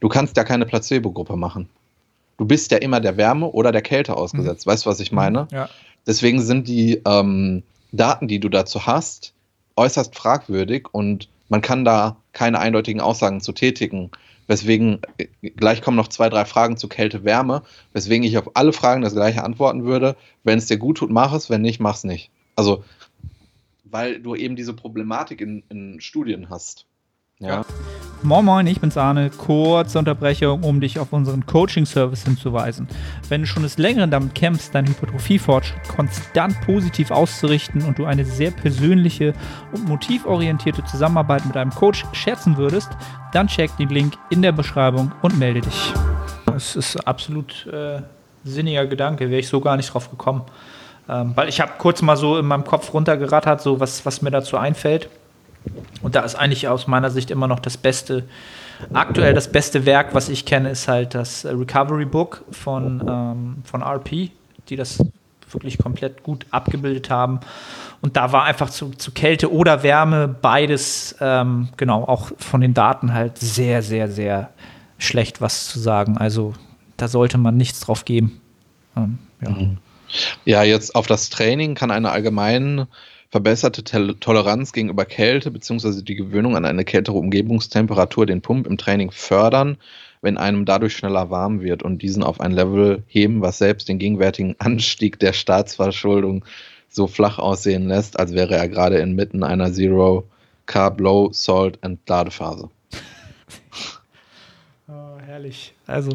Du 0.00 0.08
kannst 0.08 0.36
ja 0.36 0.44
keine 0.44 0.66
Placebo-Gruppe 0.66 1.36
machen 1.36 1.68
du 2.38 2.46
bist 2.46 2.70
ja 2.70 2.78
immer 2.78 3.00
der 3.00 3.18
Wärme 3.18 3.46
oder 3.46 3.72
der 3.72 3.82
Kälte 3.82 4.16
ausgesetzt. 4.16 4.66
Mhm. 4.66 4.70
Weißt 4.70 4.86
du, 4.86 4.90
was 4.90 5.00
ich 5.00 5.12
meine? 5.12 5.46
Ja. 5.52 5.68
Deswegen 6.06 6.40
sind 6.40 6.66
die 6.66 7.02
ähm, 7.04 7.62
Daten, 7.92 8.28
die 8.28 8.40
du 8.40 8.48
dazu 8.48 8.86
hast, 8.86 9.34
äußerst 9.76 10.14
fragwürdig 10.14 10.86
und 10.92 11.28
man 11.50 11.60
kann 11.60 11.84
da 11.84 12.16
keine 12.32 12.60
eindeutigen 12.60 13.00
Aussagen 13.00 13.40
zu 13.40 13.52
tätigen. 13.52 14.10
Weswegen, 14.48 15.02
gleich 15.56 15.82
kommen 15.82 15.96
noch 15.96 16.08
zwei, 16.08 16.30
drei 16.30 16.46
Fragen 16.46 16.78
zu 16.78 16.88
Kälte, 16.88 17.22
Wärme, 17.22 17.62
weswegen 17.92 18.24
ich 18.26 18.38
auf 18.38 18.56
alle 18.56 18.72
Fragen 18.72 19.02
das 19.02 19.12
gleiche 19.12 19.44
antworten 19.44 19.84
würde. 19.84 20.16
Wenn 20.42 20.58
es 20.58 20.66
dir 20.66 20.78
gut 20.78 20.96
tut, 20.96 21.10
mach 21.10 21.34
es, 21.34 21.50
wenn 21.50 21.60
nicht, 21.60 21.80
mach 21.80 21.96
es 21.96 22.04
nicht. 22.04 22.30
Also, 22.56 22.82
weil 23.84 24.20
du 24.20 24.34
eben 24.34 24.56
diese 24.56 24.72
Problematik 24.72 25.42
in, 25.42 25.62
in 25.68 26.00
Studien 26.00 26.48
hast. 26.48 26.86
Ja. 27.38 27.64
Moin 28.24 28.44
Moin, 28.44 28.66
ich 28.66 28.80
bin's 28.80 28.96
Arne. 28.96 29.30
Kurze 29.30 29.96
Unterbrechung, 29.96 30.64
um 30.64 30.80
dich 30.80 30.98
auf 30.98 31.12
unseren 31.12 31.46
Coaching-Service 31.46 32.24
hinzuweisen. 32.24 32.88
Wenn 33.28 33.42
du 33.42 33.46
schon 33.46 33.62
des 33.62 33.78
Längeren 33.78 34.10
damit 34.10 34.34
kämpfst, 34.34 34.74
deinen 34.74 34.88
Hypertrophie-Fortschritt 34.88 35.86
konstant 35.86 36.60
positiv 36.62 37.12
auszurichten 37.12 37.82
und 37.82 38.00
du 38.00 38.06
eine 38.06 38.24
sehr 38.24 38.50
persönliche 38.50 39.34
und 39.72 39.86
motivorientierte 39.86 40.84
Zusammenarbeit 40.84 41.46
mit 41.46 41.56
einem 41.56 41.70
Coach 41.70 42.04
schätzen 42.12 42.56
würdest, 42.56 42.90
dann 43.32 43.46
check 43.46 43.76
den 43.76 43.88
Link 43.88 44.14
in 44.30 44.42
der 44.42 44.52
Beschreibung 44.52 45.12
und 45.22 45.38
melde 45.38 45.60
dich. 45.60 45.92
Es 46.56 46.74
ist 46.74 46.96
absolut 47.06 47.68
äh, 47.68 48.02
sinniger 48.42 48.86
Gedanke, 48.86 49.30
wäre 49.30 49.40
ich 49.40 49.48
so 49.48 49.60
gar 49.60 49.76
nicht 49.76 49.94
drauf 49.94 50.10
gekommen. 50.10 50.42
Ähm, 51.08 51.32
weil 51.36 51.48
ich 51.48 51.60
habe 51.60 51.72
kurz 51.78 52.02
mal 52.02 52.16
so 52.16 52.36
in 52.36 52.46
meinem 52.46 52.64
Kopf 52.64 52.92
runtergerattert, 52.92 53.60
so 53.60 53.78
was, 53.78 54.04
was 54.04 54.22
mir 54.22 54.32
dazu 54.32 54.56
einfällt. 54.56 55.08
Und 56.02 56.14
da 56.14 56.20
ist 56.20 56.34
eigentlich 56.34 56.68
aus 56.68 56.86
meiner 56.86 57.10
Sicht 57.10 57.30
immer 57.30 57.46
noch 57.48 57.60
das 57.60 57.76
beste, 57.76 58.24
aktuell 58.92 59.34
das 59.34 59.50
beste 59.50 59.86
Werk, 59.86 60.14
was 60.14 60.28
ich 60.28 60.44
kenne, 60.44 60.70
ist 60.70 60.88
halt 60.88 61.14
das 61.14 61.44
Recovery 61.44 62.04
Book 62.04 62.44
von, 62.50 63.02
ähm, 63.08 63.56
von 63.64 63.82
RP, 63.82 64.30
die 64.68 64.76
das 64.76 64.98
wirklich 65.50 65.78
komplett 65.78 66.22
gut 66.22 66.46
abgebildet 66.50 67.10
haben. 67.10 67.40
Und 68.00 68.16
da 68.16 68.32
war 68.32 68.44
einfach 68.44 68.70
zu, 68.70 68.90
zu 68.90 69.12
Kälte 69.12 69.52
oder 69.52 69.82
Wärme 69.82 70.28
beides, 70.28 71.16
ähm, 71.20 71.70
genau, 71.76 72.04
auch 72.04 72.30
von 72.38 72.60
den 72.60 72.74
Daten 72.74 73.12
halt 73.12 73.38
sehr, 73.38 73.82
sehr, 73.82 74.10
sehr 74.10 74.50
schlecht 74.98 75.40
was 75.40 75.68
zu 75.68 75.78
sagen. 75.78 76.16
Also 76.18 76.54
da 76.96 77.08
sollte 77.08 77.38
man 77.38 77.56
nichts 77.56 77.80
drauf 77.80 78.04
geben. 78.04 78.40
Ähm, 78.96 79.18
ja. 79.40 79.50
Mhm. 79.50 79.78
ja, 80.44 80.62
jetzt 80.62 80.94
auf 80.94 81.06
das 81.06 81.30
Training 81.30 81.74
kann 81.74 81.90
eine 81.90 82.10
allgemeine 82.10 82.88
verbesserte 83.30 83.84
Toleranz 83.84 84.72
gegenüber 84.72 85.04
Kälte 85.04 85.50
bzw. 85.50 86.02
die 86.02 86.14
Gewöhnung 86.14 86.56
an 86.56 86.64
eine 86.64 86.84
kältere 86.84 87.16
Umgebungstemperatur 87.16 88.26
den 88.26 88.40
Pump 88.40 88.66
im 88.66 88.78
Training 88.78 89.10
fördern, 89.10 89.76
wenn 90.22 90.38
einem 90.38 90.64
dadurch 90.64 90.94
schneller 90.96 91.30
warm 91.30 91.60
wird 91.60 91.82
und 91.82 92.02
diesen 92.02 92.22
auf 92.22 92.40
ein 92.40 92.52
Level 92.52 93.02
heben, 93.06 93.42
was 93.42 93.58
selbst 93.58 93.88
den 93.88 93.98
gegenwärtigen 93.98 94.56
Anstieg 94.58 95.18
der 95.18 95.32
Staatsverschuldung 95.32 96.44
so 96.88 97.06
flach 97.06 97.38
aussehen 97.38 97.86
lässt, 97.86 98.18
als 98.18 98.32
wäre 98.32 98.56
er 98.56 98.68
gerade 98.68 98.96
inmitten 98.96 99.44
einer 99.44 99.72
Zero 99.72 100.26
Carb 100.64 101.00
Low 101.00 101.30
Salt 101.32 101.78
Entladephase. 101.82 102.70
Oh, 104.88 105.18
herrlich. 105.24 105.74
Also 105.86 106.12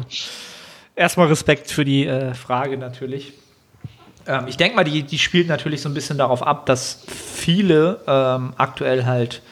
erstmal 0.96 1.28
Respekt 1.28 1.70
für 1.70 1.84
die 1.84 2.06
äh, 2.06 2.34
Frage 2.34 2.76
natürlich. 2.76 3.34
Ähm, 4.26 4.46
ich 4.48 4.56
denke 4.56 4.76
mal, 4.76 4.84
die, 4.84 5.02
die 5.02 5.18
spielt 5.18 5.48
natürlich 5.48 5.82
so 5.82 5.88
ein 5.88 5.94
bisschen 5.94 6.18
darauf 6.18 6.42
ab, 6.46 6.66
dass 6.66 7.04
viele 7.08 8.00
ähm, 8.06 8.54
aktuell 8.56 9.04
halt 9.04 9.42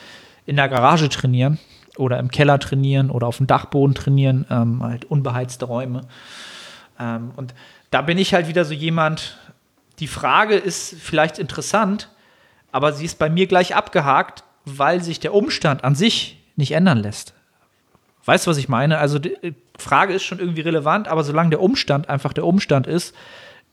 in 0.47 0.57
der 0.57 0.69
Garage 0.69 1.09
trainieren 1.09 1.59
oder 1.97 2.19
im 2.19 2.31
Keller 2.31 2.59
trainieren 2.59 3.11
oder 3.11 3.27
auf 3.27 3.37
dem 3.37 3.47
Dachboden 3.47 3.95
trainieren, 3.95 4.47
ähm, 4.51 4.83
halt 4.83 5.05
unbeheizte 5.05 5.67
Räume. 5.67 6.03
Ähm, 6.99 7.33
und 7.37 7.55
da 7.91 8.03
bin 8.03 8.19
ich 8.19 8.35
halt 8.35 8.49
wieder 8.49 8.65
so 8.65 8.75
jemand, 8.75 9.39
die 9.99 10.07
Frage 10.07 10.55
ist 10.55 10.95
vielleicht 10.99 11.39
interessant, 11.39 12.09
aber 12.73 12.93
sie 12.93 13.05
ist 13.05 13.19
bei 13.19 13.29
mir 13.29 13.47
gleich 13.47 13.77
abgehakt, 13.77 14.45
weil 14.65 15.03
sich 15.03 15.21
der 15.21 15.35
Umstand 15.35 15.85
an 15.85 15.95
sich 15.95 16.39
nicht 16.57 16.73
ändern 16.73 16.99
lässt. 16.99 17.35
Weißt 18.25 18.47
du, 18.47 18.51
was 18.51 18.57
ich 18.57 18.69
meine? 18.69 18.99
Also 18.99 19.19
die 19.19 19.55
Frage 19.77 20.15
ist 20.15 20.23
schon 20.23 20.39
irgendwie 20.39 20.61
relevant, 20.61 21.09
aber 21.09 21.25
solange 21.25 21.51
der 21.51 21.61
Umstand 21.61 22.09
einfach 22.09 22.33
der 22.33 22.47
Umstand 22.47 22.87
ist, 22.87 23.15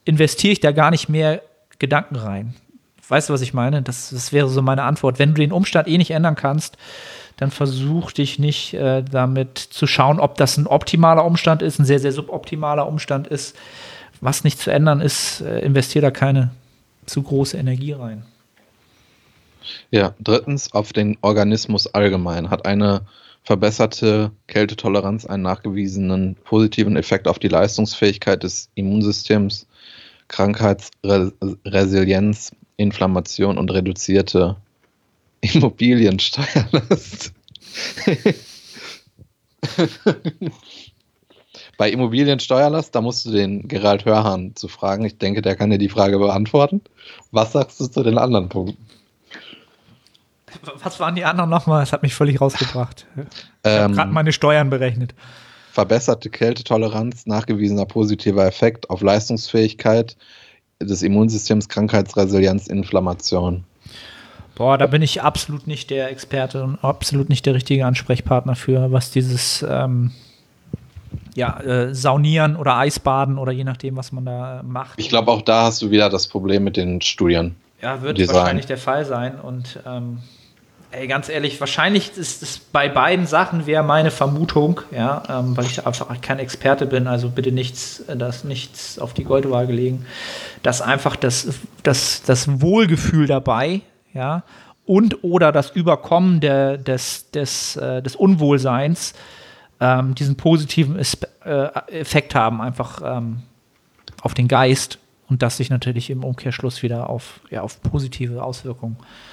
investiere 0.10 0.54
ich 0.54 0.60
da 0.60 0.72
gar 0.72 0.89
nicht 0.89 1.08
mehr 1.08 1.41
Gedanken 1.78 2.15
rein. 2.15 2.56
Weißt 3.08 3.30
du, 3.30 3.34
was 3.34 3.41
ich 3.41 3.54
meine? 3.54 3.82
Das, 3.82 4.10
das 4.10 4.34
wäre 4.34 4.50
so 4.50 4.62
meine 4.62 4.84
Antwort. 4.84 5.19
Wenn 5.19 5.34
du 5.34 5.41
den 5.41 5.52
Umstand 5.52 5.88
eh 5.88 5.98
nicht 5.98 6.12
ändern 6.12 6.36
kannst, 6.36 6.78
dann 7.38 7.52
versuch 7.52 8.12
dich 8.12 8.39
nicht 8.39 8.74
äh, 8.74 9.04
damit 9.04 9.58
zu 9.58 9.88
schauen, 9.88 10.19
ob 10.19 10.36
das 10.36 10.58
ein 10.58 10.67
optimaler 10.67 11.25
Umstand 11.25 11.62
ist, 11.62 11.79
ein 11.79 11.86
sehr, 11.86 12.00
sehr 12.00 12.12
suboptimaler 12.12 12.88
Umstand 12.88 13.27
ist. 13.27 13.56
Was 14.19 14.44
nicht 14.44 14.60
zu 14.60 14.71
ändern 14.71 15.00
ist, 15.00 15.42
äh, 15.42 15.60
investiere 15.60 16.02
da 16.02 16.12
keine 16.12 16.50
zu 17.06 17.23
große 17.23 17.58
Energie 17.58 17.94
rein. 17.94 18.23
Ja, 19.92 20.13
drittens 20.19 20.73
auf 20.73 20.92
den 20.92 21.17
Organismus 21.21 21.88
allgemein. 21.88 22.50
Hat 22.50 22.65
eine 22.65 23.02
verbesserte 23.44 24.31
Kältetoleranz 24.48 25.25
einen 25.25 25.44
nachgewiesenen 25.44 26.36
positiven 26.44 26.98
Effekt 26.98 27.27
auf 27.27 27.40
die 27.40 27.48
Leistungsfähigkeit 27.48 28.44
des 28.44 28.69
Immunsystems 28.75 29.69
Krankheitsresilienz, 30.30 32.54
Inflammation 32.77 33.58
und 33.58 33.69
reduzierte 33.71 34.56
Immobiliensteuerlast. 35.42 37.34
Bei 41.77 41.90
Immobiliensteuerlast, 41.90 42.96
da 42.96 43.02
musst 43.02 43.25
du 43.25 43.32
den 43.32 43.67
Gerald 43.67 44.06
Hörhan 44.06 44.56
zu 44.56 44.67
fragen. 44.67 45.06
Ich 45.06 45.17
denke, 45.17 45.42
der 45.42 45.56
kann 45.56 45.69
dir 45.69 45.77
die 45.77 45.90
Frage 45.90 46.19
beantworten. 46.19 46.82
Was 47.32 47.54
sagst 47.54 47.80
du 47.80 47.88
zu 47.88 48.04
den 48.04 48.17
anderen 48.17 48.50
Punkten? 48.50 48.86
Was 50.84 51.00
waren 51.00 51.15
die 51.15 51.23
anderen 51.25 51.50
nochmal? 51.50 51.82
Das 51.82 51.94
hat 51.94 52.04
mich 52.04 52.13
völlig 52.13 52.42
rausgebracht. 52.42 53.08
Ich 53.15 53.23
ähm, 53.63 53.82
habe 53.82 53.94
gerade 53.94 54.12
meine 54.12 54.34
Steuern 54.34 54.69
berechnet. 54.69 55.15
Verbesserte 55.80 56.30
Kältetoleranz, 56.30 57.25
nachgewiesener 57.25 57.86
positiver 57.86 58.46
Effekt 58.46 58.90
auf 58.90 59.00
Leistungsfähigkeit 59.00 60.17
des 60.82 61.04
Immunsystems, 61.04 61.69
Krankheitsresilienz, 61.69 62.67
Inflammation. 62.67 63.63
Boah, 64.56 64.77
da 64.77 64.88
bin 64.88 65.02
ich 65.02 65.21
absolut 65.21 65.67
nicht 65.67 65.90
der 65.90 66.12
Experte 66.12 66.65
und 66.65 66.84
absolut 66.84 67.30
nicht 67.30 67.46
der 67.46 67.54
richtige 67.54 67.86
Ansprechpartner 67.86 68.58
für, 68.58 68.92
was 68.92 69.12
dieses 69.12 69.65
ähm, 69.69 70.12
ja, 71.36 71.58
äh, 71.62 71.96
Saunieren 71.96 72.58
oder 72.58 72.75
Eisbaden 72.75 73.38
oder 73.38 73.54
je 73.54 73.63
nachdem, 73.63 73.96
was 73.96 74.12
man 74.12 74.25
da 74.25 74.62
macht. 74.65 75.00
Ich 75.00 75.08
glaube, 75.08 75.32
auch 75.32 75.44
da 75.44 75.63
hast 75.63 75.82
du 75.82 75.92
wieder 75.92 76.10
das 76.10 76.27
Problem 76.27 76.65
mit 76.65 76.75
den 76.75 77.00
Studien. 77.00 77.56
Ja, 77.82 78.02
wird 78.02 78.17
Design. 78.17 78.36
wahrscheinlich 78.36 78.65
der 78.65 78.77
Fall 78.77 79.06
sein. 79.06 79.40
Und 79.40 79.80
ähm, 79.88 80.17
ey, 80.92 81.08
ganz 81.08 81.29
ehrlich, 81.29 81.60
wahrscheinlich 81.60 82.17
ist 82.17 82.42
es 82.42 82.60
bei 82.60 82.90
beiden 82.90 83.27
Sachen 83.27 83.65
wäre 83.65 83.83
meine 83.83 84.12
Vermutung, 84.12 84.81
ja, 84.92 85.23
ähm, 85.29 85.56
weil 85.56 85.65
ich 85.65 85.85
einfach 85.85 86.19
kein 86.21 86.40
Experte 86.40 86.85
bin, 86.85 87.08
also 87.08 87.29
bitte 87.29 87.52
nichts, 87.52 88.04
das 88.08 88.44
nichts 88.44 89.00
auf 89.00 89.13
die 89.13 89.23
Goldwaage 89.23 89.71
legen, 89.71 90.06
dass 90.63 90.81
einfach 90.81 91.15
das, 91.15 91.60
das, 91.83 92.23
das 92.23 92.62
Wohlgefühl 92.62 93.27
dabei 93.27 93.81
ja, 94.13 94.44
und 94.85 95.23
oder 95.23 95.52
das 95.52 95.71
Überkommen 95.71 96.40
der, 96.40 96.77
des, 96.77 97.29
des, 97.31 97.75
äh, 97.75 98.02
des 98.02 98.15
Unwohlseins 98.15 99.13
ähm, 99.79 100.15
diesen 100.15 100.35
positiven 100.35 101.00
äh, 101.46 101.69
Effekt 101.87 102.35
haben, 102.35 102.62
einfach 102.62 103.02
ähm, 103.04 103.44
auf 104.21 104.33
den 104.33 104.48
Geist 104.48 104.98
und 105.29 105.44
das 105.44 105.58
sich 105.58 105.69
natürlich 105.69 106.10
im 106.10 106.23
Umkehrschluss 106.23 106.81
wieder 106.81 107.10
auf, 107.10 107.42
ja, 107.52 107.62
auf 107.62 107.81
positive 107.83 108.44
Auswirkungen 108.44 108.98
äh, 109.00 109.29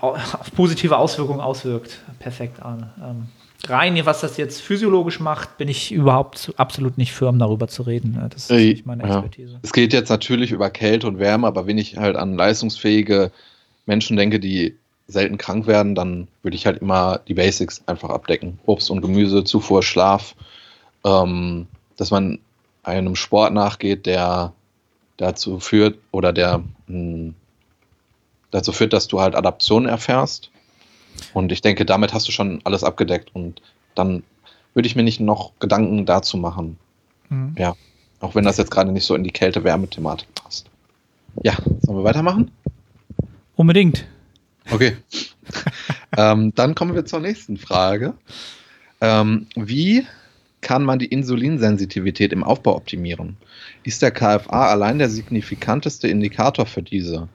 auf 0.00 0.52
positive 0.56 0.96
Auswirkungen 0.96 1.40
auswirkt. 1.40 1.98
Perfekt, 2.18 2.62
Arne. 2.62 2.90
Ähm, 3.02 3.28
rein, 3.68 3.98
was 4.04 4.20
das 4.20 4.36
jetzt 4.36 4.60
physiologisch 4.60 5.20
macht, 5.20 5.58
bin 5.58 5.68
ich 5.68 5.92
überhaupt 5.92 6.52
absolut 6.56 6.98
nicht 6.98 7.12
firm, 7.12 7.38
darüber 7.38 7.68
zu 7.68 7.82
reden. 7.82 8.18
Das 8.30 8.44
ist 8.44 8.50
nicht 8.50 8.86
meine 8.86 9.02
Expertise. 9.04 9.54
Ja. 9.54 9.58
Es 9.62 9.72
geht 9.72 9.92
jetzt 9.92 10.08
natürlich 10.08 10.52
über 10.52 10.70
Kälte 10.70 11.06
und 11.06 11.18
Wärme, 11.18 11.46
aber 11.46 11.66
wenn 11.66 11.78
ich 11.78 11.96
halt 11.96 12.16
an 12.16 12.34
leistungsfähige 12.34 13.30
Menschen 13.86 14.16
denke, 14.16 14.40
die 14.40 14.76
selten 15.08 15.38
krank 15.38 15.66
werden, 15.66 15.94
dann 15.94 16.28
würde 16.42 16.56
ich 16.56 16.66
halt 16.66 16.80
immer 16.80 17.20
die 17.26 17.34
Basics 17.34 17.82
einfach 17.86 18.10
abdecken. 18.10 18.58
Obst 18.66 18.90
und 18.90 19.00
Gemüse, 19.00 19.44
Zufuhr, 19.44 19.82
Schlaf, 19.82 20.34
ähm, 21.04 21.66
dass 21.96 22.10
man 22.10 22.38
einem 22.82 23.16
Sport 23.16 23.52
nachgeht, 23.52 24.06
der 24.06 24.52
dazu 25.16 25.60
führt 25.60 25.98
oder 26.12 26.32
der 26.32 26.58
mh, 26.58 26.64
hm, 26.86 27.34
dazu 28.50 28.72
führt, 28.72 28.92
dass 28.92 29.08
du 29.08 29.20
halt 29.20 29.34
Adaption 29.34 29.86
erfährst 29.86 30.50
und 31.34 31.52
ich 31.52 31.60
denke, 31.60 31.84
damit 31.84 32.12
hast 32.12 32.28
du 32.28 32.32
schon 32.32 32.60
alles 32.64 32.84
abgedeckt 32.84 33.34
und 33.34 33.60
dann 33.94 34.22
würde 34.74 34.86
ich 34.86 34.96
mir 34.96 35.02
nicht 35.02 35.20
noch 35.20 35.52
Gedanken 35.58 36.06
dazu 36.06 36.36
machen. 36.36 36.78
Mhm. 37.28 37.54
Ja, 37.58 37.74
auch 38.20 38.34
wenn 38.34 38.44
das 38.44 38.56
jetzt 38.56 38.70
gerade 38.70 38.92
nicht 38.92 39.04
so 39.04 39.14
in 39.14 39.24
die 39.24 39.32
Kälte-Wärme-Thematik 39.32 40.28
passt. 40.34 40.66
Ja, 41.42 41.56
sollen 41.82 41.98
wir 41.98 42.04
weitermachen? 42.04 42.50
Unbedingt. 43.56 44.06
Okay. 44.70 44.96
ähm, 46.16 46.52
dann 46.54 46.74
kommen 46.74 46.94
wir 46.94 47.04
zur 47.04 47.20
nächsten 47.20 47.56
Frage. 47.56 48.14
Ähm, 49.00 49.46
wie 49.54 50.06
kann 50.60 50.84
man 50.84 50.98
die 50.98 51.06
Insulinsensitivität 51.06 52.32
im 52.32 52.44
Aufbau 52.44 52.76
optimieren? 52.76 53.36
Ist 53.82 54.02
der 54.02 54.10
KFA 54.10 54.68
allein 54.68 54.98
der 54.98 55.08
signifikanteste 55.08 56.08
Indikator 56.08 56.66
für 56.66 56.82
diese? 56.82 57.28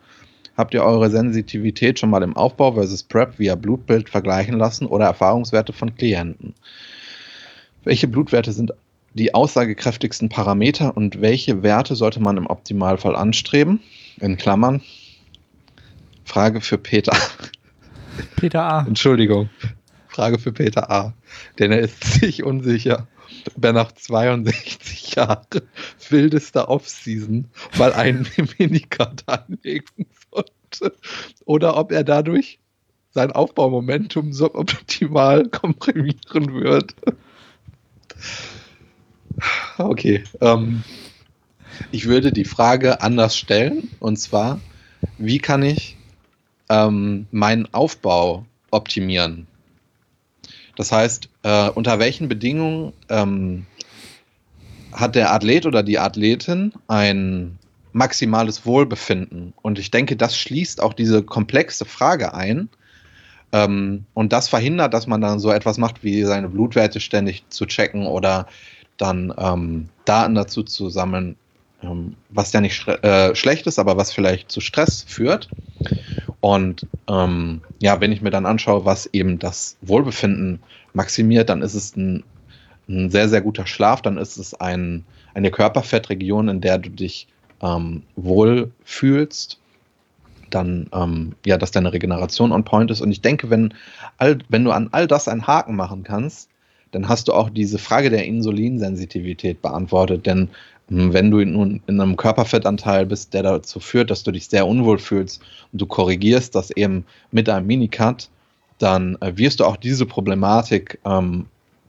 Habt 0.57 0.73
ihr 0.73 0.83
eure 0.83 1.09
Sensitivität 1.09 1.99
schon 1.99 2.09
mal 2.09 2.23
im 2.23 2.37
Aufbau 2.37 2.73
versus 2.73 3.03
Prep 3.03 3.39
via 3.39 3.55
Blutbild 3.55 4.09
vergleichen 4.09 4.57
lassen 4.57 4.85
oder 4.85 5.05
Erfahrungswerte 5.05 5.73
von 5.73 5.95
Klienten? 5.95 6.53
Welche 7.83 8.07
Blutwerte 8.07 8.53
sind 8.53 8.73
die 9.13 9.33
aussagekräftigsten 9.33 10.29
Parameter 10.29 10.95
und 10.95 11.21
welche 11.21 11.61
Werte 11.61 11.95
sollte 11.95 12.21
man 12.21 12.37
im 12.37 12.47
Optimalfall 12.47 13.15
anstreben? 13.15 13.81
In 14.19 14.37
Klammern. 14.37 14.81
Frage 16.23 16.61
für 16.61 16.77
Peter. 16.77 17.15
Peter 18.35 18.63
A. 18.63 18.85
Entschuldigung. 18.85 19.49
Frage 20.07 20.39
für 20.39 20.53
Peter 20.53 20.89
A. 20.89 21.13
Denn 21.59 21.71
er 21.71 21.79
ist 21.79 22.03
sich 22.03 22.43
unsicher, 22.43 23.07
ob 23.55 23.63
er 23.63 23.73
nach 23.73 23.91
62 23.91 25.15
Jahren 25.15 25.61
wildester 26.09 26.69
Offseason 26.69 27.45
mal 27.77 27.93
einen 27.93 28.27
Minicard 28.57 29.23
anlegen 29.27 30.07
sollte. 30.31 30.95
Oder 31.45 31.77
ob 31.77 31.91
er 31.91 32.03
dadurch 32.03 32.59
sein 33.11 33.31
Aufbaumomentum 33.31 34.33
suboptimal 34.33 35.47
komprimieren 35.49 36.53
wird. 36.53 36.93
Okay. 39.77 40.23
Ähm, 40.41 40.83
ich 41.91 42.05
würde 42.05 42.31
die 42.31 42.45
Frage 42.45 43.01
anders 43.01 43.37
stellen. 43.37 43.89
Und 43.99 44.17
zwar, 44.17 44.59
wie 45.17 45.39
kann 45.39 45.63
ich 45.63 45.97
ähm, 46.69 47.27
meinen 47.31 47.73
Aufbau 47.73 48.45
optimieren? 48.71 49.47
Das 50.75 50.91
heißt, 50.91 51.29
äh, 51.43 51.69
unter 51.69 51.99
welchen 51.99 52.27
Bedingungen 52.27 52.93
ähm, 53.09 53.65
hat 54.91 55.15
der 55.15 55.33
Athlet 55.33 55.65
oder 55.65 55.83
die 55.83 55.99
Athletin 55.99 56.73
ein 56.87 57.57
maximales 57.93 58.65
Wohlbefinden? 58.65 59.53
Und 59.61 59.79
ich 59.79 59.91
denke, 59.91 60.15
das 60.15 60.37
schließt 60.37 60.81
auch 60.81 60.93
diese 60.93 61.23
komplexe 61.23 61.85
Frage 61.85 62.33
ein. 62.33 62.69
Ähm, 63.51 64.05
und 64.13 64.33
das 64.33 64.49
verhindert, 64.49 64.93
dass 64.93 65.07
man 65.07 65.21
dann 65.21 65.39
so 65.39 65.51
etwas 65.51 65.77
macht, 65.77 66.03
wie 66.03 66.23
seine 66.23 66.49
Blutwerte 66.49 66.99
ständig 66.99 67.45
zu 67.49 67.65
checken 67.65 68.05
oder 68.05 68.47
dann 68.97 69.33
ähm, 69.37 69.89
Daten 70.05 70.35
dazu 70.35 70.63
zu 70.63 70.89
sammeln, 70.89 71.35
was 72.29 72.53
ja 72.53 72.61
nicht 72.61 72.87
äh, 72.87 73.35
schlecht 73.35 73.67
ist, 73.67 73.79
aber 73.79 73.97
was 73.97 74.11
vielleicht 74.11 74.51
zu 74.51 74.61
Stress 74.61 75.03
führt. 75.07 75.49
Und 76.41 76.85
ähm, 77.07 77.61
ja, 77.81 77.99
wenn 78.01 78.11
ich 78.11 78.21
mir 78.21 78.29
dann 78.29 78.45
anschaue, 78.45 78.85
was 78.85 79.07
eben 79.07 79.39
das 79.39 79.77
Wohlbefinden 79.81 80.59
maximiert, 80.93 81.49
dann 81.49 81.61
ist 81.61 81.73
es 81.73 81.95
ein, 81.95 82.23
ein 82.87 83.09
sehr, 83.09 83.29
sehr 83.29 83.41
guter 83.41 83.65
Schlaf, 83.65 84.01
dann 84.01 84.17
ist 84.17 84.37
es 84.37 84.53
ein, 84.53 85.05
eine 85.33 85.51
Körperfettregion, 85.51 86.47
in 86.49 86.61
der 86.61 86.77
du 86.77 86.89
dich 86.89 87.27
ähm, 87.61 88.03
wohl 88.15 88.71
fühlst, 88.83 89.59
dann 90.49 90.89
ähm, 90.93 91.35
ja, 91.45 91.57
dass 91.57 91.71
deine 91.71 91.91
Regeneration 91.93 92.51
on 92.51 92.63
point 92.63 92.91
ist. 92.91 93.01
Und 93.01 93.11
ich 93.11 93.21
denke, 93.21 93.49
wenn, 93.49 93.73
all, 94.17 94.39
wenn 94.49 94.63
du 94.63 94.71
an 94.71 94.89
all 94.91 95.07
das 95.07 95.27
einen 95.27 95.47
Haken 95.47 95.75
machen 95.75 96.03
kannst, 96.03 96.49
dann 96.91 97.09
hast 97.09 97.27
du 97.27 97.33
auch 97.33 97.49
diese 97.49 97.77
Frage 97.77 98.09
der 98.09 98.25
Insulinsensitivität 98.25 99.61
beantwortet. 99.61 100.25
Denn 100.25 100.49
wenn 100.87 101.31
du 101.31 101.43
nun 101.43 101.81
in 101.87 101.99
einem 101.99 102.15
Körperfettanteil 102.15 103.05
bist, 103.05 103.33
der 103.33 103.43
dazu 103.43 103.79
führt, 103.79 104.11
dass 104.11 104.23
du 104.23 104.31
dich 104.31 104.47
sehr 104.47 104.67
unwohl 104.67 104.99
fühlst 104.99 105.41
und 105.71 105.81
du 105.81 105.85
korrigierst 105.85 106.53
das 106.53 106.69
eben 106.71 107.05
mit 107.31 107.49
einem 107.49 107.65
Minicut, 107.65 108.29
dann 108.77 109.17
äh, 109.21 109.35
wirst 109.35 109.59
du 109.59 109.65
auch 109.65 109.77
diese 109.77 110.05
Problematik 110.05 110.99
ähm, 111.05 111.47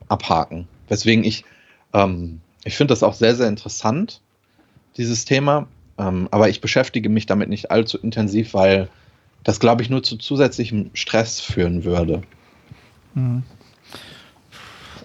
abhaken. 0.09 0.67
Weswegen 0.89 1.25
ich, 1.25 1.45
ähm, 1.93 2.41
ich 2.65 2.77
finde 2.77 2.93
das 2.93 3.03
auch 3.03 3.15
sehr, 3.15 3.35
sehr 3.35 3.49
interessant, 3.49 4.21
dieses 4.97 5.25
Thema, 5.25 5.67
ähm, 5.99 6.29
aber 6.31 6.49
ich 6.49 6.61
beschäftige 6.61 7.09
mich 7.09 7.27
damit 7.27 7.49
nicht 7.49 7.71
allzu 7.71 7.99
intensiv, 7.99 8.55
weil 8.55 8.89
das, 9.45 9.61
glaube 9.61 9.83
ich, 9.83 9.91
nur 9.91 10.03
zu 10.03 10.17
zusätzlichem 10.17 10.91
Stress 10.95 11.41
führen 11.41 11.85
würde. 11.85 12.23
Mhm. 13.15 13.43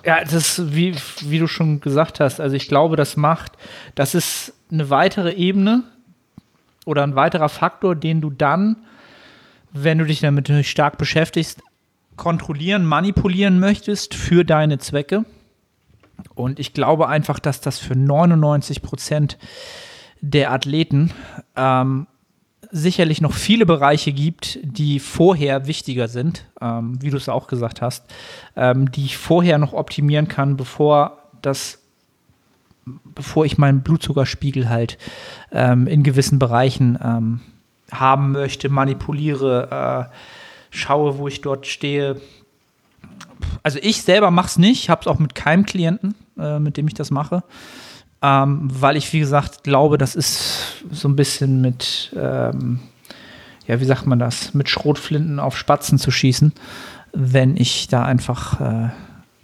Ja, 0.04 0.24
das 0.24 0.34
ist, 0.34 0.76
wie, 0.76 0.96
wie 1.22 1.40
du 1.40 1.48
schon 1.48 1.80
gesagt 1.80 2.20
hast, 2.20 2.40
also 2.40 2.56
ich 2.56 2.68
glaube, 2.68 2.96
das 2.96 3.18
macht, 3.18 3.54
das 3.96 4.16
ist 4.16 4.54
eine 4.72 4.90
weitere 4.90 5.34
Ebene 5.34 5.84
oder 6.86 7.04
ein 7.04 7.16
weiterer 7.16 7.50
Faktor, 7.50 7.96
den 7.96 8.22
du 8.22 8.30
dann, 8.30 8.78
wenn 9.72 10.00
du 10.00 10.06
dich 10.06 10.20
damit 10.20 10.50
stark 10.66 10.98
beschäftigst, 10.98 11.62
kontrollieren, 12.16 12.86
manipulieren 12.86 13.60
möchtest 13.60 14.16
für 14.16 14.44
deine 14.44 14.80
Zwecke. 14.80 15.26
Und 16.36 16.60
ich 16.60 16.74
glaube 16.74 17.08
einfach, 17.08 17.40
dass 17.40 17.62
das 17.62 17.80
für 17.80 17.96
99 17.96 18.82
Prozent 18.82 19.38
der 20.22 20.52
Athleten 20.52 21.12
ähm, 21.56 22.08
sicherlich 22.72 23.22
noch 23.22 23.34
viele 23.34 23.66
Bereiche 23.66 24.12
gibt, 24.14 24.60
die 24.64 25.00
vorher 25.00 25.68
wichtiger 25.68 26.08
sind, 26.08 26.46
ähm, 26.62 27.02
wie 27.02 27.10
du 27.10 27.18
es 27.18 27.30
auch 27.30 27.48
gesagt 27.48 27.82
hast, 27.82 28.06
ähm, 28.56 28.92
die 28.92 29.06
ich 29.06 29.18
vorher 29.18 29.58
noch 29.58 29.74
optimieren 29.74 30.28
kann, 30.28 30.58
bevor 30.58 31.18
das 31.42 31.82
bevor 32.86 33.46
ich 33.46 33.58
meinen 33.58 33.82
Blutzuckerspiegel 33.82 34.70
halt 34.70 34.98
ähm, 35.52 35.88
in 35.88 36.04
gewissen 36.04 36.40
Bereichen 36.40 36.98
ähm, 37.02 37.42
haben 37.92 38.32
möchte, 38.32 38.70
manipuliere, 38.70 40.10
äh, 40.12 40.16
schaue, 40.72 41.18
wo 41.18 41.28
ich 41.28 41.42
dort 41.42 41.68
stehe. 41.68 42.20
Also 43.64 43.80
ich 43.82 44.02
selber 44.02 44.32
mache 44.32 44.48
es 44.48 44.58
nicht, 44.58 44.90
habe 44.90 45.02
es 45.02 45.08
auch 45.08 45.20
mit 45.20 45.36
keinem 45.36 45.66
Klienten, 45.66 46.16
äh, 46.40 46.60
mit 46.60 46.78
dem 46.78 46.88
ich 46.88 46.94
das 46.94 47.12
mache, 47.12 47.44
ähm, 48.22 48.70
weil 48.72 48.98
ich, 48.98 49.12
wie 49.14 49.20
gesagt, 49.20 49.64
glaube, 49.64 49.98
das 49.98 50.16
ist 50.16 50.84
so 50.92 51.08
ein 51.08 51.16
bisschen 51.16 51.62
mit, 51.62 52.12
ähm, 52.16 52.80
ja, 53.68 53.80
wie 53.80 53.86
sagt 53.86 54.06
man 54.06 54.20
das, 54.20 54.54
mit 54.54 54.70
Schrotflinten 54.70 55.40
auf 55.40 55.58
Spatzen 55.58 55.98
zu 55.98 56.12
schießen, 56.12 56.54
wenn 57.14 57.58
ich 57.58 57.88
da 57.88 58.04
einfach 58.04 58.62
äh, 58.62 58.90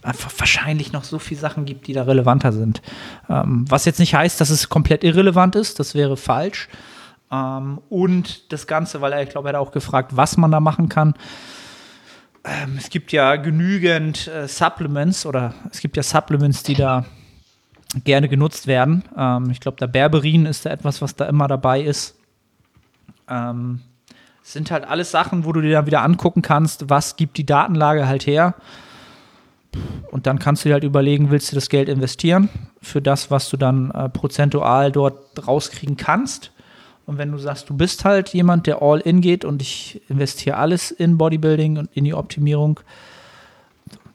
einfach 0.03 0.31
wahrscheinlich 0.37 0.93
noch 0.93 1.03
so 1.03 1.19
viele 1.19 1.39
Sachen 1.39 1.65
gibt, 1.65 1.87
die 1.87 1.93
da 1.93 2.03
relevanter 2.03 2.53
sind. 2.53 2.81
Ähm, 3.29 3.65
was 3.67 3.85
jetzt 3.85 3.99
nicht 3.99 4.15
heißt, 4.15 4.39
dass 4.39 4.49
es 4.49 4.69
komplett 4.69 5.03
irrelevant 5.03 5.55
ist, 5.55 5.79
das 5.79 5.95
wäre 5.95 6.15
falsch. 6.15 6.69
Ähm, 7.31 7.81
und 7.89 8.51
das 8.53 8.67
Ganze, 8.67 9.01
weil 9.01 9.11
er, 9.11 9.23
ich 9.23 9.29
glaube, 9.29 9.49
er 9.49 9.55
hat 9.55 9.61
auch 9.61 9.71
gefragt, 9.71 10.15
was 10.15 10.37
man 10.37 10.51
da 10.51 10.59
machen 10.59 10.87
kann. 10.87 11.13
Ähm, 12.45 12.75
es 12.77 12.89
gibt 12.89 13.11
ja 13.11 13.35
genügend 13.35 14.27
äh, 14.27 14.47
Supplements 14.47 15.25
oder 15.25 15.53
es 15.71 15.81
gibt 15.81 15.97
ja 15.97 16.03
Supplements, 16.03 16.63
die 16.63 16.75
da 16.75 17.05
gerne 18.03 18.29
genutzt 18.29 18.67
werden. 18.67 19.03
Ähm, 19.17 19.49
ich 19.51 19.59
glaube, 19.59 19.77
der 19.77 19.87
Berberin 19.87 20.45
ist 20.45 20.65
da 20.65 20.71
etwas, 20.71 21.01
was 21.01 21.15
da 21.15 21.25
immer 21.25 21.47
dabei 21.47 21.81
ist. 21.81 22.15
Ähm, 23.29 23.81
es 24.43 24.53
sind 24.53 24.71
halt 24.71 24.85
alles 24.87 25.11
Sachen, 25.11 25.45
wo 25.45 25.51
du 25.51 25.61
dir 25.61 25.71
dann 25.71 25.85
wieder 25.85 26.03
angucken 26.03 26.41
kannst, 26.41 26.89
was 26.89 27.15
gibt 27.15 27.37
die 27.37 27.45
Datenlage 27.45 28.07
halt 28.07 28.25
her 28.25 28.55
und 30.11 30.27
dann 30.27 30.39
kannst 30.39 30.63
du 30.63 30.69
dir 30.69 30.73
halt 30.73 30.83
überlegen, 30.83 31.31
willst 31.31 31.51
du 31.51 31.55
das 31.55 31.69
Geld 31.69 31.89
investieren 31.89 32.49
für 32.81 33.01
das, 33.01 33.31
was 33.31 33.49
du 33.49 33.57
dann 33.57 33.91
äh, 33.91 34.09
prozentual 34.09 34.91
dort 34.91 35.47
rauskriegen 35.47 35.97
kannst. 35.97 36.51
Und 37.05 37.17
wenn 37.17 37.31
du 37.31 37.37
sagst, 37.37 37.69
du 37.69 37.75
bist 37.75 38.03
halt 38.05 38.29
jemand, 38.29 38.67
der 38.67 38.81
all 38.81 38.99
in 38.99 39.21
geht 39.21 39.45
und 39.45 39.61
ich 39.61 40.01
investiere 40.09 40.57
alles 40.57 40.91
in 40.91 41.17
Bodybuilding 41.17 41.77
und 41.77 41.89
in 41.93 42.03
die 42.03 42.13
Optimierung, 42.13 42.79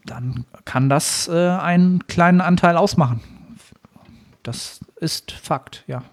dann 0.05 0.45
kann 0.65 0.89
das 0.89 1.27
äh, 1.27 1.49
einen 1.49 2.05
kleinen 2.07 2.41
Anteil 2.41 2.77
ausmachen. 2.77 3.21
Das 4.43 4.81
ist 4.97 5.31
Fakt, 5.31 5.83
ja. 5.87 6.03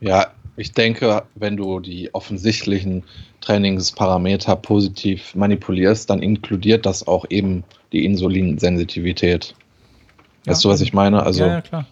Ja, 0.00 0.26
ich 0.56 0.72
denke, 0.72 1.24
wenn 1.34 1.56
du 1.56 1.80
die 1.80 2.12
offensichtlichen 2.14 3.04
Trainingsparameter 3.40 4.56
positiv 4.56 5.34
manipulierst, 5.34 6.10
dann 6.10 6.22
inkludiert 6.22 6.86
das 6.86 7.06
auch 7.06 7.24
eben 7.30 7.64
die 7.92 8.04
Insulinsensitivität. 8.04 9.54
Ja. 10.44 10.50
Weißt 10.52 10.64
du, 10.64 10.68
was 10.68 10.80
ich 10.80 10.92
meine? 10.92 11.22
Also, 11.22 11.44
ja, 11.44 11.48
ja 11.48 11.60
klar. 11.60 11.86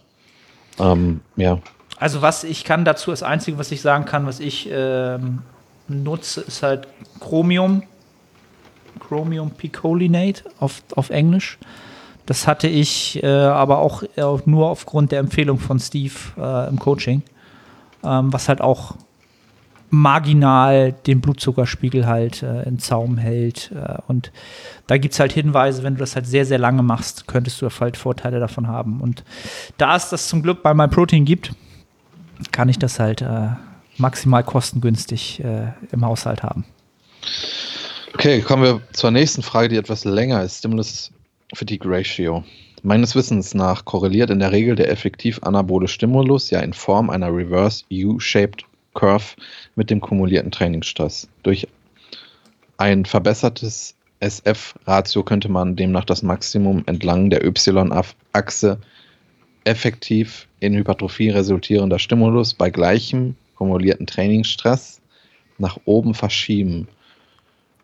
Ähm, 0.79 1.21
ja. 1.35 1.59
Also, 1.97 2.21
was 2.21 2.43
ich 2.43 2.63
kann 2.63 2.85
dazu, 2.85 3.11
das 3.11 3.23
Einzige, 3.23 3.57
was 3.57 3.71
ich 3.71 3.81
sagen 3.81 4.05
kann, 4.05 4.25
was 4.25 4.39
ich 4.39 4.69
ähm, 4.71 5.39
nutze, 5.87 6.41
ist 6.41 6.63
halt 6.63 6.87
Chromium. 7.19 7.83
Chromium 8.99 9.51
Picolinate 9.51 10.43
auf, 10.59 10.83
auf 10.95 11.09
Englisch. 11.09 11.57
Das 12.25 12.47
hatte 12.47 12.67
ich 12.67 13.21
äh, 13.21 13.27
aber 13.27 13.79
auch, 13.79 14.03
äh, 14.03 14.23
nur 14.45 14.69
aufgrund 14.69 15.11
der 15.11 15.19
Empfehlung 15.19 15.59
von 15.59 15.79
Steve 15.79 16.13
äh, 16.37 16.69
im 16.69 16.79
Coaching, 16.79 17.21
ähm, 18.03 18.31
was 18.31 18.47
halt 18.47 18.61
auch 18.61 18.95
marginal 19.89 20.93
den 21.05 21.21
Blutzuckerspiegel 21.21 22.07
halt 22.07 22.41
äh, 22.41 22.63
in 22.63 22.79
Zaum 22.79 23.17
hält. 23.17 23.71
Äh, 23.73 23.97
und 24.07 24.31
da 24.87 24.97
gibt 24.97 25.13
es 25.13 25.19
halt 25.19 25.33
Hinweise, 25.33 25.83
wenn 25.83 25.95
du 25.95 25.99
das 25.99 26.15
halt 26.15 26.25
sehr, 26.25 26.45
sehr 26.45 26.57
lange 26.57 26.81
machst, 26.81 27.27
könntest 27.27 27.61
du 27.61 27.69
halt 27.69 27.97
Vorteile 27.97 28.39
davon 28.39 28.67
haben. 28.67 29.01
Und 29.01 29.23
da 29.77 29.95
es 29.95 30.09
das 30.09 30.29
zum 30.29 30.41
Glück 30.41 30.63
bei 30.63 30.73
MyProtein 30.73 31.25
gibt, 31.25 31.51
kann 32.51 32.69
ich 32.69 32.79
das 32.79 32.99
halt 32.99 33.23
maximal 33.97 34.43
kostengünstig 34.43 35.41
im 35.91 36.05
Haushalt 36.05 36.43
haben. 36.43 36.65
Okay, 38.13 38.41
kommen 38.41 38.63
wir 38.63 38.81
zur 38.91 39.11
nächsten 39.11 39.43
Frage, 39.43 39.69
die 39.69 39.77
etwas 39.77 40.03
länger 40.03 40.43
ist. 40.43 40.59
Stimulus 40.59 41.11
Fatigue 41.53 41.89
Ratio. 41.89 42.43
Meines 42.81 43.15
Wissens 43.15 43.53
nach 43.53 43.85
korreliert 43.85 44.29
in 44.29 44.39
der 44.39 44.51
Regel 44.51 44.75
der 44.75 44.89
effektiv 44.91 45.39
anabole 45.43 45.87
Stimulus 45.87 46.49
ja 46.49 46.59
in 46.59 46.73
Form 46.73 47.09
einer 47.09 47.33
Reverse 47.33 47.85
U-shaped 47.91 48.65
Curve 48.93 49.35
mit 49.75 49.89
dem 49.89 50.01
kumulierten 50.01 50.51
Trainingsstress. 50.51 51.27
Durch 51.43 51.67
ein 52.77 53.05
verbessertes 53.05 53.95
SF-Ratio 54.19 55.23
könnte 55.23 55.49
man 55.49 55.75
demnach 55.75 56.05
das 56.05 56.23
Maximum 56.23 56.83
entlang 56.85 57.29
der 57.29 57.43
Y-Achse 57.45 58.79
effektiv 59.63 60.47
in 60.59 60.75
Hypertrophie 60.75 61.29
resultierender 61.29 61.99
Stimulus 61.99 62.53
bei 62.53 62.69
gleichem 62.69 63.35
kumulierten 63.55 64.07
Trainingsstress 64.07 65.01
nach 65.57 65.77
oben 65.85 66.13
verschieben. 66.13 66.87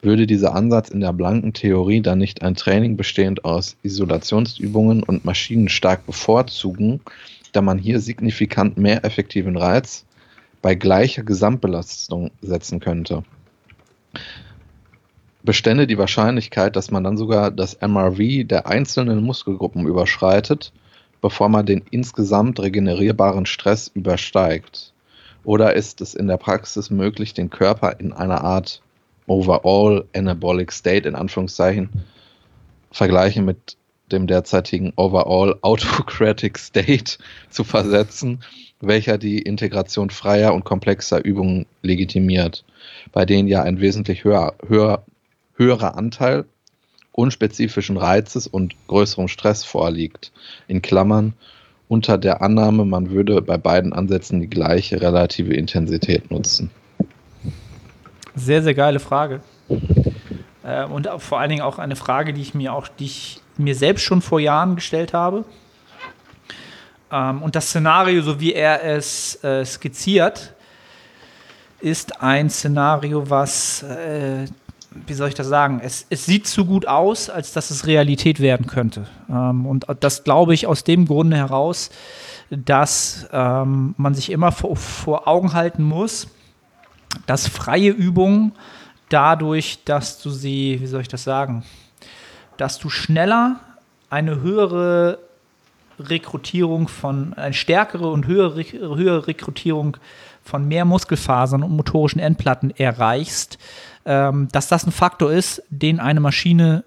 Würde 0.02 0.28
dieser 0.28 0.56
Ansatz 0.56 0.90
in 0.90 1.02
der 1.02 1.12
blanken 1.12 1.54
Theorie 1.54 2.02
dann 2.02 2.20
nicht 2.20 2.42
ein 2.42 2.56
Training 2.56 2.96
bestehend 2.96 3.44
aus 3.44 3.76
Isolationsübungen 3.84 5.04
und 5.04 5.26
Maschinen 5.26 5.68
stark 5.68 6.06
bevorzugen, 6.06 7.02
da 7.52 7.62
man 7.62 7.78
hier 7.78 8.00
signifikant 8.00 8.78
mehr 8.78 9.04
effektiven 9.04 9.58
Reiz 9.58 10.06
bei 10.62 10.76
gleicher 10.76 11.24
Gesamtbelastung 11.24 12.32
setzen 12.42 12.80
könnte, 12.80 13.24
bestände 15.44 15.88
die 15.88 15.98
Wahrscheinlichkeit, 15.98 16.76
dass 16.76 16.92
man 16.92 17.04
dann 17.04 17.18
sogar 17.18 17.52
das 17.52 17.80
MRV 17.82 18.48
der 18.48 18.68
einzelnen 18.68 19.24
Muskelgruppen 19.24 19.86
überschreitet, 19.86 20.72
bevor 21.22 21.50
man 21.50 21.66
den 21.66 21.82
insgesamt 21.92 22.60
regenerierbaren 22.60 23.46
Stress 23.46 23.90
übersteigt? 23.94 24.94
Oder 25.44 25.76
ist 25.76 26.02
es 26.02 26.14
in 26.14 26.28
der 26.28 26.38
Praxis 26.38 26.90
möglich, 26.90 27.34
den 27.34 27.50
Körper 27.50 28.00
in 28.00 28.14
einer 28.14 28.44
Art 28.44 28.82
Overall 29.30 30.06
Anabolic 30.16 30.72
State 30.72 31.08
in 31.08 31.16
Anführungszeichen 31.16 31.90
vergleichen 32.92 33.46
mit 33.46 33.78
dem 34.12 34.28
derzeitigen 34.28 34.92
Overall 34.96 35.56
Autocratic 35.62 36.58
State 36.58 37.18
zu 37.50 37.64
versetzen, 37.64 38.44
welcher 38.82 39.18
die 39.18 39.40
Integration 39.40 40.10
freier 40.10 40.54
und 40.54 40.66
komplexer 40.66 41.24
Übungen 41.24 41.66
legitimiert, 41.84 42.66
bei 43.12 43.26
denen 43.26 43.48
ja 43.48 43.62
ein 43.62 43.80
wesentlich 43.80 44.24
höher, 44.24 44.56
höher, 44.68 45.04
höherer 45.56 45.96
Anteil 45.96 46.46
unspezifischen 47.12 47.98
Reizes 47.98 48.48
und 48.48 48.76
größerem 48.88 49.28
Stress 49.28 49.66
vorliegt. 49.66 50.32
In 50.68 50.82
Klammern 50.82 51.34
unter 51.90 52.18
der 52.18 52.42
Annahme, 52.42 52.86
man 52.86 53.10
würde 53.10 53.42
bei 53.42 53.58
beiden 53.58 53.92
Ansätzen 53.92 54.40
die 54.40 54.50
gleiche 54.50 55.02
relative 55.02 55.54
Intensität 55.54 56.32
nutzen. 56.32 56.70
Sehr, 58.36 58.62
sehr 58.64 58.74
geile 58.74 59.00
Frage. 59.00 59.42
Äh, 60.64 60.86
und 60.86 61.10
vor 61.18 61.40
allen 61.40 61.50
Dingen 61.50 61.62
auch 61.62 61.80
eine 61.80 61.96
Frage, 61.96 62.34
die 62.34 62.42
ich 62.42 62.54
mir 62.54 62.74
auch, 62.74 62.88
die 62.88 63.06
ich 63.06 63.42
mir 63.58 63.76
selbst 63.76 64.04
schon 64.04 64.22
vor 64.22 64.40
Jahren 64.40 64.76
gestellt 64.76 65.14
habe. 65.14 65.46
Ähm, 67.12 67.42
und 67.42 67.56
das 67.56 67.68
Szenario, 67.68 68.22
so 68.22 68.40
wie 68.40 68.54
er 68.54 68.84
es 68.84 69.44
äh, 69.44 69.66
skizziert, 69.66 70.54
ist 71.80 72.22
ein 72.22 72.50
Szenario, 72.50 73.30
was, 73.30 73.84
äh, 73.84 74.46
wie 75.08 75.14
soll 75.14 75.30
ich 75.30 75.36
das 75.36 75.48
sagen, 75.48 75.82
es, 75.84 76.06
es, 76.10 76.26
sieht 76.26 76.46
zu 76.46 76.66
gut 76.66 76.88
aus, 76.88 77.30
als 77.30 77.54
dass 77.54 77.72
es 77.72 77.88
Realität 77.88 78.40
werden 78.40 78.68
könnte. 78.68 79.08
Ähm, 79.30 79.66
und 79.66 79.86
das 80.02 80.24
glaube 80.24 80.54
ich 80.54 80.68
aus 80.68 80.84
dem 80.84 81.06
Grunde 81.06 81.38
heraus, 81.38 81.90
dass 82.50 83.28
ähm, 83.32 83.94
man 83.98 84.14
sich 84.14 84.32
immer 84.32 84.52
vor, 84.52 84.76
vor 84.76 85.28
Augen 85.28 85.54
halten 85.54 85.84
muss, 85.84 86.28
dass 87.26 87.48
freie 87.48 87.92
Übungen 87.92 88.54
dadurch, 89.10 89.80
dass 89.86 90.22
du 90.22 90.30
sie, 90.30 90.80
wie 90.82 90.88
soll 90.88 91.02
ich 91.02 91.08
das 91.08 91.24
sagen, 91.24 91.64
dass 92.58 92.78
du 92.78 92.90
schneller 92.90 93.60
eine 94.10 94.42
höhere 94.42 95.20
Rekrutierung 96.00 96.88
von, 96.88 97.34
eine 97.34 97.54
stärkere 97.54 98.10
und 98.10 98.28
höhere, 98.28 98.64
höhere 98.64 99.28
Rekrutierung 99.28 99.98
von 100.44 100.68
mehr 100.68 100.86
Muskelfasern 100.86 101.64
und 101.64 101.76
motorischen 101.76 102.20
Endplatten 102.20 102.72
erreichst, 102.72 103.58
ähm, 104.06 104.48
dass 104.52 104.68
das 104.68 104.86
ein 104.86 104.92
Faktor 104.92 105.32
ist, 105.32 105.62
den 105.70 106.00
eine 106.00 106.20
Maschine 106.20 106.84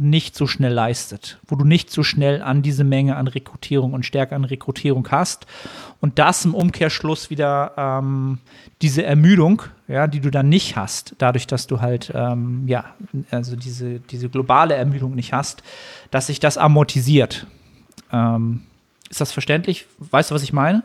nicht 0.00 0.34
so 0.34 0.46
schnell 0.46 0.72
leistet, 0.72 1.38
wo 1.46 1.56
du 1.56 1.64
nicht 1.64 1.90
so 1.90 2.02
schnell 2.02 2.42
an 2.42 2.62
diese 2.62 2.84
Menge 2.84 3.16
an 3.16 3.28
Rekrutierung 3.28 3.92
und 3.92 4.06
Stärke 4.06 4.34
an 4.34 4.44
Rekrutierung 4.44 5.06
hast 5.10 5.46
und 6.00 6.18
das 6.18 6.44
im 6.44 6.54
Umkehrschluss 6.54 7.30
wieder 7.30 7.72
ähm, 7.76 8.38
diese 8.82 9.04
Ermüdung, 9.04 9.62
ja, 9.88 10.06
die 10.06 10.20
du 10.20 10.30
dann 10.30 10.48
nicht 10.48 10.76
hast, 10.76 11.14
dadurch, 11.18 11.46
dass 11.46 11.66
du 11.66 11.80
halt 11.80 12.12
ähm, 12.14 12.66
ja 12.66 12.94
also 13.30 13.56
diese 13.56 14.00
diese 14.00 14.28
globale 14.28 14.74
Ermüdung 14.74 15.14
nicht 15.14 15.32
hast, 15.32 15.62
dass 16.10 16.28
sich 16.28 16.40
das 16.40 16.58
amortisiert. 16.58 17.46
Ähm, 18.12 18.62
ist 19.10 19.20
das 19.20 19.32
verständlich? 19.32 19.86
Weißt 19.98 20.30
du, 20.30 20.34
was 20.34 20.42
ich 20.42 20.52
meine? 20.52 20.82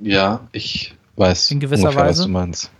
Ja, 0.00 0.48
ich 0.52 0.94
weiß 1.16 1.50
in 1.50 1.60
gewisser 1.60 1.88
ungefähr, 1.88 2.06
Weise. 2.06 2.20
was 2.20 2.26
du 2.26 2.32
meinst. 2.32 2.70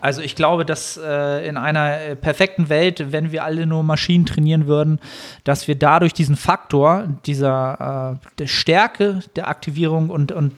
Also 0.00 0.20
ich 0.20 0.36
glaube, 0.36 0.64
dass 0.64 0.98
äh, 1.02 1.48
in 1.48 1.56
einer 1.56 2.00
äh, 2.00 2.16
perfekten 2.16 2.68
Welt, 2.68 3.12
wenn 3.12 3.32
wir 3.32 3.44
alle 3.44 3.66
nur 3.66 3.82
Maschinen 3.82 4.26
trainieren 4.26 4.66
würden, 4.66 5.00
dass 5.44 5.68
wir 5.68 5.74
dadurch 5.74 6.12
diesen 6.12 6.36
Faktor 6.36 7.08
dieser 7.24 8.18
äh, 8.20 8.26
der 8.38 8.46
Stärke 8.46 9.20
der 9.36 9.48
Aktivierung 9.48 10.10
und, 10.10 10.32
und 10.32 10.52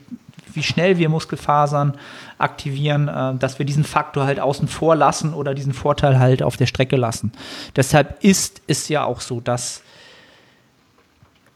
wie 0.54 0.62
schnell 0.62 0.98
wir 0.98 1.08
Muskelfasern 1.08 1.94
aktivieren, 2.38 3.08
äh, 3.08 3.34
dass 3.36 3.58
wir 3.58 3.66
diesen 3.66 3.84
Faktor 3.84 4.24
halt 4.26 4.40
außen 4.40 4.66
vor 4.66 4.96
lassen 4.96 5.32
oder 5.32 5.54
diesen 5.54 5.72
Vorteil 5.72 6.18
halt 6.18 6.42
auf 6.42 6.56
der 6.56 6.66
Strecke 6.66 6.96
lassen. 6.96 7.32
Deshalb 7.76 8.22
ist 8.24 8.62
es 8.66 8.88
ja 8.88 9.04
auch 9.04 9.20
so, 9.20 9.40
dass 9.40 9.82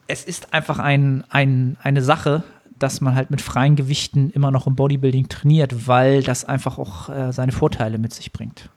es 0.07 0.25
ist 0.25 0.53
einfach 0.53 0.79
ein, 0.79 1.25
ein, 1.31 1.77
eine 1.83 2.03
Sache, 2.03 2.43
dass 2.83 3.01
man 3.01 3.15
halt 3.15 3.31
mit 3.31 3.41
freien 3.41 3.77
Gewichten 3.77 4.31
immer 4.31 4.51
noch 4.51 4.67
im 4.67 4.75
Bodybuilding 4.75 5.29
trainiert, 5.29 5.87
weil 5.87 6.23
das 6.23 6.45
einfach 6.45 6.79
auch 6.79 7.09
äh, 7.09 7.33
seine 7.33 7.53
Vorteile 7.53 7.99
mit 7.99 8.13
sich 8.13 8.33
bringt. 8.33 8.71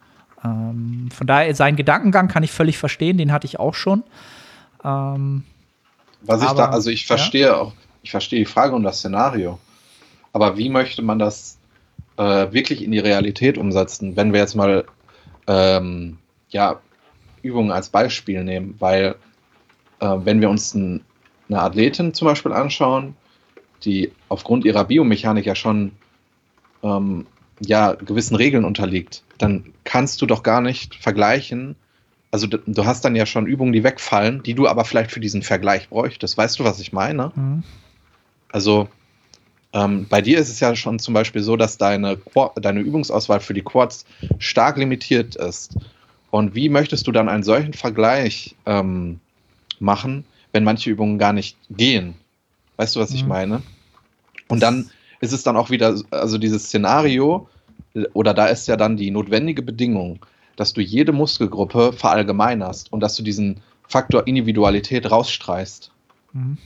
Ähm, 0.44 1.10
von 1.14 1.26
daher, 1.26 1.54
seinen 1.56 1.76
Gedankengang 1.76 2.28
kann 2.28 2.44
ich 2.44 2.52
völlig 2.52 2.78
verstehen, 2.78 3.18
den 3.18 3.32
hatte 3.32 3.48
ich 3.48 3.60
auch 3.60 3.74
schon. 3.74 4.04
Ähm, 4.84 5.44
Was 6.22 6.42
ich 6.42 6.48
aber, 6.48 6.64
da, 6.64 6.70
also 6.70 6.92
ich 6.92 7.08
verstehe 7.08 7.48
ja. 7.48 7.58
auch, 7.58 7.74
ich 8.04 8.12
verstehe 8.12 8.40
die 8.40 8.46
Frage 8.46 8.76
und 8.76 8.84
das 8.84 9.00
Szenario. 9.00 9.60
Aber 10.34 10.58
wie 10.58 10.70
möchte 10.70 11.02
man 11.02 11.18
das 11.18 11.58
äh, 12.18 12.52
wirklich 12.52 12.84
in 12.84 12.92
die 12.92 13.00
Realität 13.00 13.58
umsetzen, 13.58 14.16
wenn 14.16 14.34
wir 14.34 14.40
jetzt 14.40 14.56
mal 14.56 14.86
ähm, 15.48 16.20
ja, 16.50 16.80
Übungen 17.42 17.72
als 17.72 17.90
Beispiel 17.90 18.44
nehmen? 18.44 18.76
Weil 18.78 19.16
äh, 20.00 20.16
wenn 20.20 20.42
wir 20.42 20.50
uns 20.50 20.76
ein, 20.76 21.04
eine 21.50 21.62
Athletin 21.62 22.14
zum 22.14 22.28
Beispiel 22.28 22.54
anschauen, 22.54 23.16
die 23.86 24.12
aufgrund 24.30 24.66
ihrer 24.66 24.86
Biomechanik 24.86 25.46
ja 25.46 25.56
schon 25.56 25.92
ähm, 26.84 27.26
ja, 27.60 27.94
gewissen 27.94 28.36
Regeln 28.36 28.66
unterliegt, 28.66 29.24
dann 29.38 29.74
kannst 29.84 30.22
du 30.22 30.26
doch 30.26 30.44
gar 30.44 30.62
nicht 30.62 30.96
vergleichen. 30.96 31.76
Also 32.32 32.48
du 32.48 32.86
hast 32.86 33.06
dann 33.06 33.16
ja 33.16 33.26
schon 33.26 33.48
Übungen, 33.48 33.72
die 33.72 33.84
wegfallen, 33.84 34.44
die 34.44 34.56
du 34.56 34.68
aber 34.68 34.84
vielleicht 34.84 35.12
für 35.12 35.20
diesen 35.22 35.42
Vergleich 35.42 35.90
bräuchtest. 35.90 36.38
Weißt 36.38 36.60
du, 36.60 36.64
was 36.64 36.80
ich 36.80 36.92
meine? 36.92 37.32
Mhm. 37.36 37.64
Also 38.52 38.90
ähm, 39.74 40.08
bei 40.10 40.22
dir 40.22 40.40
ist 40.40 40.50
es 40.50 40.60
ja 40.60 40.76
schon 40.76 41.00
zum 41.00 41.14
Beispiel 41.14 41.42
so, 41.42 41.56
dass 41.56 41.78
deine, 41.78 42.18
deine 42.56 42.80
Übungsauswahl 42.80 43.40
für 43.40 43.54
die 43.54 43.62
Quads 43.62 44.06
stark 44.40 44.78
limitiert 44.78 45.36
ist. 45.36 45.78
Und 46.32 46.56
wie 46.56 46.70
möchtest 46.70 47.08
du 47.08 47.12
dann 47.12 47.30
einen 47.30 47.44
solchen 47.44 47.74
Vergleich 47.74 48.56
ähm, 48.66 49.20
machen, 49.80 50.26
wenn 50.52 50.64
manche 50.64 50.90
Übungen 50.90 51.18
gar 51.18 51.34
nicht 51.34 51.58
gehen? 51.70 52.16
Weißt 52.78 52.96
du, 52.96 53.00
was 53.00 53.12
mhm. 53.12 53.16
ich 53.16 53.26
meine? 53.26 53.62
Und 54.48 54.62
dann 54.62 54.90
ist 55.22 55.34
es 55.34 55.44
dann 55.44 55.58
auch 55.58 55.70
wieder, 55.70 55.96
also 56.12 56.38
dieses 56.38 56.66
Szenario, 56.66 57.48
oder 58.14 58.34
da 58.34 58.48
ist 58.48 58.68
ja 58.68 58.78
dann 58.78 58.98
die 58.98 59.12
notwendige 59.12 59.62
Bedingung, 59.62 60.26
dass 60.56 60.74
du 60.74 60.82
jede 60.82 61.12
Muskelgruppe 61.12 61.94
verallgemeinerst 61.94 62.92
und 62.92 63.00
dass 63.00 63.16
du 63.16 63.24
diesen 63.24 63.62
Faktor 63.88 64.28
Individualität 64.28 65.10
rausstreichst. 65.10 65.92
Mhm. 66.34 66.58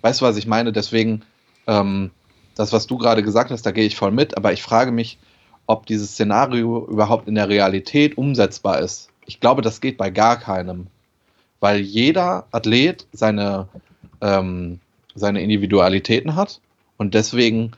Weißt 0.00 0.20
du, 0.20 0.24
was 0.24 0.36
ich 0.36 0.46
meine? 0.46 0.72
Deswegen, 0.72 1.22
ähm, 1.66 2.10
das, 2.54 2.72
was 2.72 2.86
du 2.86 2.98
gerade 2.98 3.22
gesagt 3.22 3.50
hast, 3.50 3.64
da 3.64 3.70
gehe 3.70 3.86
ich 3.86 3.96
voll 3.96 4.10
mit, 4.10 4.36
aber 4.36 4.52
ich 4.52 4.62
frage 4.62 4.92
mich, 4.92 5.18
ob 5.66 5.86
dieses 5.86 6.12
Szenario 6.12 6.86
überhaupt 6.86 7.28
in 7.28 7.34
der 7.34 7.48
Realität 7.48 8.18
umsetzbar 8.18 8.80
ist. 8.80 9.10
Ich 9.26 9.40
glaube, 9.40 9.62
das 9.62 9.80
geht 9.80 9.96
bei 9.96 10.10
gar 10.10 10.38
keinem, 10.38 10.88
weil 11.60 11.80
jeder 11.80 12.46
Athlet 12.50 13.06
seine, 13.12 13.68
ähm, 14.20 14.80
seine 15.14 15.40
Individualitäten 15.40 16.34
hat 16.34 16.60
und 16.96 17.14
deswegen 17.14 17.72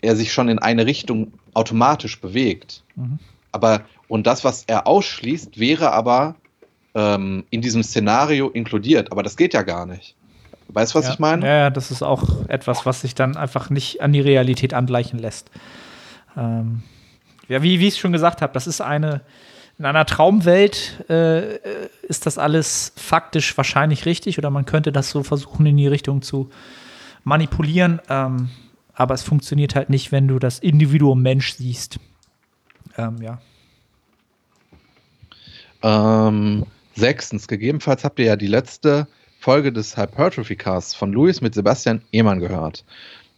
er 0.00 0.16
sich 0.16 0.32
schon 0.32 0.48
in 0.48 0.58
eine 0.58 0.86
Richtung 0.86 1.32
automatisch 1.54 2.20
bewegt. 2.20 2.82
Mhm. 2.96 3.18
Aber 3.52 3.82
und 4.08 4.26
das, 4.26 4.44
was 4.44 4.64
er 4.66 4.86
ausschließt, 4.86 5.58
wäre 5.58 5.92
aber 5.92 6.34
ähm, 6.94 7.44
in 7.50 7.62
diesem 7.62 7.82
Szenario 7.82 8.48
inkludiert. 8.50 9.12
Aber 9.12 9.22
das 9.22 9.36
geht 9.36 9.54
ja 9.54 9.62
gar 9.62 9.86
nicht. 9.86 10.14
Weißt 10.68 10.94
du, 10.94 10.98
was 10.98 11.06
ja. 11.06 11.12
ich 11.12 11.18
meine? 11.18 11.46
Ja, 11.46 11.70
das 11.70 11.90
ist 11.90 12.02
auch 12.02 12.46
etwas, 12.48 12.86
was 12.86 13.00
sich 13.00 13.14
dann 13.14 13.36
einfach 13.36 13.70
nicht 13.70 14.00
an 14.00 14.12
die 14.12 14.20
Realität 14.20 14.74
angleichen 14.74 15.18
lässt. 15.18 15.50
Ähm, 16.36 16.82
ja, 17.48 17.62
wie, 17.62 17.80
wie 17.80 17.88
ich 17.88 17.94
es 17.94 17.98
schon 17.98 18.12
gesagt 18.12 18.42
habe, 18.42 18.52
das 18.52 18.66
ist 18.66 18.80
eine, 18.80 19.20
in 19.78 19.84
einer 19.84 20.06
Traumwelt 20.06 21.04
äh, 21.08 21.58
ist 22.02 22.26
das 22.26 22.38
alles 22.38 22.92
faktisch 22.96 23.56
wahrscheinlich 23.56 24.06
richtig 24.06 24.38
oder 24.38 24.50
man 24.50 24.64
könnte 24.64 24.92
das 24.92 25.10
so 25.10 25.22
versuchen 25.22 25.66
in 25.66 25.76
die 25.76 25.88
Richtung 25.88 26.22
zu 26.22 26.50
manipulieren. 27.24 28.00
Ähm, 28.08 28.50
aber 28.94 29.14
es 29.14 29.22
funktioniert 29.22 29.74
halt 29.74 29.90
nicht, 29.90 30.12
wenn 30.12 30.28
du 30.28 30.38
das 30.38 30.60
Individuum 30.60 31.20
Mensch 31.20 31.54
siehst. 31.54 31.98
Ähm, 32.96 33.16
ja. 33.20 33.40
Ähm, 35.82 36.64
sechstens, 36.94 37.48
gegebenenfalls 37.48 38.04
habt 38.04 38.18
ihr 38.18 38.26
ja 38.26 38.36
die 38.36 38.46
letzte 38.46 39.06
Folge 39.40 39.72
des 39.72 39.96
Hypertrophy 39.96 40.56
Casts 40.56 40.94
von 40.94 41.12
Luis 41.12 41.40
mit 41.40 41.54
Sebastian 41.54 42.00
Ehmann 42.12 42.40
gehört, 42.40 42.84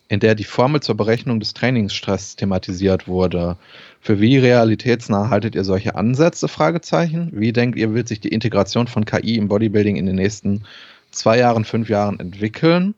in 0.09 0.21
der 0.21 0.37
die 0.37 0.45
Formel 0.45 0.81
zur 0.81 0.97
Berechnung 0.97 1.41
des 1.41 1.55
Trainingsstress 1.55 2.37
thematisiert 2.37 3.09
wurde. 3.09 3.57
Für 4.01 4.21
wie 4.21 4.39
realitätsnah 4.39 5.31
haltet 5.31 5.57
ihr 5.57 5.65
solche 5.65 5.97
Ansätze? 5.97 6.47
Fragezeichen. 6.47 7.31
Wie 7.33 7.53
denkt 7.53 7.77
ihr, 7.77 7.95
wird 7.95 8.07
sich 8.07 8.21
die 8.21 8.29
Integration 8.29 8.87
von 8.87 9.05
KI 9.05 9.37
im 9.37 9.49
Bodybuilding 9.49 9.97
in 9.97 10.07
den 10.07 10.15
nächsten 10.15 10.65
zwei 11.11 11.39
Jahren, 11.39 11.65
fünf 11.65 11.89
Jahren 11.89 12.21
entwickeln? 12.21 12.95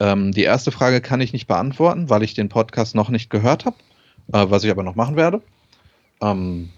Ähm, 0.00 0.32
die 0.32 0.42
erste 0.42 0.70
Frage 0.70 1.00
kann 1.00 1.20
ich 1.20 1.32
nicht 1.32 1.46
beantworten, 1.46 2.10
weil 2.10 2.22
ich 2.22 2.34
den 2.34 2.48
Podcast 2.48 2.94
noch 2.94 3.08
nicht 3.08 3.30
gehört 3.30 3.64
habe, 3.64 3.76
äh, 4.32 4.46
was 4.48 4.64
ich 4.64 4.70
aber 4.70 4.82
noch 4.82 4.96
machen 4.96 5.16
werde. 5.16 5.40
Ähm, 6.20 6.70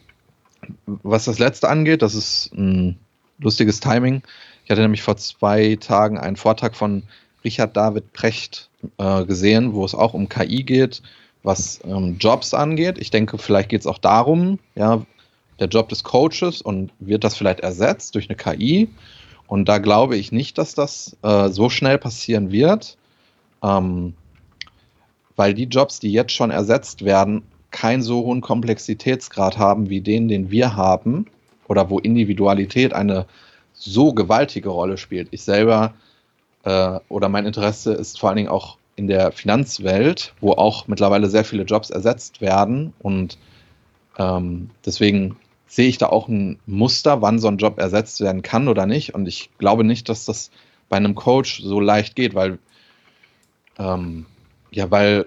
was 0.87 1.25
das 1.27 1.39
letzte 1.39 1.69
angeht, 1.69 2.03
das 2.03 2.15
ist 2.15 2.53
ein 2.55 2.99
lustiges 3.39 3.81
Timing. 3.81 4.23
Ich 4.65 4.71
hatte 4.71 4.83
nämlich 4.83 5.03
vor 5.03 5.17
zwei 5.17 5.77
Tagen 5.77 6.19
einen 6.19 6.37
Vortrag 6.37 6.75
von 6.75 7.05
Richard 7.45 7.77
David 7.77 8.13
Precht 8.13 8.69
äh, 8.99 9.25
gesehen, 9.25 9.75
wo 9.75 9.85
es 9.85 9.95
auch 9.95 10.15
um 10.15 10.29
KI 10.29 10.65
geht, 10.65 11.03
was 11.43 11.81
ähm, 11.85 12.17
Jobs 12.19 12.55
angeht. 12.55 12.99
Ich 12.99 13.11
denke, 13.11 13.39
vielleicht 13.39 13.69
geht 13.69 13.81
es 13.81 13.87
auch 13.87 13.99
darum, 13.99 14.59
ja, 14.75 15.07
der 15.61 15.69
Job 15.69 15.89
des 15.89 16.03
Coaches 16.03 16.61
und 16.61 16.93
wird 16.99 17.25
das 17.25 17.37
vielleicht 17.37 17.61
ersetzt 17.61 18.15
durch 18.15 18.29
eine 18.29 18.37
KI. 18.37 18.89
Und 19.47 19.69
da 19.69 19.79
glaube 19.79 20.17
ich 20.17 20.33
nicht, 20.33 20.59
dass 20.59 20.75
das 20.75 21.17
äh, 21.23 21.49
so 21.49 21.71
schnell 21.71 21.99
passieren 21.99 22.51
wird. 22.51 22.99
Ähm, 23.63 24.15
weil 25.37 25.55
die 25.55 25.65
Jobs, 25.65 26.01
die 26.01 26.13
jetzt 26.13 26.33
schon 26.33 26.51
ersetzt 26.51 27.05
werden, 27.05 27.43
keinen 27.71 28.03
so 28.03 28.25
hohen 28.25 28.41
Komplexitätsgrad 28.41 29.59
haben 29.59 29.91
wie 29.91 30.01
den, 30.01 30.29
den 30.29 30.51
wir 30.51 30.77
haben, 30.77 31.27
oder 31.69 31.91
wo 31.91 31.99
Individualität 31.99 32.93
eine 32.93 33.27
so 33.73 34.13
gewaltige 34.13 34.69
Rolle 34.69 34.97
spielt. 34.97 35.29
Ich 35.31 35.43
selber 35.43 35.95
äh, 36.65 36.99
oder 37.09 37.29
mein 37.29 37.47
Interesse 37.47 37.93
ist 37.93 38.19
vor 38.19 38.31
allen 38.31 38.37
Dingen 38.37 38.49
auch 38.49 38.79
in 38.97 39.07
der 39.07 39.33
Finanzwelt, 39.33 40.35
wo 40.41 40.53
auch 40.53 40.89
mittlerweile 40.89 41.29
sehr 41.29 41.45
viele 41.45 41.65
Jobs 41.65 41.91
ersetzt 41.91 42.41
werden. 42.41 42.95
Und 43.01 43.37
ähm, 44.19 44.71
deswegen 44.85 45.37
sehe 45.67 45.89
ich 45.89 45.99
da 45.99 46.07
auch 46.07 46.29
ein 46.29 46.59
Muster, 46.67 47.21
wann 47.21 47.39
so 47.39 47.49
ein 47.49 47.59
Job 47.59 47.79
ersetzt 47.79 48.21
werden 48.21 48.43
kann 48.43 48.69
oder 48.69 48.87
nicht. 48.87 49.15
Und 49.15 49.29
ich 49.29 49.51
glaube 49.59 49.85
nicht, 49.85 50.09
dass 50.09 50.25
das 50.25 50.51
bei 50.89 50.97
einem 50.97 51.15
Coach 51.15 51.61
so 51.63 51.81
leicht 51.81 52.17
geht, 52.17 52.35
weil 52.35 52.59
ähm, 53.79 54.27
ja, 54.71 54.91
weil 54.91 55.27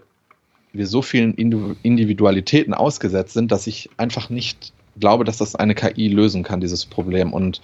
wir 0.72 0.88
so 0.88 1.02
vielen 1.02 1.34
Individualitäten 1.34 2.74
ausgesetzt 2.74 3.34
sind, 3.34 3.52
dass 3.52 3.68
ich 3.68 3.90
einfach 3.98 4.30
nicht 4.30 4.74
glaube, 5.00 5.24
dass 5.24 5.38
das 5.38 5.56
eine 5.56 5.76
KI 5.76 6.08
lösen 6.10 6.44
kann, 6.44 6.62
dieses 6.62 6.86
Problem. 6.86 7.34
Und 7.34 7.62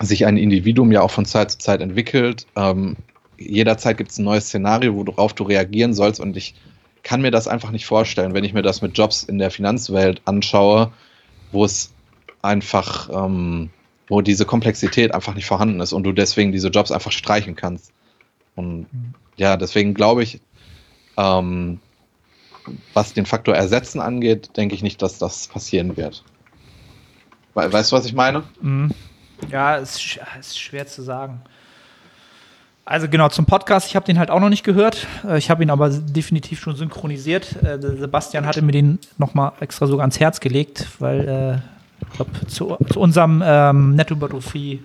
sich 0.00 0.26
ein 0.26 0.36
Individuum 0.36 0.92
ja 0.92 1.00
auch 1.00 1.10
von 1.10 1.24
Zeit 1.24 1.50
zu 1.50 1.58
Zeit 1.58 1.80
entwickelt. 1.80 2.46
Ähm, 2.54 2.96
jederzeit 3.36 3.96
gibt 3.96 4.10
es 4.10 4.18
ein 4.18 4.24
neues 4.24 4.46
Szenario, 4.46 4.94
worauf 4.94 5.32
du 5.32 5.44
reagieren 5.44 5.94
sollst. 5.94 6.20
Und 6.20 6.36
ich 6.36 6.54
kann 7.02 7.20
mir 7.20 7.30
das 7.30 7.48
einfach 7.48 7.70
nicht 7.70 7.86
vorstellen, 7.86 8.34
wenn 8.34 8.44
ich 8.44 8.52
mir 8.52 8.62
das 8.62 8.82
mit 8.82 8.96
Jobs 8.96 9.22
in 9.24 9.38
der 9.38 9.50
Finanzwelt 9.50 10.20
anschaue, 10.24 10.92
wo 11.50 11.64
es 11.64 11.92
einfach, 12.42 13.10
ähm, 13.12 13.70
wo 14.08 14.20
diese 14.20 14.44
Komplexität 14.44 15.12
einfach 15.14 15.34
nicht 15.34 15.46
vorhanden 15.46 15.80
ist 15.80 15.92
und 15.92 16.04
du 16.04 16.12
deswegen 16.12 16.52
diese 16.52 16.68
Jobs 16.68 16.92
einfach 16.92 17.12
streichen 17.12 17.56
kannst. 17.56 17.92
Und 18.54 18.92
mhm 18.92 19.14
ja, 19.38 19.56
deswegen 19.56 19.94
glaube 19.94 20.22
ich, 20.22 20.40
ähm, 21.16 21.80
was 22.92 23.14
den 23.14 23.26
Faktor 23.26 23.54
Ersetzen 23.54 24.00
angeht, 24.00 24.56
denke 24.56 24.74
ich 24.74 24.82
nicht, 24.82 25.00
dass 25.00 25.18
das 25.18 25.48
passieren 25.48 25.96
wird. 25.96 26.22
Weißt 27.54 27.90
du, 27.90 27.96
was 27.96 28.04
ich 28.04 28.12
meine? 28.12 28.44
Mhm. 28.60 28.90
Ja, 29.50 29.78
es 29.78 30.18
ist 30.38 30.58
schwer 30.58 30.86
zu 30.86 31.02
sagen. 31.02 31.40
Also 32.84 33.08
genau, 33.08 33.28
zum 33.28 33.44
Podcast, 33.44 33.88
ich 33.88 33.96
habe 33.96 34.06
den 34.06 34.18
halt 34.18 34.30
auch 34.30 34.40
noch 34.40 34.48
nicht 34.48 34.64
gehört. 34.64 35.06
Äh, 35.26 35.38
ich 35.38 35.50
habe 35.50 35.62
ihn 35.62 35.70
aber 35.70 35.90
definitiv 35.90 36.60
schon 36.60 36.74
synchronisiert. 36.74 37.62
Äh, 37.62 37.78
Sebastian 37.80 38.46
hatte 38.46 38.62
mir 38.62 38.72
den 38.72 38.98
nochmal 39.18 39.52
extra 39.60 39.86
sogar 39.86 40.04
ans 40.04 40.18
Herz 40.20 40.40
gelegt, 40.40 40.86
weil 40.98 41.62
glaube, 42.12 42.46
zu, 42.46 42.76
zu, 42.90 43.00
unserem 43.00 43.42
ähm, 43.44 43.94
Nettohypertrophie 43.94 44.82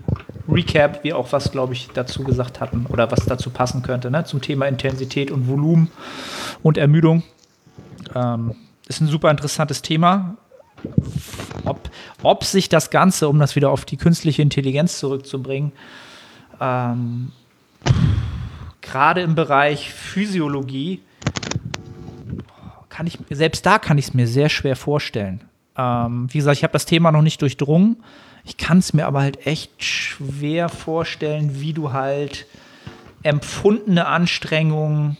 Recap 0.50 1.04
wir 1.04 1.18
auch 1.18 1.32
was, 1.32 1.52
glaube 1.52 1.74
ich, 1.74 1.90
dazu 1.94 2.24
gesagt 2.24 2.60
hatten 2.60 2.86
oder 2.88 3.12
was 3.12 3.26
dazu 3.26 3.50
passen 3.50 3.82
könnte, 3.82 4.12
ne? 4.12 4.26
zum 4.26 4.42
Thema 4.42 4.68
Intensität 4.68 5.32
und 5.32 5.48
Volumen 5.48 5.90
und 6.62 6.78
Ermüdung. 6.78 7.24
Ähm, 8.14 8.56
ist 8.88 9.02
ein 9.02 9.08
super 9.08 9.32
interessantes 9.32 9.82
Thema. 9.82 10.36
ob, 11.64 11.90
ob 12.22 12.44
sich 12.44 12.68
das 12.68 12.90
Ganze, 12.90 13.30
um 13.30 13.40
das 13.40 13.56
wieder 13.56 13.72
auf 13.72 13.86
die 13.86 13.98
künstliche 13.98 14.42
Intelligenz 14.42 15.00
zurückzubringen, 15.00 15.72
ähm, 16.60 17.32
gerade 18.82 19.22
im 19.22 19.36
Bereich 19.36 19.92
Physiologie, 19.92 21.02
kann 22.90 23.08
ich, 23.08 23.18
selbst 23.30 23.66
da 23.66 23.80
kann 23.80 23.98
ich 23.98 24.10
es 24.10 24.14
mir 24.14 24.28
sehr 24.28 24.50
schwer 24.50 24.76
vorstellen. 24.76 25.42
Ähm, 25.78 26.28
wie 26.32 26.38
gesagt, 26.38 26.58
ich 26.58 26.64
habe 26.64 26.74
das 26.74 26.86
Thema 26.86 27.12
noch 27.12 27.22
nicht 27.22 27.42
durchdrungen. 27.42 27.98
Ich 28.46 28.58
kann 28.58 28.80
es 28.80 28.94
mir 28.94 29.06
aber 29.06 29.22
halt 29.22 29.48
echt 29.48 29.84
schwer 29.84 30.70
vorstellen, 30.70 31.62
wie 31.62 31.74
du 31.74 31.94
halt 31.94 32.46
empfundene 33.24 34.06
Anstrengungen 34.06 35.18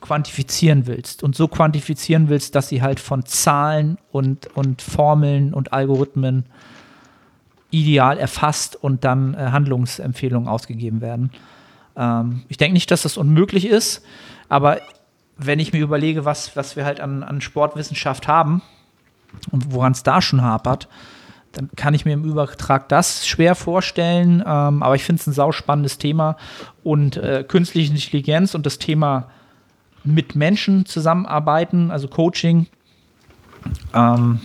quantifizieren 0.00 0.86
willst 0.88 1.22
und 1.22 1.36
so 1.36 1.46
quantifizieren 1.46 2.28
willst, 2.28 2.56
dass 2.56 2.68
sie 2.68 2.82
halt 2.82 2.98
von 2.98 3.24
Zahlen 3.24 3.98
und, 4.10 4.48
und 4.56 4.82
Formeln 4.82 5.54
und 5.54 5.72
Algorithmen 5.72 6.44
ideal 7.70 8.18
erfasst 8.18 8.76
und 8.76 9.04
dann 9.04 9.34
äh, 9.34 9.38
Handlungsempfehlungen 9.52 10.48
ausgegeben 10.48 11.00
werden. 11.00 11.30
Ähm, 11.96 12.42
ich 12.48 12.56
denke 12.56 12.74
nicht, 12.74 12.90
dass 12.90 13.02
das 13.02 13.16
unmöglich 13.16 13.64
ist, 13.64 14.04
aber 14.48 14.80
wenn 15.38 15.60
ich 15.60 15.72
mir 15.72 15.80
überlege, 15.80 16.24
was, 16.24 16.56
was 16.56 16.76
wir 16.76 16.84
halt 16.84 17.00
an, 17.00 17.22
an 17.22 17.40
Sportwissenschaft 17.40 18.28
haben 18.28 18.60
und 19.50 19.72
woran 19.72 19.92
es 19.92 20.02
da 20.02 20.22
schon 20.22 20.42
hapert, 20.42 20.88
dann 21.52 21.70
kann 21.76 21.94
ich 21.94 22.04
mir 22.04 22.14
im 22.14 22.24
Übertrag 22.24 22.88
das 22.88 23.26
schwer 23.26 23.54
vorstellen. 23.54 24.42
Ähm, 24.46 24.82
aber 24.82 24.94
ich 24.94 25.04
finde 25.04 25.20
es 25.20 25.26
ein 25.26 25.34
sauspannendes 25.34 25.98
Thema. 25.98 26.36
Und 26.82 27.16
äh, 27.16 27.44
künstliche 27.46 27.92
Intelligenz 27.92 28.54
und 28.54 28.64
das 28.64 28.78
Thema 28.78 29.28
mit 30.04 30.34
Menschen 30.34 30.86
zusammenarbeiten, 30.86 31.90
also 31.90 32.08
Coaching, 32.08 32.66
ähm, 33.94 34.40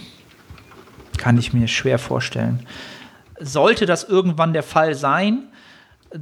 kann 1.18 1.38
ich 1.38 1.54
mir 1.54 1.68
schwer 1.68 1.98
vorstellen. 1.98 2.66
Sollte 3.40 3.86
das 3.86 4.04
irgendwann 4.04 4.54
der 4.54 4.64
Fall 4.64 4.94
sein, 4.94 5.44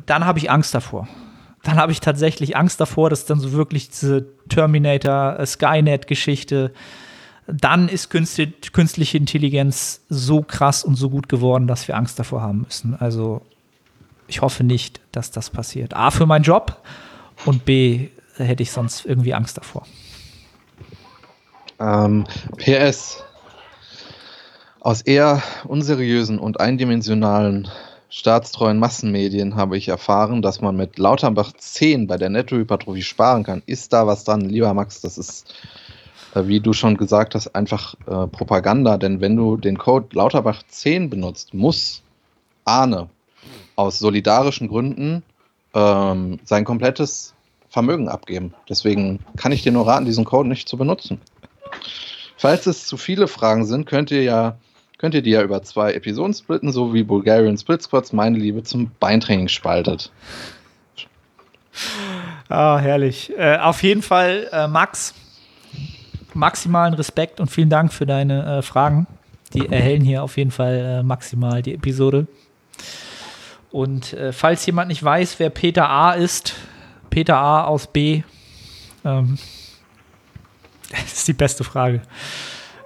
dann 0.06 0.26
habe 0.26 0.40
ich 0.40 0.50
Angst 0.50 0.74
davor. 0.74 1.08
Dann 1.64 1.78
habe 1.78 1.92
ich 1.92 2.00
tatsächlich 2.00 2.56
Angst 2.56 2.80
davor, 2.80 3.10
dass 3.10 3.26
dann 3.26 3.40
so 3.40 3.52
wirklich 3.52 3.90
diese 3.90 4.28
Terminator, 4.50 5.40
äh, 5.40 5.46
Skynet-Geschichte, 5.46 6.72
dann 7.48 7.90
ist 7.90 8.10
künstliche 8.10 9.18
Intelligenz 9.18 10.02
so 10.10 10.42
krass 10.42 10.84
und 10.84 10.96
so 10.96 11.10
gut 11.10 11.30
geworden, 11.30 11.68
dass 11.68 11.88
wir 11.88 11.96
Angst 11.96 12.18
davor 12.18 12.42
haben 12.42 12.64
müssen. 12.64 12.96
Also 12.96 13.42
ich 14.28 14.42
hoffe 14.42 14.64
nicht, 14.64 15.00
dass 15.12 15.32
das 15.32 15.50
passiert. 15.50 15.96
A 15.96 16.12
für 16.12 16.26
meinen 16.26 16.44
Job 16.44 16.82
und 17.46 17.66
B 17.66 18.10
hätte 18.38 18.64
ich 18.64 18.72
sonst 18.72 19.06
irgendwie 19.06 19.34
Angst 19.34 19.58
davor. 19.58 19.86
Ähm, 21.80 22.26
PS. 22.58 23.24
Aus 24.80 25.02
eher 25.02 25.42
unseriösen 25.64 26.38
und 26.38 26.60
eindimensionalen 26.60 27.68
staatstreuen 28.10 28.78
Massenmedien 28.78 29.56
habe 29.56 29.78
ich 29.78 29.88
erfahren, 29.88 30.42
dass 30.42 30.62
man 30.62 30.76
mit 30.76 30.98
Lauterbach 30.98 31.52
10 31.58 32.08
bei 32.08 32.18
der 32.18 32.30
Nettohypertrophie 32.30 33.02
sparen 33.02 33.44
kann. 33.44 33.64
Ist 33.66 33.94
da 33.94 34.08
was 34.08 34.24
dran? 34.24 34.42
Lieber 34.42 34.74
Max, 34.74 35.02
das 35.02 35.18
ist, 35.18 35.54
wie 36.44 36.60
du 36.60 36.74
schon 36.74 36.98
gesagt 36.98 37.36
hast, 37.36 37.56
einfach 37.56 37.96
äh, 38.08 38.28
Propaganda. 38.28 38.98
Denn 38.98 39.22
wenn 39.22 39.36
du 39.36 39.58
den 39.58 39.78
Code 39.78 40.08
Lauterbach 40.14 40.64
10 40.68 41.10
benutzt, 41.10 41.54
muss 41.54 42.04
Arne 42.66 43.10
aus 43.76 44.00
solidarischen 44.00 44.68
Gründen 44.68 45.24
ähm, 45.74 46.40
sein 46.44 46.66
komplettes 46.66 47.34
Vermögen 47.70 48.08
abgeben. 48.08 48.54
Deswegen 48.70 49.20
kann 49.38 49.52
ich 49.52 49.64
dir 49.64 49.72
nur 49.72 49.88
raten, 49.88 50.06
diesen 50.06 50.26
Code 50.26 50.50
nicht 50.50 50.70
zu 50.70 50.78
benutzen. 50.78 51.20
Falls 52.38 52.66
es 52.68 52.86
zu 52.86 52.98
viele 52.98 53.28
Fragen 53.28 53.66
sind, 53.66 53.86
könnt 53.86 54.12
ihr 54.12 54.24
ja 54.24 54.58
könnt 54.98 55.14
ihr 55.14 55.22
die 55.22 55.32
ja 55.32 55.42
über 55.42 55.62
zwei 55.62 55.94
Episoden 55.94 56.34
splitten, 56.34 56.72
so 56.72 56.94
wie 56.94 57.04
Bulgarian 57.04 57.58
Split 57.58 57.82
Squats 57.82 58.14
meine 58.14 58.38
Liebe 58.38 58.64
zum 58.64 58.92
Beintraining 59.00 59.50
spaltet. 59.50 60.12
Ah, 62.48 62.78
herrlich. 62.78 63.34
Äh, 63.38 63.58
auf 63.58 63.84
jeden 63.84 64.02
Fall, 64.02 64.48
äh, 64.52 64.68
Max, 64.68 65.14
maximalen 66.36 66.94
Respekt 66.94 67.40
und 67.40 67.50
vielen 67.50 67.70
Dank 67.70 67.94
für 67.94 68.06
deine 68.06 68.58
äh, 68.58 68.62
Fragen. 68.62 69.08
Die 69.54 69.68
erhellen 69.70 70.02
hier 70.02 70.24
auf 70.24 70.38
jeden 70.38 70.52
Fall 70.52 71.00
äh, 71.00 71.04
maximal 71.04 71.62
die 71.62 71.74
Episode. 71.74 72.28
Und 73.72 74.14
äh, 74.14 74.34
falls 74.34 74.66
jemand 74.66 74.90
nicht 74.90 75.04
weiß, 75.04 75.40
wer 75.40 75.50
Peter 75.50 75.90
A. 75.90 76.14
ist, 76.14 76.54
Peter 77.10 77.38
A. 77.38 77.64
aus 77.66 77.88
B? 77.88 78.24
Ähm, 79.04 79.38
das 80.92 81.14
ist 81.14 81.28
die 81.28 81.34
beste 81.34 81.64
Frage. 81.64 82.02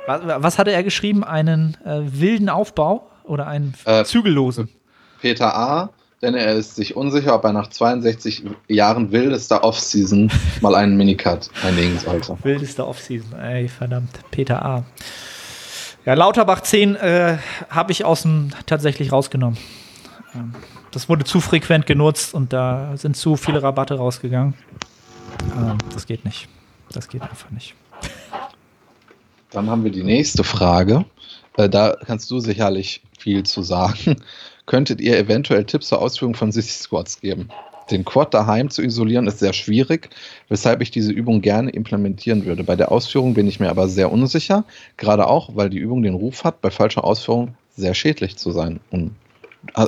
Was, 0.07 0.21
was 0.23 0.59
hatte 0.59 0.71
er 0.71 0.83
geschrieben? 0.83 1.23
Einen 1.23 1.77
äh, 1.85 2.01
wilden 2.03 2.49
Aufbau 2.49 3.09
oder 3.23 3.47
einen 3.47 3.73
äh, 3.85 4.03
zügellosen? 4.03 4.69
Peter 5.21 5.55
A., 5.55 5.89
denn 6.21 6.33
er 6.33 6.53
ist 6.53 6.75
sich 6.75 6.95
unsicher, 6.95 7.35
ob 7.35 7.43
er 7.45 7.53
nach 7.53 7.69
62 7.69 8.43
Jahren 8.67 9.11
wildester 9.11 9.63
Offseason 9.63 10.31
mal 10.61 10.75
einen 10.75 10.97
Minicut 10.97 11.49
einlegen 11.63 11.97
sollte. 11.99 12.37
Wildester 12.43 12.87
Offseason, 12.87 13.39
ey, 13.39 13.67
verdammt. 13.67 14.19
Peter 14.31 14.63
A. 14.63 14.85
Ja, 16.05 16.13
Lauterbach 16.13 16.61
10 16.61 16.95
äh, 16.95 17.37
habe 17.69 17.91
ich 17.91 18.05
aus 18.05 18.23
dem 18.23 18.49
tatsächlich 18.65 19.11
rausgenommen. 19.11 19.57
Ähm, 20.35 20.53
das 20.91 21.07
wurde 21.07 21.23
zu 21.23 21.39
frequent 21.39 21.85
genutzt 21.85 22.33
und 22.33 22.51
da 22.51 22.97
sind 22.97 23.15
zu 23.15 23.35
viele 23.35 23.61
Rabatte 23.61 23.95
rausgegangen. 23.95 24.55
Ähm, 25.55 25.77
das 25.93 26.05
geht 26.05 26.25
nicht. 26.25 26.47
Das 26.91 27.07
geht 27.07 27.21
einfach 27.21 27.51
nicht. 27.51 27.75
Dann 29.51 29.69
haben 29.69 29.83
wir 29.83 29.91
die 29.91 30.03
nächste 30.03 30.43
Frage. 30.43 31.05
Äh, 31.57 31.69
da 31.69 31.95
kannst 32.05 32.29
du 32.31 32.39
sicherlich 32.39 33.01
viel 33.17 33.43
zu 33.43 33.61
sagen. 33.61 34.15
Könntet 34.69 35.01
ihr 35.01 35.17
eventuell 35.17 35.65
Tipps 35.65 35.87
zur 35.87 35.99
Ausführung 35.99 36.35
von 36.35 36.51
Sissy 36.51 36.83
Squats 36.83 37.19
geben? 37.19 37.49
Den 37.89 38.05
Quad 38.05 38.35
daheim 38.35 38.69
zu 38.69 38.83
isolieren 38.83 39.25
ist 39.25 39.39
sehr 39.39 39.53
schwierig, 39.53 40.11
weshalb 40.47 40.83
ich 40.83 40.91
diese 40.91 41.11
Übung 41.11 41.41
gerne 41.41 41.71
implementieren 41.71 42.45
würde. 42.45 42.63
Bei 42.63 42.75
der 42.75 42.91
Ausführung 42.91 43.33
bin 43.33 43.47
ich 43.47 43.59
mir 43.59 43.71
aber 43.71 43.87
sehr 43.87 44.11
unsicher, 44.11 44.63
gerade 44.97 45.25
auch, 45.25 45.55
weil 45.55 45.71
die 45.71 45.79
Übung 45.79 46.03
den 46.03 46.13
Ruf 46.13 46.43
hat, 46.43 46.61
bei 46.61 46.69
falscher 46.69 47.03
Ausführung 47.03 47.55
sehr 47.75 47.95
schädlich 47.95 48.37
zu 48.37 48.51
sein. 48.51 48.79
Und 48.91 49.15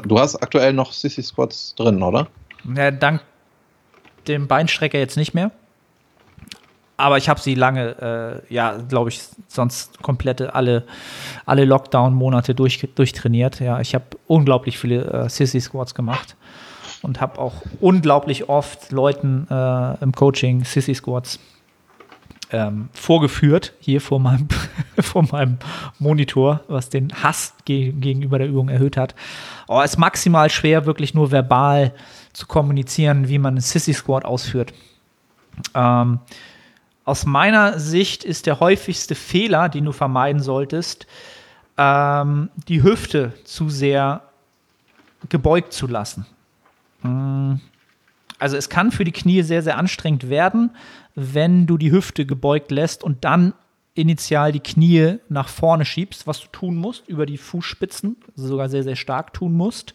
Du 0.08 0.18
hast 0.18 0.36
aktuell 0.38 0.74
noch 0.74 0.94
Sissy 0.94 1.22
Squats 1.22 1.76
drin, 1.76 2.02
oder? 2.02 2.28
Ja, 2.76 2.90
dank 2.90 3.22
dem 4.28 4.48
Beinstrecker 4.48 4.98
jetzt 4.98 5.16
nicht 5.16 5.36
mehr. 5.36 5.52
Aber 7.02 7.18
ich 7.18 7.30
habe 7.30 7.42
sie 7.42 7.56
lange, 7.56 8.44
äh, 8.48 8.54
ja, 8.54 8.78
glaube 8.78 9.10
ich, 9.10 9.22
sonst 9.48 10.04
komplette 10.04 10.54
alle, 10.54 10.84
alle 11.48 11.66
Lockdown-Monate 11.66 12.54
durch, 12.54 12.88
durchtrainiert. 12.94 13.60
Ja, 13.60 13.80
ich 13.80 13.96
habe 13.96 14.06
unglaublich 14.28 14.78
viele 14.78 15.06
äh, 15.06 15.28
Sissy 15.28 15.60
Squats 15.60 15.96
gemacht 15.96 16.36
und 17.02 17.20
habe 17.20 17.40
auch 17.40 17.56
unglaublich 17.80 18.50
oft 18.50 18.92
Leuten 18.92 19.48
äh, 19.50 20.04
im 20.04 20.12
Coaching 20.12 20.64
Sissy 20.64 20.94
Squats 20.94 21.40
ähm, 22.52 22.90
vorgeführt, 22.94 23.74
hier 23.80 24.00
vor 24.00 24.20
meinem, 24.20 24.48
vor 25.00 25.24
meinem 25.24 25.58
Monitor, 25.98 26.62
was 26.68 26.90
den 26.90 27.12
Hass 27.24 27.56
ge 27.66 27.94
gegenüber 27.94 28.38
der 28.38 28.48
Übung 28.48 28.70
erhöht 28.70 28.96
hat. 28.96 29.16
Oh, 29.68 29.82
ist 29.82 29.98
maximal 29.98 30.52
schwer, 30.52 30.86
wirklich 30.86 31.16
nur 31.16 31.32
verbal 31.32 31.94
zu 32.32 32.46
kommunizieren, 32.46 33.28
wie 33.28 33.40
man 33.40 33.56
einen 33.56 33.62
Sissy 33.62 33.94
Squat 33.94 34.24
ausführt. 34.24 34.72
Ähm, 35.74 36.20
aus 37.12 37.26
meiner 37.26 37.78
Sicht 37.78 38.24
ist 38.24 38.46
der 38.46 38.62
häufigste 38.62 39.16
Fehler, 39.16 39.68
den 39.68 39.84
du 39.84 39.92
vermeiden 39.92 40.42
solltest, 40.42 41.08
ähm, 41.78 42.50
die 42.70 42.84
Hüfte 42.84 43.34
zu 43.44 43.70
sehr 43.70 44.22
gebeugt 45.28 45.74
zu 45.74 45.88
lassen. 45.88 46.26
Mm. 47.04 47.56
Also 48.40 48.56
es 48.56 48.70
kann 48.70 48.94
für 48.94 49.04
die 49.04 49.12
Knie 49.12 49.42
sehr, 49.42 49.62
sehr 49.62 49.78
anstrengend 49.78 50.30
werden, 50.30 50.72
wenn 51.14 51.68
du 51.68 51.78
die 51.78 51.92
Hüfte 51.92 52.26
gebeugt 52.26 52.72
lässt 52.72 53.04
und 53.04 53.26
dann 53.26 53.54
initial 53.94 54.54
die 54.54 54.62
Knie 54.62 55.18
nach 55.28 55.50
vorne 55.50 55.84
schiebst, 55.84 56.28
was 56.28 56.40
du 56.40 56.48
tun 56.54 56.78
musst, 56.78 57.10
über 57.10 57.26
die 57.26 57.38
Fußspitzen, 57.38 58.16
sogar 58.36 58.70
sehr, 58.70 58.84
sehr 58.84 58.96
stark 58.96 59.34
tun 59.34 59.52
musst. 59.52 59.94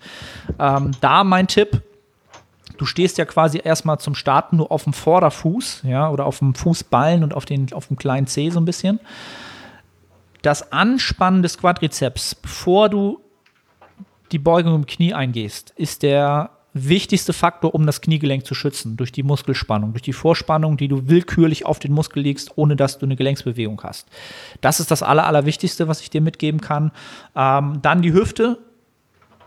Ähm, 0.59 0.91
da 1.01 1.25
mein 1.25 1.49
Tipp, 1.49 1.81
du 2.77 2.87
stehst 2.87 3.19
ja 3.19 3.25
quasi 3.25 3.61
erstmal 3.63 3.99
zum 3.99 4.15
Starten 4.15 4.57
nur 4.57 4.71
auf 4.71 4.85
dem 4.85 4.93
Vorderfuß, 4.93 5.83
ja, 5.85 6.11
oder 6.11 6.27
auf 6.27 6.39
dem 6.39 6.55
Fußballen 6.55 7.23
und 7.25 7.35
auf, 7.35 7.45
den, 7.45 7.73
auf 7.73 7.89
dem 7.89 7.97
kleinen 7.97 8.27
Zeh 8.27 8.51
so 8.51 8.61
ein 8.61 8.65
bisschen. 8.65 9.01
Das 10.43 10.73
Anspannen 10.73 11.43
des 11.43 11.59
Quadrizeps, 11.59 12.35
bevor 12.35 12.89
du 12.89 13.21
die 14.33 14.39
Beugung 14.39 14.75
im 14.75 14.87
Knie 14.87 15.15
eingehst, 15.15 15.73
ist 15.77 16.03
der 16.03 16.51
wichtigste 16.77 17.33
Faktor, 17.33 17.75
um 17.75 17.87
das 17.87 18.01
Kniegelenk 18.01 18.45
zu 18.45 18.55
schützen, 18.55 18.97
durch 18.97 19.11
die 19.11 19.23
Muskelspannung, 19.23 19.93
durch 19.93 20.03
die 20.03 20.13
Vorspannung, 20.13 20.77
die 20.77 20.89
du 20.89 21.09
willkürlich 21.09 21.65
auf 21.65 21.79
den 21.79 21.93
Muskel 21.93 22.23
legst, 22.23 22.53
ohne 22.57 22.77
dass 22.77 22.99
du 22.99 23.07
eine 23.07 23.17
Gelenksbewegung 23.17 23.81
hast. 23.83 24.07
Das 24.61 24.79
ist 24.79 24.91
das 24.91 25.03
Aller, 25.03 25.27
Allerwichtigste, 25.27 25.89
was 25.89 26.03
ich 26.03 26.11
dir 26.11 26.21
mitgeben 26.21 26.61
kann. 26.61 26.93
Ähm, 27.35 27.81
dann 27.81 28.03
die 28.03 28.13
Hüfte 28.13 28.59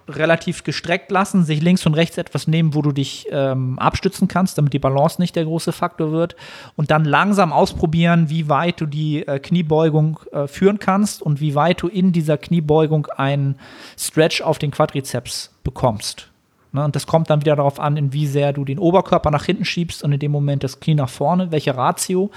relativ 0.09 0.63
gestreckt 0.63 1.11
lassen, 1.11 1.43
sich 1.43 1.61
links 1.61 1.85
und 1.85 1.93
rechts 1.93 2.17
etwas 2.17 2.47
nehmen, 2.47 2.73
wo 2.73 2.81
du 2.81 2.91
dich 2.91 3.27
ähm, 3.31 3.77
abstützen 3.79 4.27
kannst, 4.27 4.57
damit 4.57 4.73
die 4.73 4.79
Balance 4.79 5.21
nicht 5.21 5.35
der 5.35 5.45
große 5.45 5.71
Faktor 5.71 6.11
wird. 6.11 6.35
Und 6.75 6.91
dann 6.91 7.05
langsam 7.05 7.53
ausprobieren, 7.53 8.29
wie 8.29 8.49
weit 8.49 8.81
du 8.81 8.85
die 8.85 9.27
äh, 9.27 9.39
Kniebeugung 9.39 10.19
äh, 10.31 10.47
führen 10.47 10.79
kannst 10.79 11.21
und 11.21 11.39
wie 11.39 11.55
weit 11.55 11.81
du 11.81 11.87
in 11.87 12.11
dieser 12.11 12.37
Kniebeugung 12.37 13.07
einen 13.07 13.55
Stretch 13.97 14.41
auf 14.41 14.59
den 14.59 14.71
Quadrizeps 14.71 15.51
bekommst. 15.63 16.29
Ne, 16.71 16.85
und 16.85 16.95
das 16.95 17.07
kommt 17.07 17.31
dann 17.31 17.41
wieder 17.41 17.55
darauf 17.55 17.79
an, 17.79 17.97
in 17.97 18.13
wie 18.13 18.27
sehr 18.27 18.53
du 18.53 18.63
den 18.63 18.77
Oberkörper 18.77 19.31
nach 19.31 19.45
hinten 19.45 19.65
schiebst 19.65 20.03
und 20.03 20.11
in 20.11 20.19
dem 20.19 20.31
Moment 20.31 20.63
das 20.63 20.79
Knie 20.79 20.93
nach 20.93 21.09
vorne, 21.09 21.51
welche 21.51 21.75
Ratio. 21.75 22.29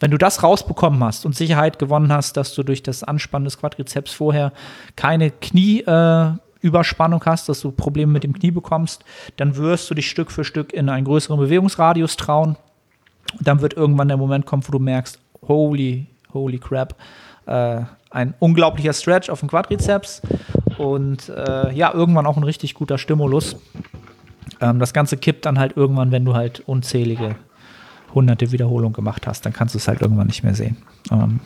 Wenn 0.00 0.10
du 0.10 0.16
das 0.16 0.42
rausbekommen 0.42 1.04
hast 1.04 1.26
und 1.26 1.36
Sicherheit 1.36 1.78
gewonnen 1.78 2.10
hast, 2.10 2.38
dass 2.38 2.54
du 2.54 2.62
durch 2.62 2.82
das 2.82 3.04
Anspannen 3.04 3.44
des 3.44 3.58
Quadrizeps 3.58 4.14
vorher 4.14 4.52
keine 4.96 5.30
Knieüberspannung 5.30 6.38
äh, 6.38 6.43
hast, 6.72 7.48
dass 7.48 7.60
du 7.60 7.70
Probleme 7.70 8.12
mit 8.12 8.24
dem 8.24 8.32
Knie 8.32 8.50
bekommst, 8.50 9.04
dann 9.36 9.56
wirst 9.56 9.90
du 9.90 9.94
dich 9.94 10.08
Stück 10.08 10.30
für 10.30 10.44
Stück 10.44 10.72
in 10.72 10.88
einen 10.88 11.04
größeren 11.04 11.38
Bewegungsradius 11.38 12.16
trauen. 12.16 12.56
Und 13.38 13.46
dann 13.46 13.60
wird 13.60 13.74
irgendwann 13.74 14.08
der 14.08 14.16
Moment 14.16 14.46
kommen, 14.46 14.62
wo 14.66 14.72
du 14.72 14.78
merkst, 14.78 15.18
holy, 15.48 16.06
holy 16.32 16.58
crap, 16.58 16.94
äh, 17.46 17.82
ein 18.10 18.34
unglaublicher 18.38 18.92
Stretch 18.92 19.28
auf 19.28 19.40
dem 19.40 19.48
Quadrizeps 19.48 20.22
und 20.78 21.28
äh, 21.28 21.72
ja, 21.72 21.92
irgendwann 21.92 22.26
auch 22.26 22.36
ein 22.36 22.44
richtig 22.44 22.74
guter 22.74 22.96
Stimulus. 22.98 23.56
Ähm, 24.60 24.78
das 24.78 24.92
Ganze 24.92 25.16
kippt 25.16 25.46
dann 25.46 25.58
halt 25.58 25.76
irgendwann, 25.76 26.12
wenn 26.12 26.24
du 26.24 26.34
halt 26.34 26.62
unzählige 26.66 27.36
hunderte 28.14 28.52
Wiederholungen 28.52 28.92
gemacht 28.92 29.26
hast, 29.26 29.44
dann 29.44 29.52
kannst 29.52 29.74
du 29.74 29.78
es 29.78 29.88
halt 29.88 30.00
irgendwann 30.00 30.28
nicht 30.28 30.44
mehr 30.44 30.54
sehen. 30.54 30.76
Ähm. 31.10 31.40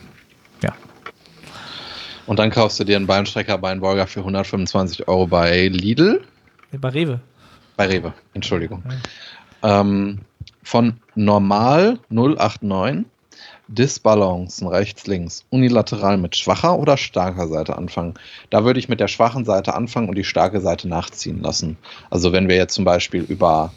Und 2.29 2.37
dann 2.37 2.51
kaufst 2.51 2.79
du 2.79 2.83
dir 2.83 2.95
einen 2.95 3.07
Beinstrecker, 3.07 3.57
Beinbeuger 3.57 4.05
für 4.05 4.19
125 4.19 5.07
Euro 5.07 5.25
bei 5.25 5.67
Lidl. 5.67 6.21
Bei 6.79 6.89
Rewe. 6.89 7.19
Bei 7.75 7.87
Rewe, 7.87 8.13
Entschuldigung. 8.35 8.83
Ja. 9.63 9.81
Ähm, 9.81 10.19
von 10.61 10.97
normal 11.15 11.97
089 12.09 13.07
Disbalancen 13.67 14.67
rechts, 14.67 15.07
links, 15.07 15.43
unilateral 15.49 16.17
mit 16.17 16.35
schwacher 16.35 16.77
oder 16.77 16.97
starker 16.97 17.47
Seite 17.47 17.75
anfangen. 17.75 18.13
Da 18.51 18.63
würde 18.63 18.79
ich 18.79 18.89
mit 18.89 18.99
der 18.99 19.07
schwachen 19.07 19.43
Seite 19.43 19.73
anfangen 19.73 20.07
und 20.07 20.15
die 20.15 20.23
starke 20.23 20.61
Seite 20.61 20.87
nachziehen 20.87 21.41
lassen. 21.41 21.79
Also 22.11 22.31
wenn 22.31 22.47
wir 22.47 22.57
jetzt 22.57 22.75
zum 22.75 22.85
Beispiel 22.85 23.23
über 23.23 23.73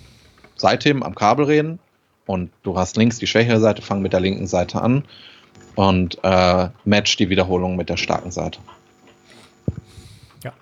Seitheben 0.56 1.02
am 1.02 1.14
Kabel 1.14 1.46
reden 1.46 1.78
und 2.26 2.50
du 2.64 2.76
hast 2.76 2.98
links 2.98 3.18
die 3.18 3.26
schwächere 3.26 3.60
Seite, 3.60 3.80
fang 3.80 4.02
mit 4.02 4.12
der 4.12 4.20
linken 4.20 4.46
Seite 4.46 4.82
an 4.82 5.04
und 5.74 6.18
äh, 6.22 6.68
match 6.84 7.16
die 7.16 7.30
Wiederholung 7.30 7.76
mit 7.76 7.88
der 7.88 7.96
starken 7.96 8.30
Seite. 8.30 8.58
Ja. 10.44 10.52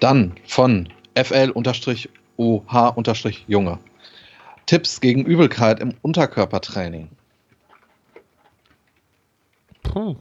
Dann 0.00 0.34
von 0.46 0.88
FL-OH-Junge. 1.14 1.58
Tipps 4.66 5.00
gegen 5.00 5.24
Übelkeit 5.24 5.80
im 5.80 5.94
Unterkörpertraining. 6.02 7.08
Puh. 9.82 10.16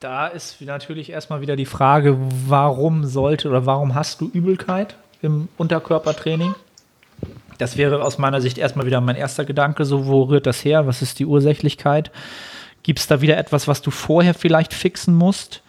Da 0.00 0.26
ist 0.26 0.60
natürlich 0.60 1.10
erstmal 1.10 1.42
wieder 1.42 1.54
die 1.54 1.66
Frage, 1.66 2.18
warum 2.48 3.04
sollte 3.04 3.48
oder 3.48 3.66
warum 3.66 3.94
hast 3.94 4.20
du 4.20 4.28
Übelkeit 4.28 4.96
im 5.20 5.48
Unterkörpertraining? 5.58 6.56
Das 7.62 7.76
wäre 7.76 8.02
aus 8.02 8.18
meiner 8.18 8.40
Sicht 8.40 8.58
erstmal 8.58 8.86
wieder 8.86 9.00
mein 9.00 9.14
erster 9.14 9.44
Gedanke, 9.44 9.84
so 9.84 10.06
wo 10.08 10.24
rührt 10.24 10.46
das 10.46 10.64
her? 10.64 10.88
Was 10.88 11.00
ist 11.00 11.20
die 11.20 11.26
Ursächlichkeit? 11.26 12.10
Gibt 12.82 12.98
es 12.98 13.06
da 13.06 13.20
wieder 13.20 13.38
etwas, 13.38 13.68
was 13.68 13.82
du 13.82 13.92
vorher 13.92 14.34
vielleicht 14.34 14.74
fixen 14.74 15.14
musst? 15.14 15.62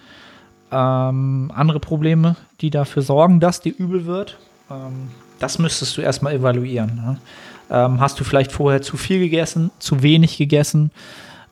Ähm, 0.71 1.51
andere 1.53 1.79
Probleme, 1.79 2.35
die 2.61 2.71
dafür 2.71 3.03
sorgen, 3.03 3.39
dass 3.39 3.61
dir 3.61 3.75
übel 3.77 4.07
wird? 4.07 4.39
Ähm, 4.71 5.09
das 5.37 5.59
müsstest 5.59 5.95
du 5.95 6.01
erstmal 6.01 6.33
evaluieren. 6.33 6.95
Ne? 6.95 7.17
Ähm, 7.69 7.99
hast 7.99 8.19
du 8.19 8.23
vielleicht 8.23 8.51
vorher 8.51 8.81
zu 8.81 8.97
viel 8.97 9.19
gegessen, 9.19 9.69
zu 9.77 10.01
wenig 10.01 10.39
gegessen? 10.39 10.89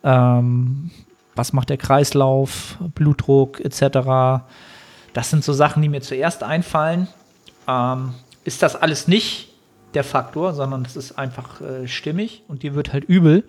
Ähm, 0.02 0.90
was 1.36 1.52
macht 1.52 1.70
der 1.70 1.76
Kreislauf, 1.76 2.78
Blutdruck 2.96 3.60
etc.? 3.60 4.42
Das 5.12 5.30
sind 5.30 5.44
so 5.44 5.52
Sachen, 5.52 5.82
die 5.82 5.88
mir 5.88 6.00
zuerst 6.00 6.42
einfallen. 6.42 7.06
Ähm, 7.68 8.14
ist 8.42 8.64
das 8.64 8.74
alles 8.74 9.06
nicht 9.06 9.51
der 9.94 10.04
Faktor, 10.04 10.54
sondern 10.54 10.84
es 10.84 10.96
ist 10.96 11.18
einfach 11.18 11.60
äh, 11.60 11.86
stimmig 11.86 12.42
und 12.48 12.62
dir 12.62 12.74
wird 12.74 12.92
halt 12.92 13.04
übel, 13.04 13.44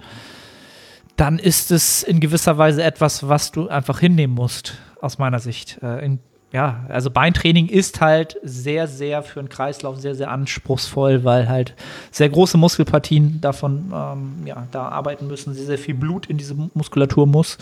dann 1.15 1.39
ist 1.39 1.71
es 1.71 2.03
in 2.03 2.19
gewisser 2.19 2.57
Weise 2.57 2.83
etwas, 2.83 3.27
was 3.27 3.51
du 3.51 3.67
einfach 3.67 3.99
hinnehmen 3.99 4.33
musst, 4.33 4.75
aus 5.01 5.17
meiner 5.17 5.39
Sicht. 5.39 5.79
Äh, 5.81 6.05
in 6.05 6.19
ja, 6.53 6.85
also 6.87 7.09
Beintraining 7.09 7.67
ist 7.67 7.99
halt 7.99 8.37
sehr, 8.43 8.87
sehr 8.87 9.23
für 9.23 9.39
einen 9.39 9.49
Kreislauf 9.49 9.97
sehr, 9.97 10.13
sehr 10.13 10.29
anspruchsvoll, 10.29 11.23
weil 11.23 11.49
halt 11.49 11.73
sehr 12.11 12.29
große 12.29 12.59
Muskelpartien 12.59 13.41
davon 13.41 13.91
ähm, 13.91 14.45
ja, 14.45 14.67
da 14.69 14.87
arbeiten 14.89 15.25
müssen, 15.25 15.55
sehr, 15.55 15.65
sehr 15.65 15.79
viel 15.79 15.95
Blut 15.95 16.27
in 16.27 16.37
diese 16.37 16.53
Muskulatur 16.75 17.25
muss 17.25 17.57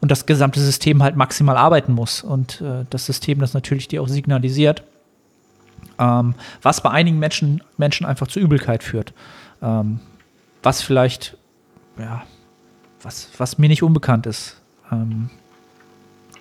und 0.00 0.10
das 0.10 0.24
gesamte 0.24 0.58
System 0.58 1.02
halt 1.02 1.16
maximal 1.16 1.58
arbeiten 1.58 1.92
muss. 1.92 2.22
Und 2.22 2.62
äh, 2.62 2.86
das 2.88 3.04
System 3.04 3.40
das 3.40 3.52
natürlich 3.52 3.88
dir 3.88 4.02
auch 4.02 4.08
signalisiert, 4.08 4.84
ähm, 6.00 6.34
was 6.62 6.82
bei 6.82 6.90
einigen 6.90 7.18
Menschen, 7.18 7.62
Menschen 7.76 8.06
einfach 8.06 8.26
zu 8.26 8.40
Übelkeit 8.40 8.82
führt. 8.82 9.12
Ähm, 9.62 10.00
was 10.62 10.82
vielleicht, 10.82 11.36
ja, 11.98 12.22
was, 13.02 13.28
was 13.38 13.58
mir 13.58 13.68
nicht 13.68 13.82
unbekannt 13.82 14.26
ist. 14.26 14.56
Ähm, 14.90 15.30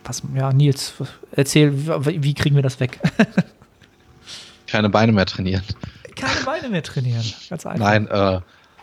was, 0.03 0.23
ja, 0.33 0.51
Nils, 0.51 0.93
erzähl, 1.31 1.73
wie 2.05 2.33
kriegen 2.33 2.55
wir 2.55 2.63
das 2.63 2.79
weg? 2.79 2.99
Keine 4.67 4.89
Beine 4.89 5.11
mehr 5.11 5.25
trainieren. 5.25 5.63
Keine 6.15 6.41
Beine 6.45 6.69
mehr 6.69 6.83
trainieren, 6.83 7.23
ganz 7.49 7.65
einfach. 7.65 7.79
Nein, 7.85 8.07
äh, 8.07 8.39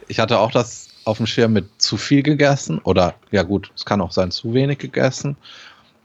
ich 0.08 0.20
hatte 0.20 0.38
auch 0.38 0.50
das 0.50 0.88
auf 1.04 1.16
dem 1.16 1.26
Schirm 1.26 1.52
mit 1.52 1.80
zu 1.80 1.96
viel 1.96 2.22
gegessen 2.22 2.78
oder, 2.78 3.14
ja 3.30 3.42
gut, 3.42 3.70
es 3.76 3.84
kann 3.84 4.00
auch 4.00 4.12
sein, 4.12 4.30
zu 4.30 4.52
wenig 4.54 4.78
gegessen. 4.78 5.36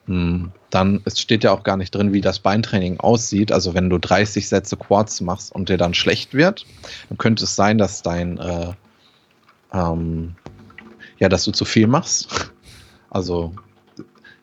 Hm, 0.07 0.51
dann 0.69 1.01
es 1.05 1.19
steht 1.19 1.43
ja 1.43 1.51
auch 1.51 1.63
gar 1.63 1.77
nicht 1.77 1.93
drin, 1.93 2.13
wie 2.13 2.21
das 2.21 2.39
Beintraining 2.39 2.99
aussieht. 2.99 3.51
Also 3.51 3.73
wenn 3.73 3.89
du 3.89 3.97
30 3.97 4.47
Sätze 4.47 4.77
Quads 4.77 5.21
machst 5.21 5.53
und 5.53 5.69
dir 5.69 5.77
dann 5.77 5.93
schlecht 5.93 6.33
wird, 6.33 6.65
dann 7.09 7.17
könnte 7.17 7.43
es 7.43 7.55
sein, 7.55 7.77
dass 7.77 8.01
dein, 8.01 8.37
äh, 8.37 8.73
ähm, 9.73 10.35
ja, 11.19 11.29
dass 11.29 11.43
du 11.45 11.51
zu 11.51 11.65
viel 11.65 11.87
machst. 11.87 12.53
Also 13.13 13.53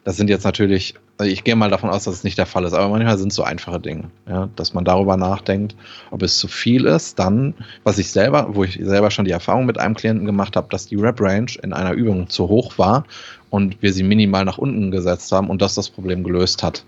das 0.05 0.19
sind 0.19 0.29
jetzt 0.29 0.45
natürlich, 0.45 0.95
also 1.19 1.33
ich 1.33 1.43
gehe 1.43 1.57
mal 1.57 1.69
davon 1.69 1.91
aus, 1.91 2.05
dass 2.05 2.15
es 2.15 2.25
nicht 2.25 2.39
der 2.39 2.47
Fall 2.47 2.65
ist, 2.65 2.75
aber 2.75 2.89
manchmal 2.89 3.19
sind 3.19 3.29
es 3.29 3.35
so 3.35 3.43
einfache 3.43 3.81
Dinge, 3.81 4.05
ja, 4.29 4.49
dass 4.55 4.73
man 4.73 4.85
darüber 4.85 5.17
nachdenkt, 5.17 5.75
ob 6.13 6.23
es 6.23 6.39
zu 6.39 6.47
viel 6.47 6.87
ist. 6.87 7.19
Dann, 7.19 7.55
was 7.83 7.99
ich 7.99 8.13
selber, 8.13 8.55
wo 8.55 8.63
ich 8.63 8.79
selber 8.81 9.11
schon 9.11 9.25
die 9.25 9.33
Erfahrung 9.33 9.67
mit 9.67 9.79
einem 9.79 9.97
Klienten 9.97 10.27
gemacht 10.27 10.55
habe, 10.55 10.69
dass 10.71 10.87
die 10.87 10.95
Rep-Range 10.95 11.51
in 11.63 11.73
einer 11.73 11.93
Übung 11.93 12.29
zu 12.29 12.49
hoch 12.49 12.79
war 12.79 13.05
und 13.51 13.83
wir 13.83 13.93
sie 13.93 14.05
minimal 14.05 14.45
nach 14.45 14.59
unten 14.59 14.93
gesetzt 14.93 15.33
haben 15.33 15.51
und 15.51 15.61
das 15.61 15.75
das 15.75 15.91
Problem 15.91 16.23
gelöst 16.23 16.63
hat. 16.63 16.85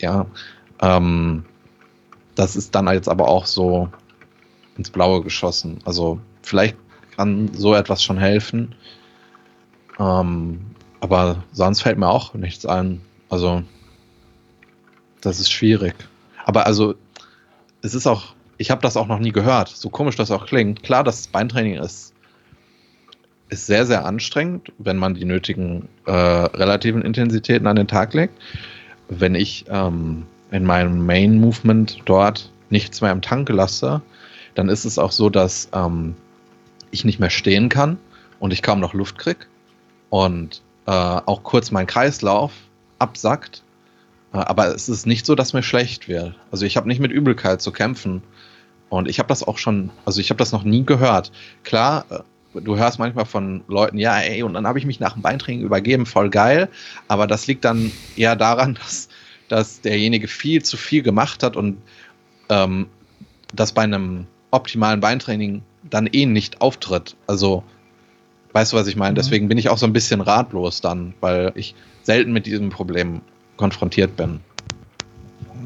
Ja, 0.00 0.26
ähm, 0.82 1.46
das 2.34 2.56
ist 2.56 2.74
dann 2.74 2.86
jetzt 2.88 3.08
aber 3.08 3.28
auch 3.28 3.46
so 3.46 3.88
ins 4.76 4.90
Blaue 4.90 5.22
geschossen. 5.22 5.78
Also 5.86 6.20
vielleicht 6.42 6.76
kann 7.16 7.50
so 7.54 7.74
etwas 7.74 8.02
schon 8.02 8.18
helfen. 8.18 8.74
Ähm, 9.98 10.60
aber 11.00 11.44
sonst 11.52 11.82
fällt 11.82 11.98
mir 11.98 12.08
auch 12.08 12.34
nichts 12.34 12.66
ein. 12.66 13.00
Also, 13.34 13.64
das 15.20 15.40
ist 15.40 15.50
schwierig. 15.50 15.96
Aber 16.44 16.66
also, 16.66 16.94
es 17.82 17.92
ist 17.92 18.06
auch, 18.06 18.36
ich 18.58 18.70
habe 18.70 18.80
das 18.80 18.96
auch 18.96 19.08
noch 19.08 19.18
nie 19.18 19.32
gehört, 19.32 19.70
so 19.70 19.90
komisch 19.90 20.14
das 20.14 20.30
auch 20.30 20.46
klingt. 20.46 20.84
Klar, 20.84 21.02
das 21.02 21.26
Beintraining 21.26 21.74
ist, 21.74 22.14
ist 23.48 23.66
sehr, 23.66 23.86
sehr 23.86 24.04
anstrengend, 24.04 24.70
wenn 24.78 24.98
man 24.98 25.14
die 25.14 25.24
nötigen 25.24 25.88
äh, 26.06 26.12
relativen 26.12 27.02
Intensitäten 27.02 27.66
an 27.66 27.74
den 27.74 27.88
Tag 27.88 28.14
legt. 28.14 28.40
Wenn 29.08 29.34
ich 29.34 29.64
ähm, 29.68 30.26
in 30.52 30.64
meinem 30.64 31.04
Main 31.04 31.40
Movement 31.40 32.02
dort 32.04 32.52
nichts 32.70 33.00
mehr 33.00 33.10
im 33.10 33.20
Tank 33.20 33.48
lasse, 33.48 34.00
dann 34.54 34.68
ist 34.68 34.84
es 34.84 34.96
auch 34.96 35.10
so, 35.10 35.28
dass 35.28 35.68
ähm, 35.72 36.14
ich 36.92 37.04
nicht 37.04 37.18
mehr 37.18 37.30
stehen 37.30 37.68
kann 37.68 37.98
und 38.38 38.52
ich 38.52 38.62
kaum 38.62 38.78
noch 38.78 38.94
Luft 38.94 39.18
kriege. 39.18 39.46
Und 40.08 40.62
äh, 40.86 40.92
auch 40.92 41.42
kurz 41.42 41.72
mein 41.72 41.88
Kreislauf 41.88 42.52
absackt. 43.04 43.62
Äh, 44.32 44.38
aber 44.38 44.74
es 44.74 44.88
ist 44.88 45.06
nicht 45.06 45.26
so, 45.26 45.34
dass 45.34 45.52
mir 45.52 45.62
schlecht 45.62 46.08
wird. 46.08 46.34
Also 46.50 46.66
ich 46.66 46.76
habe 46.76 46.88
nicht 46.88 47.00
mit 47.00 47.12
Übelkeit 47.12 47.62
zu 47.62 47.70
kämpfen. 47.70 48.22
Und 48.88 49.08
ich 49.08 49.18
habe 49.18 49.28
das 49.28 49.42
auch 49.42 49.58
schon, 49.58 49.90
also 50.04 50.20
ich 50.20 50.30
habe 50.30 50.38
das 50.38 50.52
noch 50.52 50.64
nie 50.64 50.84
gehört. 50.84 51.32
Klar, 51.62 52.04
äh, 52.10 52.60
du 52.60 52.76
hörst 52.76 52.98
manchmal 52.98 53.26
von 53.26 53.62
Leuten, 53.68 53.98
ja, 53.98 54.18
ey, 54.18 54.42
und 54.42 54.54
dann 54.54 54.66
habe 54.66 54.78
ich 54.78 54.86
mich 54.86 55.00
nach 55.00 55.14
dem 55.14 55.22
Beintraining 55.22 55.62
übergeben, 55.62 56.06
voll 56.06 56.30
geil. 56.30 56.68
Aber 57.08 57.26
das 57.26 57.46
liegt 57.46 57.64
dann 57.64 57.92
eher 58.16 58.36
daran, 58.36 58.74
dass, 58.82 59.08
dass 59.48 59.80
derjenige 59.80 60.28
viel 60.28 60.62
zu 60.62 60.76
viel 60.76 61.02
gemacht 61.02 61.42
hat 61.42 61.56
und 61.56 61.78
ähm, 62.48 62.88
das 63.52 63.72
bei 63.72 63.82
einem 63.82 64.26
optimalen 64.50 65.00
Beintraining 65.00 65.62
dann 65.90 66.06
eh 66.06 66.26
nicht 66.26 66.60
auftritt. 66.60 67.16
Also 67.26 67.64
Weißt 68.54 68.72
du, 68.72 68.76
was 68.76 68.86
ich 68.86 68.96
meine? 68.96 69.12
Mhm. 69.12 69.16
Deswegen 69.16 69.48
bin 69.48 69.58
ich 69.58 69.68
auch 69.68 69.78
so 69.78 69.84
ein 69.84 69.92
bisschen 69.92 70.20
ratlos 70.22 70.80
dann, 70.80 71.12
weil 71.20 71.52
ich 71.56 71.74
selten 72.04 72.32
mit 72.32 72.46
diesem 72.46 72.70
Problem 72.70 73.22
konfrontiert 73.56 74.16
bin. 74.16 74.40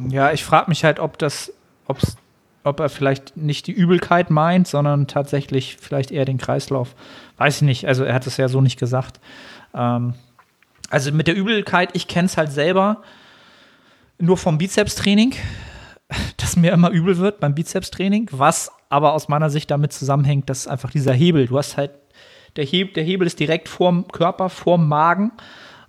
Ja, 0.08 0.32
ich 0.32 0.44
frage 0.44 0.70
mich 0.70 0.84
halt, 0.84 1.00
ob 1.00 1.18
das, 1.18 1.52
ob's, 1.86 2.16
ob 2.64 2.80
er 2.80 2.88
vielleicht 2.88 3.36
nicht 3.36 3.66
die 3.66 3.72
Übelkeit 3.72 4.30
meint, 4.30 4.68
sondern 4.68 5.06
tatsächlich 5.06 5.76
vielleicht 5.80 6.10
eher 6.10 6.24
den 6.24 6.38
Kreislauf. 6.38 6.94
Weiß 7.36 7.56
ich 7.56 7.62
nicht. 7.62 7.86
Also 7.86 8.04
er 8.04 8.14
hat 8.14 8.26
es 8.26 8.36
ja 8.36 8.48
so 8.48 8.60
nicht 8.60 8.78
gesagt. 8.78 9.20
Ähm, 9.74 10.14
also 10.90 11.12
mit 11.12 11.26
der 11.26 11.34
Übelkeit, 11.34 11.90
ich 11.92 12.08
kenne 12.08 12.26
es 12.26 12.36
halt 12.36 12.52
selber 12.52 13.02
nur 14.18 14.36
vom 14.36 14.58
Bizepstraining, 14.58 15.34
dass 16.36 16.56
mir 16.56 16.72
immer 16.72 16.90
übel 16.90 17.18
wird 17.18 17.40
beim 17.40 17.54
Bizepstraining, 17.54 18.28
was 18.32 18.70
aber 18.88 19.12
aus 19.12 19.28
meiner 19.28 19.50
Sicht 19.50 19.70
damit 19.70 19.92
zusammenhängt, 19.92 20.48
dass 20.48 20.66
einfach 20.66 20.90
dieser 20.90 21.12
Hebel, 21.12 21.46
du 21.46 21.58
hast 21.58 21.76
halt, 21.76 21.90
der, 22.56 22.64
Heb, 22.64 22.94
der 22.94 23.04
Hebel 23.04 23.26
ist 23.26 23.38
direkt 23.38 23.68
vorm 23.68 24.08
Körper, 24.08 24.48
vorm 24.48 24.88
Magen 24.88 25.32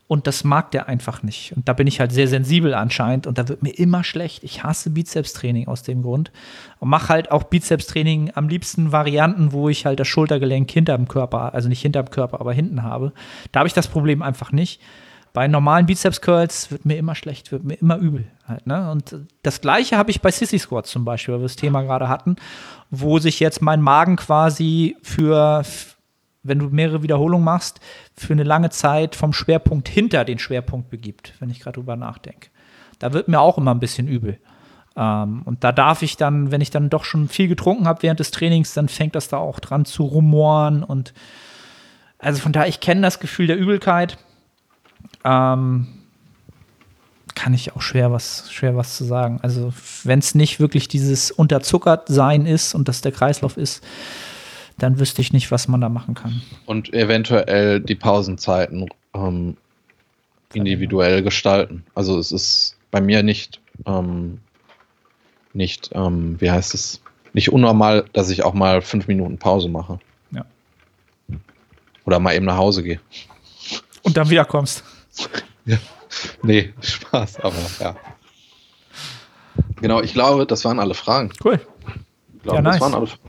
und 0.10 0.26
das 0.26 0.44
mag 0.44 0.72
der 0.72 0.90
einfach 0.90 1.22
nicht. 1.22 1.56
Und 1.56 1.70
da 1.70 1.74
bin 1.74 1.86
ich 1.86 2.00
halt 2.00 2.12
sehr 2.12 2.28
sensibel 2.28 2.74
anscheinend 2.74 3.28
und 3.28 3.38
da 3.38 3.48
wird 3.48 3.62
mir 3.62 3.78
immer 3.78 4.04
schlecht. 4.04 4.44
Ich 4.44 4.64
hasse 4.64 4.90
Bizepstraining 4.90 5.68
aus 5.68 5.84
dem 5.84 6.02
Grund 6.02 6.32
und 6.80 6.90
mache 6.90 7.10
halt 7.10 7.32
auch 7.32 7.44
Bizepstraining 7.44 8.32
am 8.34 8.50
liebsten 8.50 8.92
Varianten, 8.92 9.52
wo 9.52 9.70
ich 9.70 9.86
halt 9.86 10.00
das 10.00 10.08
Schultergelenk 10.08 10.72
hinterm 10.72 11.08
Körper, 11.08 11.54
also 11.54 11.70
nicht 11.70 11.84
hinterm 11.84 12.10
Körper, 12.10 12.42
aber 12.42 12.54
hinten 12.54 12.82
habe. 12.82 13.14
Da 13.52 13.60
habe 13.60 13.68
ich 13.68 13.76
das 13.76 13.88
Problem 13.88 14.24
einfach 14.24 14.52
nicht. 14.52 14.82
Bei 15.32 15.48
normalen 15.48 15.86
Bizeps-Curls 15.86 16.72
wird 16.72 16.86
mir 16.86 16.98
immer 16.98 17.14
schlecht, 17.14 17.52
wird 17.52 17.64
mir 17.64 17.76
immer 17.76 17.98
übel. 17.98 18.26
Halt, 18.48 18.66
ne? 18.66 18.90
Und 18.90 19.16
das 19.44 19.62
gleiche 19.62 19.96
habe 19.96 20.10
ich 20.10 20.22
bei 20.22 20.32
Sissy 20.32 20.58
Squats 20.58 20.90
zum 20.90 21.06
Beispiel, 21.06 21.36
weil 21.36 21.42
wir 21.42 21.46
das 21.46 21.56
Thema 21.56 21.84
gerade 21.84 22.10
hatten, 22.10 22.36
wo 22.90 23.20
sich 23.20 23.40
jetzt 23.40 23.62
mein 23.62 23.80
Magen 23.80 24.16
quasi 24.16 24.98
für 25.04 25.64
wenn 26.44 26.60
du 26.60 26.70
mehrere 26.70 27.04
Wiederholungen 27.04 27.44
machst, 27.44 27.80
für 28.16 28.34
eine 28.34 28.44
lange 28.44 28.70
Zeit 28.70 29.16
vom 29.16 29.34
Schwerpunkt 29.34 29.90
hinter 29.90 30.26
den 30.26 30.40
Schwerpunkt 30.40 30.90
begibt, 30.90 31.34
wenn 31.40 31.50
ich 31.50 31.60
gerade 31.60 31.76
drüber 31.76 31.96
nachdenke. 31.96 32.50
Da 33.00 33.14
wird 33.14 33.28
mir 33.28 33.40
auch 33.40 33.58
immer 33.58 33.74
ein 33.74 33.80
bisschen 33.80 34.08
übel. 34.08 34.40
Ähm, 34.96 35.42
und 35.46 35.64
da 35.64 35.72
darf 35.72 36.02
ich 36.02 36.18
dann, 36.18 36.52
wenn 36.52 36.62
ich 36.62 36.72
dann 36.72 36.90
doch 36.90 37.04
schon 37.04 37.28
viel 37.28 37.48
getrunken 37.48 37.88
habe 37.88 38.04
während 38.04 38.20
des 38.20 38.32
Trainings, 38.32 38.74
dann 38.74 38.90
fängt 38.90 39.16
das 39.16 39.28
da 39.28 39.38
auch 39.38 39.60
dran 39.60 39.86
zu 39.86 40.04
rumoren 40.04 40.84
und 40.84 41.14
also 42.20 42.42
von 42.42 42.52
daher, 42.52 42.68
ich 42.68 42.82
kenne 42.82 43.02
das 43.02 43.20
Gefühl 43.20 43.48
der 43.48 43.58
Übelkeit. 43.58 44.18
Ähm, 45.24 45.88
kann 47.34 47.54
ich 47.54 47.74
auch 47.74 47.82
schwer 47.82 48.12
was, 48.12 48.52
schwer 48.52 48.76
was 48.76 48.98
zu 48.98 49.06
sagen. 49.06 49.40
Also, 49.42 49.74
wenn 50.04 50.20
es 50.20 50.36
nicht 50.36 50.60
wirklich 50.60 50.90
dieses 50.90 51.32
unterzuckert 51.32 52.10
sein 52.10 52.46
ist 52.46 52.76
und 52.76 52.90
das 52.90 53.00
der 53.00 53.14
Kreislauf 53.14 53.56
ist, 53.56 53.82
dann 54.84 55.00
wüsste 55.00 55.22
ich 55.22 55.34
nicht, 55.34 55.52
was 55.52 55.68
man 55.68 55.82
da 55.82 55.90
machen 55.90 56.16
kann. 56.16 56.42
Und 56.66 56.94
eventuell 56.94 57.80
die 57.80 57.96
Pausenzeiten 57.96 58.90
ähm, 59.14 59.58
individuell 60.54 61.22
gestalten. 61.22 61.86
Also 61.96 62.18
es 62.18 62.32
ist 62.32 62.78
bei 62.92 63.02
mir 63.02 63.24
nicht, 63.24 63.62
ähm, 63.86 64.40
nicht, 65.54 65.92
ähm, 65.94 66.40
wie 66.40 66.52
heißt 66.52 66.74
es, 66.74 67.02
nicht 67.34 67.52
unnormal, 67.52 68.06
dass 68.14 68.30
ich 68.30 68.44
auch 68.44 68.54
mal 68.54 68.82
fünf 68.82 69.08
Minuten 69.08 69.38
Pause 69.38 69.70
mache. 69.70 70.00
Ja. 70.32 70.46
Oder 72.06 72.20
mal 72.20 72.36
eben 72.36 72.46
nach 72.46 72.58
Hause 72.58 72.84
gehe. 72.84 73.00
Und 74.02 74.18
dann 74.18 74.30
wiederkommst. 74.30 74.84
ja. 75.66 75.78
Nee, 76.42 76.74
Spaß, 76.82 77.40
aber 77.42 77.56
ja. 77.80 77.96
Genau, 79.82 80.02
ich 80.02 80.14
glaube, 80.14 80.46
das 80.46 80.66
waren 80.66 80.80
alle 80.80 80.94
Fragen. 80.94 81.32
Cool. 81.44 81.60
Ich 82.36 82.44
glaube, 82.44 82.58
ja, 82.58 82.62
nice. 82.62 82.74
das 82.74 82.82
waren 82.82 82.96
alle 82.96 83.08
Fragen. 83.08 83.29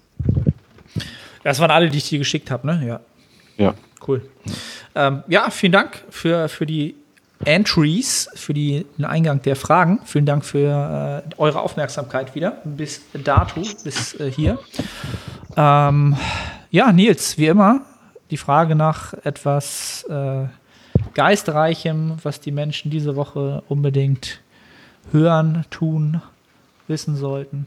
Das 1.42 1.58
waren 1.60 1.70
alle, 1.70 1.88
die 1.88 1.98
ich 1.98 2.08
dir 2.08 2.18
geschickt 2.18 2.50
habe, 2.50 2.66
ne? 2.66 2.86
Ja. 2.86 3.00
Ja. 3.56 3.74
Cool. 4.06 4.22
Ähm, 4.94 5.22
ja, 5.28 5.50
vielen 5.50 5.72
Dank 5.72 6.02
für, 6.10 6.48
für 6.48 6.66
die 6.66 6.94
Entries, 7.44 8.28
für 8.34 8.52
die, 8.54 8.86
den 8.98 9.04
Eingang 9.04 9.40
der 9.42 9.56
Fragen. 9.56 10.00
Vielen 10.04 10.26
Dank 10.26 10.44
für 10.44 11.22
äh, 11.26 11.34
eure 11.38 11.60
Aufmerksamkeit 11.60 12.34
wieder 12.34 12.52
bis 12.64 13.02
dato, 13.12 13.62
bis 13.84 14.18
äh, 14.20 14.30
hier. 14.30 14.58
Ähm, 15.56 16.16
ja, 16.70 16.92
Nils, 16.92 17.38
wie 17.38 17.46
immer, 17.46 17.80
die 18.30 18.36
Frage 18.36 18.74
nach 18.74 19.14
etwas 19.24 20.04
äh, 20.08 20.46
Geistreichem, 21.14 22.18
was 22.22 22.40
die 22.40 22.52
Menschen 22.52 22.90
diese 22.90 23.16
Woche 23.16 23.62
unbedingt 23.68 24.40
hören, 25.12 25.64
tun, 25.70 26.22
wissen 26.88 27.16
sollten. 27.16 27.66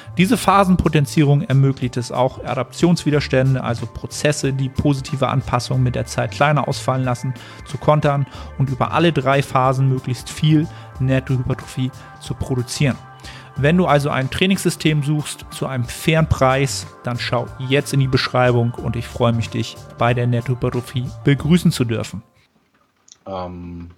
Diese 0.17 0.37
Phasenpotenzierung 0.37 1.41
ermöglicht 1.43 1.95
es 1.95 2.11
auch, 2.11 2.43
Adaptionswiderstände, 2.43 3.63
also 3.63 3.85
Prozesse, 3.85 4.51
die 4.51 4.67
positive 4.67 5.29
Anpassungen 5.29 5.83
mit 5.83 5.95
der 5.95 6.05
Zeit 6.05 6.31
kleiner 6.31 6.67
ausfallen 6.67 7.05
lassen, 7.05 7.33
zu 7.65 7.77
kontern 7.77 8.27
und 8.57 8.69
über 8.69 8.91
alle 8.91 9.13
drei 9.13 9.41
Phasen 9.41 9.87
möglichst 9.87 10.29
viel 10.29 10.67
Nettohypertrophie 10.99 11.91
zu 12.19 12.33
produzieren. 12.33 12.97
Wenn 13.55 13.77
du 13.77 13.85
also 13.85 14.09
ein 14.09 14.29
Trainingssystem 14.29 15.03
suchst 15.03 15.45
zu 15.51 15.67
einem 15.67 15.85
fairen 15.85 16.27
Preis, 16.27 16.87
dann 17.03 17.19
schau 17.19 17.47
jetzt 17.59 17.93
in 17.93 17.99
die 17.99 18.07
Beschreibung 18.07 18.73
und 18.73 18.95
ich 18.95 19.07
freue 19.07 19.33
mich, 19.33 19.49
dich 19.49 19.75
bei 19.97 20.13
der 20.13 20.27
Nettohypertrophie 20.27 21.05
begrüßen 21.23 21.71
zu 21.71 21.85
dürfen. 21.85 22.21
Ähm, 23.27 23.91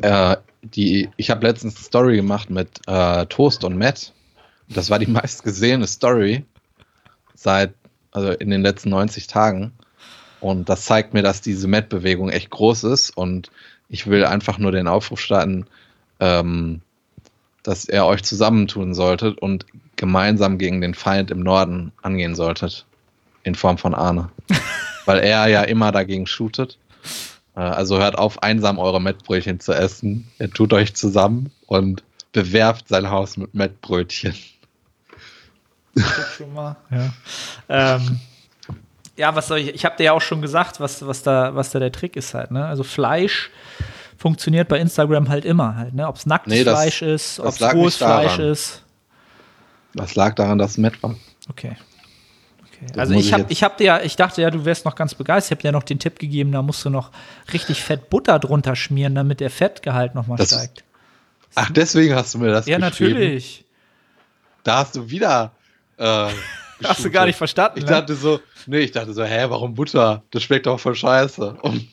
äh, 0.00 0.36
die, 0.62 1.10
ich 1.16 1.30
habe 1.30 1.46
letztens 1.46 1.76
eine 1.76 1.84
Story 1.84 2.16
gemacht 2.16 2.50
mit 2.50 2.80
äh, 2.86 3.26
Toast 3.26 3.64
und 3.64 3.76
Matt. 3.76 4.12
Das 4.68 4.90
war 4.90 4.98
die 4.98 5.06
meistgesehene 5.10 5.86
Story 5.86 6.44
seit, 7.34 7.74
also 8.12 8.30
in 8.30 8.50
den 8.50 8.62
letzten 8.62 8.90
90 8.90 9.26
Tagen. 9.26 9.72
Und 10.40 10.68
das 10.68 10.84
zeigt 10.84 11.14
mir, 11.14 11.22
dass 11.22 11.40
diese 11.40 11.68
Met-Bewegung 11.68 12.28
echt 12.28 12.50
groß 12.50 12.84
ist. 12.84 13.16
Und 13.16 13.50
ich 13.88 14.06
will 14.06 14.24
einfach 14.24 14.58
nur 14.58 14.72
den 14.72 14.88
Aufruf 14.88 15.20
starten, 15.20 15.66
ähm, 16.20 16.82
dass 17.62 17.88
ihr 17.88 18.04
euch 18.04 18.22
zusammentun 18.22 18.94
solltet 18.94 19.38
und 19.38 19.66
gemeinsam 19.96 20.58
gegen 20.58 20.80
den 20.80 20.94
Feind 20.94 21.30
im 21.30 21.40
Norden 21.40 21.92
angehen 22.02 22.34
solltet. 22.34 22.86
In 23.42 23.54
Form 23.54 23.78
von 23.78 23.94
Arne. 23.94 24.30
Weil 25.04 25.20
er 25.20 25.46
ja 25.46 25.62
immer 25.62 25.92
dagegen 25.92 26.26
shootet. 26.26 26.78
Äh, 27.54 27.60
also 27.60 27.98
hört 27.98 28.18
auf, 28.18 28.42
einsam 28.42 28.78
eure 28.78 29.00
Mettbrötchen 29.00 29.60
zu 29.60 29.72
essen. 29.72 30.28
Ihr 30.38 30.50
tut 30.50 30.72
euch 30.72 30.94
zusammen 30.94 31.50
und 31.66 32.02
bewerft 32.32 32.88
sein 32.88 33.10
Haus 33.10 33.36
mit 33.36 33.54
Mettbrötchen 33.54 34.34
schon 36.36 36.52
mal. 36.52 36.76
Ja. 36.90 37.96
Ähm, 37.96 38.20
ja, 39.16 39.34
was 39.34 39.48
soll 39.48 39.58
ich? 39.58 39.74
Ich 39.74 39.84
habe 39.84 39.96
dir 39.96 40.04
ja 40.04 40.12
auch 40.12 40.20
schon 40.20 40.42
gesagt, 40.42 40.78
was, 40.78 41.06
was, 41.06 41.22
da, 41.22 41.54
was 41.54 41.70
da 41.70 41.78
der 41.78 41.90
Trick 41.90 42.16
ist 42.16 42.34
halt. 42.34 42.50
Ne? 42.50 42.64
Also 42.64 42.82
Fleisch 42.82 43.50
funktioniert 44.18 44.68
bei 44.68 44.78
Instagram 44.78 45.28
halt 45.28 45.44
immer 45.44 45.76
halt. 45.76 45.94
Ne? 45.94 46.06
Ob 46.06 46.16
es 46.16 46.26
nacktes 46.26 46.52
nee, 46.52 46.64
das, 46.64 46.74
Fleisch 46.74 47.02
ist, 47.02 47.40
ob 47.40 47.48
es 47.48 47.62
rohes 47.62 47.96
Fleisch 47.96 48.38
ist. 48.38 48.82
Das 49.94 50.14
lag 50.14 50.34
daran, 50.34 50.58
dass 50.58 50.72
es 50.72 50.78
Matt 50.78 51.02
war. 51.02 51.14
Okay. 51.48 51.76
okay. 52.60 52.98
Also 52.98 53.14
ich 53.14 53.32
habe 53.32 53.46
ich 53.48 53.62
hab 53.62 53.78
dir 53.78 54.02
ich 54.04 54.16
dachte 54.16 54.42
ja, 54.42 54.50
du 54.50 54.64
wärst 54.66 54.84
noch 54.84 54.94
ganz 54.94 55.14
begeistert. 55.14 55.46
Ich 55.46 55.50
habe 55.52 55.62
dir 55.62 55.72
noch 55.72 55.84
den 55.84 55.98
Tipp 55.98 56.18
gegeben, 56.18 56.52
da 56.52 56.60
musst 56.60 56.84
du 56.84 56.90
noch 56.90 57.10
richtig 57.52 57.82
fett 57.82 58.10
Butter 58.10 58.38
drunter 58.38 58.76
schmieren, 58.76 59.14
damit 59.14 59.40
der 59.40 59.50
Fettgehalt 59.50 60.14
nochmal 60.14 60.44
steigt. 60.44 60.84
Ach, 61.54 61.70
deswegen 61.70 62.14
hast 62.14 62.34
du 62.34 62.38
mir 62.38 62.50
das 62.50 62.66
Ja, 62.66 62.78
natürlich. 62.78 63.64
Da 64.62 64.78
hast 64.78 64.96
du 64.96 65.08
wieder 65.08 65.52
äh, 65.98 66.28
Hast 66.84 67.04
du 67.04 67.10
gar 67.10 67.26
nicht 67.26 67.36
verstanden? 67.36 67.78
Ich 67.78 67.84
ne? 67.84 67.90
dachte 67.90 68.14
so, 68.14 68.40
nee, 68.66 68.80
ich 68.80 68.92
dachte 68.92 69.14
so, 69.14 69.24
hä, 69.24 69.46
warum 69.48 69.74
Butter? 69.74 70.22
Das 70.30 70.42
schmeckt 70.42 70.66
doch 70.66 70.78
voll 70.78 70.94
scheiße. 70.94 71.56
Und, 71.62 71.86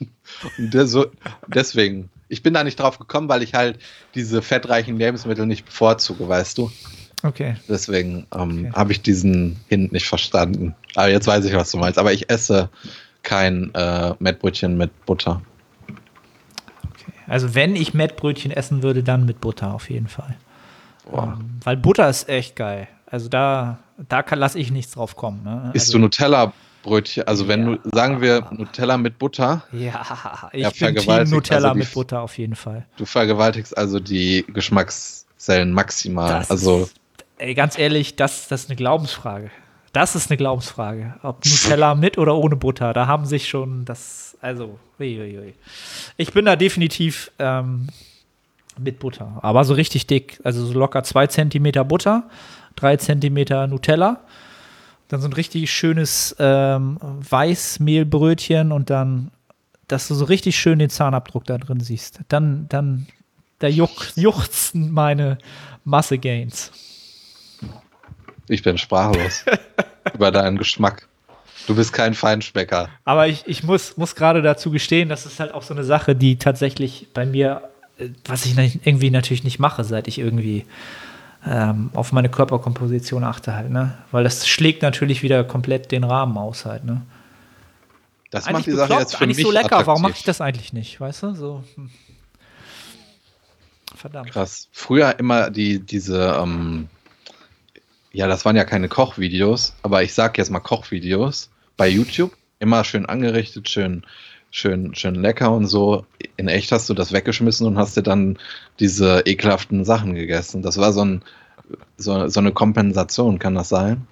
und 0.58 0.74
der 0.74 0.88
so, 0.88 1.06
deswegen. 1.48 2.10
Ich 2.28 2.42
bin 2.42 2.54
da 2.54 2.64
nicht 2.64 2.80
drauf 2.80 2.98
gekommen, 2.98 3.30
weil 3.30 3.44
ich 3.44 3.54
halt 3.54 3.78
diese 4.16 4.42
fettreichen 4.42 4.98
Lebensmittel 4.98 5.46
nicht 5.46 5.66
bevorzuge, 5.66 6.28
weißt 6.28 6.58
du? 6.58 6.72
Okay. 7.22 7.56
Deswegen 7.70 8.26
ähm, 8.34 8.66
okay. 8.66 8.72
habe 8.74 8.92
ich 8.92 9.02
diesen 9.02 9.60
Hint 9.70 9.92
nicht 9.92 10.08
verstanden. 10.08 10.76
Aber 10.96 11.10
jetzt 11.10 11.28
weiß 11.28 11.46
ich, 11.46 11.54
was 11.54 11.72
du 11.72 11.78
meinst. 11.78 12.00
Aber 12.00 12.12
ich 12.12 12.30
esse 12.30 12.70
kein 13.22 13.74
äh, 13.76 14.14
Mettbrötchen 14.20 14.78
mit 14.78 15.06
Butter. 15.06 15.42
Okay. 15.88 17.14
Also 17.28 17.56
wenn 17.56 17.76
ich 17.76 17.94
Mettbrötchen 17.94 18.52
essen 18.52 18.84
würde, 18.84 19.04
dann 19.04 19.26
mit 19.26 19.40
Butter 19.40 19.74
auf 19.74 19.90
jeden 19.90 20.08
Fall. 20.08 20.36
Ähm, 21.12 21.60
weil 21.64 21.78
Butter 21.78 22.10
ist 22.10 22.28
echt 22.28 22.56
geil. 22.56 22.88
Also 23.06 23.30
da, 23.30 23.80
da 24.10 24.24
lasse 24.36 24.60
ich 24.60 24.72
nichts 24.72 24.94
drauf 24.94 25.16
kommen. 25.16 25.44
Ne? 25.44 25.72
Isst 25.74 25.88
also, 25.90 25.98
du 25.98 26.04
Nutella-Brötchen? 26.04 27.24
Also 27.28 27.48
wenn 27.48 27.70
Ja. 27.72 27.76
du, 27.78 27.90
sagen 27.92 28.22
wir 28.22 28.48
Nutella 28.52 28.98
mit 28.98 29.18
Butter, 29.20 29.64
Ja, 29.72 30.02
ich 30.52 30.62
Ja, 30.62 30.70
bin 30.70 30.78
Team 30.78 30.78
vergewaltigt 30.78 31.32
Nutella 31.34 31.70
also 31.70 31.74
die- 31.74 31.80
mit 31.80 31.94
Butter 31.94 32.22
auf 32.22 32.38
jeden 32.38 32.56
Fall. 32.56 32.86
du 32.98 33.06
vergewaltigst 33.06 33.78
also 33.78 34.00
die 34.00 34.46
Geschmackszellen 34.54 35.72
maximal. 35.72 36.30
Das 36.40 36.52
also 36.52 36.84
ist, 36.84 36.96
ey, 37.38 37.54
ganz 37.54 37.78
ehrlich, 37.78 38.16
das, 38.16 38.48
das 38.48 38.64
ist 38.64 38.70
eine 38.70 38.76
Glaubensfrage. 38.78 39.52
Das 39.92 40.16
ist 40.16 40.32
eine 40.32 40.38
Glaubensfrage. 40.38 41.16
Ob 41.22 41.46
Nutella 41.46 41.94
mit 41.96 42.18
oder 42.18 42.36
ohne 42.36 42.56
Butter. 42.56 42.94
Da 42.94 43.06
haben 43.06 43.26
sich 43.26 43.48
schon 43.48 43.86
das, 43.86 44.36
also, 44.42 44.80
ui, 45.00 45.20
ui, 45.22 45.38
ui. 45.40 45.54
Ich 46.18 46.34
bin 46.34 46.46
da 46.46 46.56
definitiv 46.56 47.32
ähm, 47.38 47.88
mit 48.80 48.98
Butter. 48.98 49.38
Aber 49.44 49.64
so 49.66 49.76
richtig 49.76 50.08
dick. 50.08 50.40
Also 50.44 50.66
so 50.66 50.74
locker 50.74 51.04
zwei 51.04 51.28
Zentimeter 51.28 51.84
Butter, 51.86 52.24
drei 52.76 52.98
Zentimeter 52.98 53.68
Nutella. 53.68 54.22
Dann 55.08 55.22
so 55.22 55.28
ein 55.28 55.34
richtig 55.34 55.72
schönes 55.72 56.36
ähm, 56.40 56.98
Weißmehlbrötchen 57.02 58.72
und 58.72 58.90
dann, 58.90 59.32
dass 59.88 60.08
du 60.08 60.16
so 60.16 60.26
richtig 60.26 60.58
schön 60.58 60.80
den 60.80 60.90
Zahnabdruck 60.90 61.46
da 61.46 61.58
drin 61.58 61.80
siehst. 61.80 62.20
Dann, 62.30 62.68
dann, 62.70 63.08
da 63.60 63.68
juch, 63.68 64.06
juchzen 64.16 64.92
meine 64.92 65.38
Masse-Gains. 65.84 66.72
ich 68.48 68.64
bin 68.64 68.78
sprachlos 68.78 69.46
über 70.14 70.32
deinen 70.32 70.58
Geschmack. 70.58 71.08
Du 71.68 71.76
bist 71.76 71.94
kein 71.94 72.14
Feinschmecker. 72.14 72.90
Aber 73.06 73.28
ich, 73.28 73.44
ich 73.48 73.64
muss, 73.64 73.96
muss 73.96 74.16
gerade 74.16 74.42
dazu 74.42 74.72
gestehen, 74.72 75.10
das 75.10 75.26
ist 75.26 75.40
halt 75.40 75.54
auch 75.54 75.64
so 75.64 75.74
eine 75.74 75.84
Sache, 75.84 76.16
die 76.16 76.38
tatsächlich 76.38 77.08
bei 77.14 77.26
mir, 77.26 77.70
äh, 77.98 78.10
was 78.26 78.46
ich 78.46 78.56
irgendwie 78.58 79.12
natürlich 79.12 79.44
nicht 79.44 79.60
mache, 79.60 79.84
seit 79.84 80.08
ich 80.08 80.20
irgendwie 80.20 80.66
ähm, 81.46 81.90
auf 81.94 82.12
meine 82.12 82.30
Körperkomposition 82.30 83.24
achte 83.24 83.56
halt, 83.56 83.70
ne? 83.70 83.98
Weil 84.12 84.24
das 84.24 84.48
schlägt 84.48 84.82
natürlich 84.82 85.24
wieder 85.24 85.44
komplett 85.44 85.92
den 85.92 86.04
Rahmen 86.04 86.38
aus 86.38 86.66
halt, 86.66 86.86
ne? 86.86 87.02
Das 88.32 88.46
macht 88.46 88.56
Eigentlich 88.56 88.66
die 88.66 88.72
Sache 88.72 88.88
bekloppt, 88.88 89.02
jetzt 89.02 89.16
für 89.16 89.28
mich 89.28 89.38
so 89.38 89.52
lecker, 89.52 89.70
warum 89.70 89.80
attraktiv. 89.80 90.04
mache 90.04 90.14
ich 90.18 90.24
das 90.24 90.42
eigentlich 90.42 90.74
nicht, 90.74 91.00
weißt 91.00 91.24
du? 91.24 91.36
So. 91.36 91.64
hm. 91.76 91.90
Verdammt. 93.96 94.32
Krass. 94.32 94.70
Früher 94.72 95.20
immer 95.20 95.50
die, 95.52 95.80
diese, 95.80 96.38
ähm, 96.42 96.90
ja, 98.12 98.28
das 98.28 98.44
waren 98.44 98.56
ja 98.56 98.66
keine 98.66 98.90
Kochvideos, 98.90 99.76
aber 99.82 100.04
ich 100.04 100.14
sag 100.14 100.38
jetzt 100.38 100.50
mal 100.50 100.60
Kochvideos 100.60 101.50
bei 101.78 101.88
YouTube. 101.88 102.36
Immer 102.60 102.84
schön 102.86 103.06
angerichtet, 103.06 103.70
schön, 103.70 104.06
schön, 104.54 104.94
schön 104.94 105.16
lecker 105.16 105.52
und 105.52 105.66
so. 105.66 106.06
In 106.38 106.48
echt 106.48 106.72
hast 106.72 106.88
du 106.88 106.94
das 106.94 107.12
weggeschmissen 107.12 107.68
und 107.68 107.78
hast 107.78 107.98
dir 107.98 108.04
dann 108.04 108.38
diese 108.80 109.24
ekelhaften 109.26 109.84
Sachen 109.84 110.14
gegessen. 110.14 110.62
Das 110.62 110.78
war 110.78 110.94
so, 110.94 111.04
ein, 111.04 111.24
so, 111.98 112.28
so 112.28 112.40
eine 112.40 112.52
Kompensation, 112.52 113.40
kann 113.40 113.56
das 113.56 113.70
sein? 113.70 114.08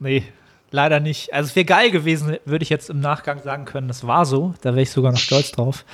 Nee, 0.00 0.24
leider 0.70 0.98
nicht. 0.98 1.32
Also 1.34 1.48
es 1.50 1.56
wäre 1.56 1.66
geil 1.66 1.90
gewesen, 1.90 2.38
würde 2.46 2.62
ich 2.62 2.70
jetzt 2.70 2.88
im 2.88 3.00
Nachgang 3.00 3.42
sagen 3.42 3.66
können, 3.66 3.86
das 3.86 4.06
war 4.06 4.24
so. 4.24 4.54
Da 4.62 4.70
wäre 4.70 4.82
ich 4.82 4.90
sogar 4.90 5.12
noch 5.12 5.18
stolz 5.18 5.52
drauf. 5.52 5.84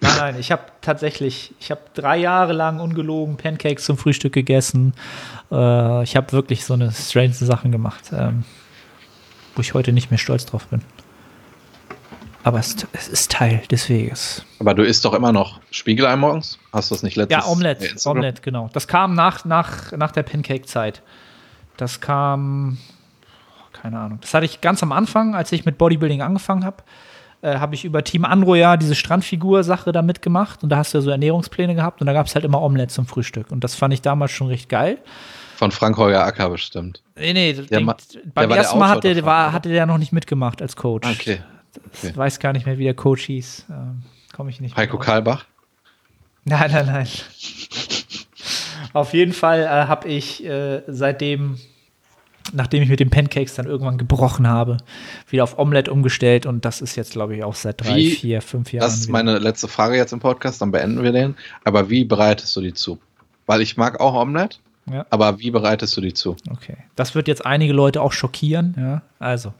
Nein, 0.00 0.12
nein, 0.18 0.36
ich 0.38 0.52
habe 0.52 0.62
tatsächlich, 0.80 1.52
ich 1.58 1.72
habe 1.72 1.80
drei 1.94 2.18
Jahre 2.18 2.52
lang 2.52 2.78
ungelogen 2.78 3.36
Pancakes 3.36 3.84
zum 3.84 3.98
Frühstück 3.98 4.34
gegessen. 4.34 4.94
Äh, 5.50 6.04
ich 6.04 6.14
habe 6.14 6.30
wirklich 6.30 6.64
so 6.64 6.74
eine 6.74 6.92
strange 6.92 7.34
Sachen 7.34 7.72
gemacht, 7.72 8.12
ähm, 8.12 8.44
wo 9.56 9.62
ich 9.62 9.74
heute 9.74 9.92
nicht 9.92 10.12
mehr 10.12 10.18
stolz 10.18 10.46
drauf 10.46 10.68
bin. 10.68 10.82
Aber 12.44 12.58
es, 12.58 12.74
es 12.92 13.08
ist 13.08 13.30
Teil 13.30 13.62
des 13.70 13.88
Weges. 13.88 14.44
Aber 14.58 14.74
du 14.74 14.82
isst 14.82 15.04
doch 15.04 15.14
immer 15.14 15.30
noch 15.32 15.60
Spiegelei 15.70 16.16
morgens? 16.16 16.58
Hast 16.72 16.90
du 16.90 16.94
das 16.96 17.02
nicht 17.02 17.16
letztes 17.16 17.44
Ja, 17.44 17.50
Omelette? 17.50 17.94
Omelette, 18.04 18.42
genau. 18.42 18.68
Das 18.72 18.88
kam 18.88 19.14
nach, 19.14 19.44
nach, 19.44 19.92
nach 19.92 20.10
der 20.10 20.24
Pancake-Zeit. 20.24 21.02
Das 21.76 22.00
kam, 22.00 22.78
keine 23.72 23.98
Ahnung. 24.00 24.18
Das 24.20 24.34
hatte 24.34 24.44
ich 24.44 24.60
ganz 24.60 24.82
am 24.82 24.90
Anfang, 24.92 25.34
als 25.34 25.52
ich 25.52 25.64
mit 25.64 25.78
Bodybuilding 25.78 26.20
angefangen 26.20 26.64
habe, 26.64 26.78
äh, 27.42 27.58
habe 27.58 27.74
ich 27.76 27.84
über 27.84 28.02
Team 28.02 28.24
Andro 28.24 28.54
ja 28.56 28.76
diese 28.76 28.94
Strandfigur-Sache 28.96 29.92
da 29.92 30.02
mitgemacht 30.02 30.62
und 30.64 30.68
da 30.68 30.76
hast 30.78 30.94
du 30.94 30.98
ja 30.98 31.02
so 31.02 31.10
Ernährungspläne 31.10 31.74
gehabt 31.76 32.00
und 32.00 32.06
da 32.08 32.12
gab 32.12 32.26
es 32.26 32.34
halt 32.34 32.44
immer 32.44 32.60
Omelette 32.60 32.92
zum 32.92 33.06
Frühstück 33.06 33.50
und 33.50 33.62
das 33.64 33.74
fand 33.76 33.94
ich 33.94 34.02
damals 34.02 34.32
schon 34.32 34.48
recht 34.48 34.68
geil. 34.68 34.98
Von 35.56 35.70
Frank 35.70 35.96
Holger 35.96 36.24
Acker 36.24 36.50
bestimmt. 36.50 37.02
Nee, 37.16 37.32
nee, 37.32 37.52
denk, 37.52 37.86
ma- 37.86 37.96
beim 38.34 38.48
der 38.48 38.58
ersten 38.58 38.78
Mal 38.78 38.86
Autor 38.86 38.96
hat 38.96 39.04
der, 39.04 39.14
davon, 39.14 39.26
war, 39.26 39.52
hatte 39.52 39.68
der 39.68 39.86
noch 39.86 39.98
nicht 39.98 40.12
mitgemacht 40.12 40.60
als 40.60 40.74
Coach. 40.76 41.08
Okay. 41.08 41.40
Ich 41.92 42.08
okay. 42.10 42.16
weiß 42.16 42.38
gar 42.38 42.52
nicht 42.52 42.66
mehr, 42.66 42.78
wie 42.78 42.84
der 42.84 42.94
Coach 42.94 43.24
hieß. 43.24 43.66
Ähm, 43.70 44.02
Komme 44.34 44.50
ich 44.50 44.60
nicht 44.60 44.76
Heiko. 44.76 44.98
Kalbach? 44.98 45.44
Nein, 46.44 46.70
nein, 46.72 46.86
nein. 46.86 47.06
Auf 48.92 49.14
jeden 49.14 49.32
Fall 49.32 49.60
äh, 49.62 49.66
habe 49.88 50.08
ich 50.08 50.44
äh, 50.44 50.82
seitdem, 50.86 51.58
nachdem 52.52 52.82
ich 52.82 52.88
mit 52.88 53.00
den 53.00 53.10
Pancakes 53.10 53.54
dann 53.54 53.66
irgendwann 53.66 53.96
gebrochen 53.96 54.46
habe, 54.46 54.76
wieder 55.30 55.44
auf 55.44 55.58
Omelette 55.58 55.90
umgestellt 55.92 56.44
und 56.46 56.64
das 56.64 56.80
ist 56.82 56.96
jetzt, 56.96 57.12
glaube 57.12 57.36
ich, 57.36 57.44
auch 57.44 57.54
seit 57.54 57.80
drei, 57.82 57.96
Wie- 57.96 58.10
vier, 58.10 58.42
fünf 58.42 58.72
Jahren. 58.72 58.84
Das 58.84 58.94
ist 58.94 59.04
wieder. 59.04 59.12
meine 59.12 59.38
letzte 59.38 59.68
Frage 59.68 59.96
jetzt 59.96 60.12
im 60.12 60.20
Podcast, 60.20 60.60
dann 60.60 60.70
beenden 60.72 61.02
wir 61.02 61.12
den. 61.12 61.36
Aber 61.64 61.88
wie 61.88 62.04
bereitest 62.04 62.54
du 62.56 62.60
die 62.60 62.74
zu? 62.74 62.98
Weil 63.46 63.60
ich 63.62 63.76
mag 63.76 64.00
auch 64.00 64.14
Omelette, 64.14 64.58
Ja. 64.90 65.06
aber 65.10 65.38
wie 65.38 65.50
bereitest 65.50 65.96
du 65.96 66.00
die 66.00 66.12
zu? 66.12 66.36
Okay. 66.50 66.76
Das 66.96 67.14
wird 67.14 67.28
jetzt 67.28 67.46
einige 67.46 67.72
Leute 67.72 68.02
auch 68.02 68.12
schockieren. 68.12 68.74
Ja. 68.78 69.02
Also, 69.18 69.54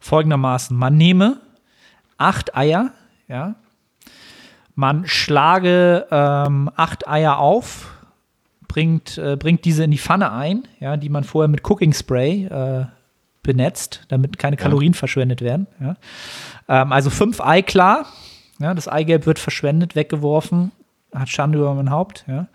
folgendermaßen: 0.00 0.76
Man 0.76 0.96
nehme 0.96 1.40
acht 2.18 2.56
Eier, 2.56 2.90
ja. 3.28 3.54
Man 4.74 5.06
schlage 5.06 6.06
ähm, 6.10 6.70
acht 6.74 7.06
Eier 7.06 7.38
auf, 7.38 7.90
bringt, 8.66 9.18
äh, 9.18 9.36
bringt 9.36 9.64
diese 9.64 9.84
in 9.84 9.90
die 9.90 9.98
Pfanne 9.98 10.32
ein, 10.32 10.66
ja, 10.78 10.96
die 10.96 11.08
man 11.08 11.24
vorher 11.24 11.48
mit 11.48 11.68
Cooking 11.68 11.92
Spray 11.92 12.46
äh, 12.46 12.86
benetzt, 13.42 14.04
damit 14.08 14.38
keine 14.38 14.56
Kalorien 14.56 14.94
verschwendet 14.94 15.42
werden. 15.42 15.66
Ja. 15.80 15.96
Ähm, 16.68 16.92
also 16.92 17.10
fünf 17.10 17.40
Ei 17.40 17.62
klar. 17.62 18.06
Ja, 18.58 18.74
das 18.74 18.88
Eigelb 18.88 19.26
wird 19.26 19.38
verschwendet, 19.38 19.96
weggeworfen, 19.96 20.70
hat 21.14 21.30
Schande 21.30 21.58
über 21.58 21.74
mein 21.74 21.90
Haupt. 21.90 22.24
Ja. 22.28 22.46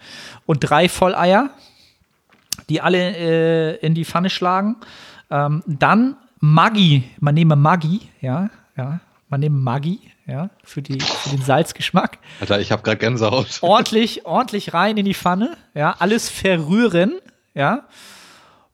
Und 0.46 0.60
drei 0.60 0.88
Volleier, 0.88 1.50
die 2.70 2.80
alle 2.82 3.16
äh, 3.18 3.76
in 3.86 3.94
die 3.94 4.06
Pfanne 4.06 4.30
schlagen. 4.30 4.78
Ähm, 5.30 5.64
dann 5.66 6.18
Maggi, 6.54 7.04
man 7.20 7.34
nehme 7.34 7.56
Maggi, 7.56 8.02
ja, 8.22 8.52
ja, 8.78 9.00
man 9.30 9.40
nehme 9.40 9.58
Maggi, 9.58 10.00
ja, 10.28 10.52
für, 10.64 10.84
die, 10.84 11.00
für 11.00 11.30
den 11.30 11.42
Salzgeschmack. 11.42 12.20
Alter, 12.40 12.60
ich 12.60 12.72
habe 12.72 12.84
gerade 12.84 12.98
Gänsehaut. 12.98 13.48
Ordentlich, 13.62 14.26
ordentlich 14.26 14.74
rein 14.74 14.98
in 14.98 15.06
die 15.06 15.16
Pfanne, 15.16 15.58
ja, 15.74 15.96
alles 15.98 16.30
verrühren, 16.30 17.14
ja. 17.56 17.88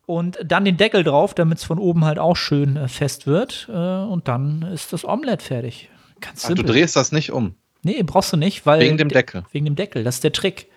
Und 0.06 0.40
dann 0.44 0.66
den 0.66 0.76
Deckel 0.76 1.06
drauf, 1.06 1.34
damit 1.34 1.60
es 1.60 1.64
von 1.64 1.80
oben 1.80 2.04
halt 2.04 2.20
auch 2.20 2.36
schön 2.36 2.76
äh, 2.76 2.90
fest 2.90 3.28
wird. 3.28 3.70
Äh, 3.70 3.72
und 3.72 4.28
dann 4.28 4.64
ist 4.64 4.92
das 4.92 5.06
Omelett 5.06 5.42
fertig. 5.42 5.90
Ganz 6.20 6.44
Ach, 6.44 6.50
du 6.50 6.56
simpel. 6.58 6.74
drehst 6.74 6.98
das 6.98 7.14
nicht 7.14 7.32
um. 7.32 7.56
Nee, 7.84 8.04
brauchst 8.04 8.34
du 8.34 8.38
nicht, 8.38 8.66
weil. 8.66 8.82
Wegen 8.82 8.98
dem 8.98 9.08
Deckel. 9.08 9.46
Wegen 9.54 9.64
dem 9.64 9.78
Deckel. 9.78 10.04
Das 10.04 10.16
ist 10.16 10.26
der 10.26 10.34
Trick. 10.34 10.68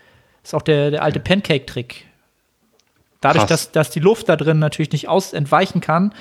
Das 0.43 0.51
ist 0.51 0.55
auch 0.55 0.63
der, 0.63 0.93
der 0.93 1.03
alte 1.03 1.19
Pancake-Trick. 1.19 2.07
Dadurch, 3.21 3.47
Krass. 3.47 3.49
dass, 3.49 3.73
dass 3.73 3.91
die 3.91 4.01
Luft 4.01 4.29
da 4.29 4.37
drin 4.37 4.61
natürlich 4.61 4.93
nicht 4.93 5.09
aus 5.09 5.33
entweichen 5.33 5.81
kann, 5.81 6.15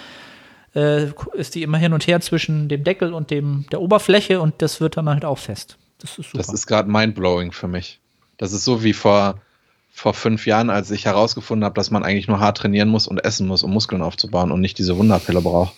äh, 0.76 1.08
ist 1.34 1.56
die 1.56 1.64
immer 1.64 1.78
hin 1.78 1.94
und 1.94 2.08
her 2.08 2.22
zwischen 2.22 2.68
dem 2.70 2.84
Deckel 2.84 3.14
und 3.14 3.32
dem, 3.32 3.66
der 3.72 3.82
Oberfläche 3.82 4.42
und 4.42 4.62
das 4.62 4.82
wird 4.82 4.98
dann 4.98 5.10
halt 5.10 5.26
auch 5.26 5.38
fest. 5.38 5.78
Das 6.00 6.18
ist 6.18 6.32
super. 6.32 6.38
Das 6.38 6.50
ist 6.50 6.68
gerade 6.68 6.90
mindblowing 6.90 7.52
für 7.52 7.68
mich. 7.68 8.00
Das 8.38 8.52
ist 8.52 8.66
so 8.66 8.84
wie 8.84 8.94
vor, 8.94 9.42
vor 9.92 10.14
fünf 10.14 10.46
Jahren, 10.46 10.70
als 10.70 10.92
ich 10.92 11.06
herausgefunden 11.06 11.64
habe, 11.64 11.76
dass 11.76 11.92
man 11.92 12.04
eigentlich 12.04 12.28
nur 12.28 12.40
hart 12.40 12.58
trainieren 12.58 12.90
muss 12.90 13.08
und 13.08 13.20
essen 13.20 13.48
muss, 13.48 13.64
um 13.64 13.72
Muskeln 13.72 14.02
aufzubauen 14.02 14.52
und 14.52 14.62
nicht 14.62 14.78
diese 14.78 14.98
Wunderpille 14.98 15.42
braucht. 15.42 15.76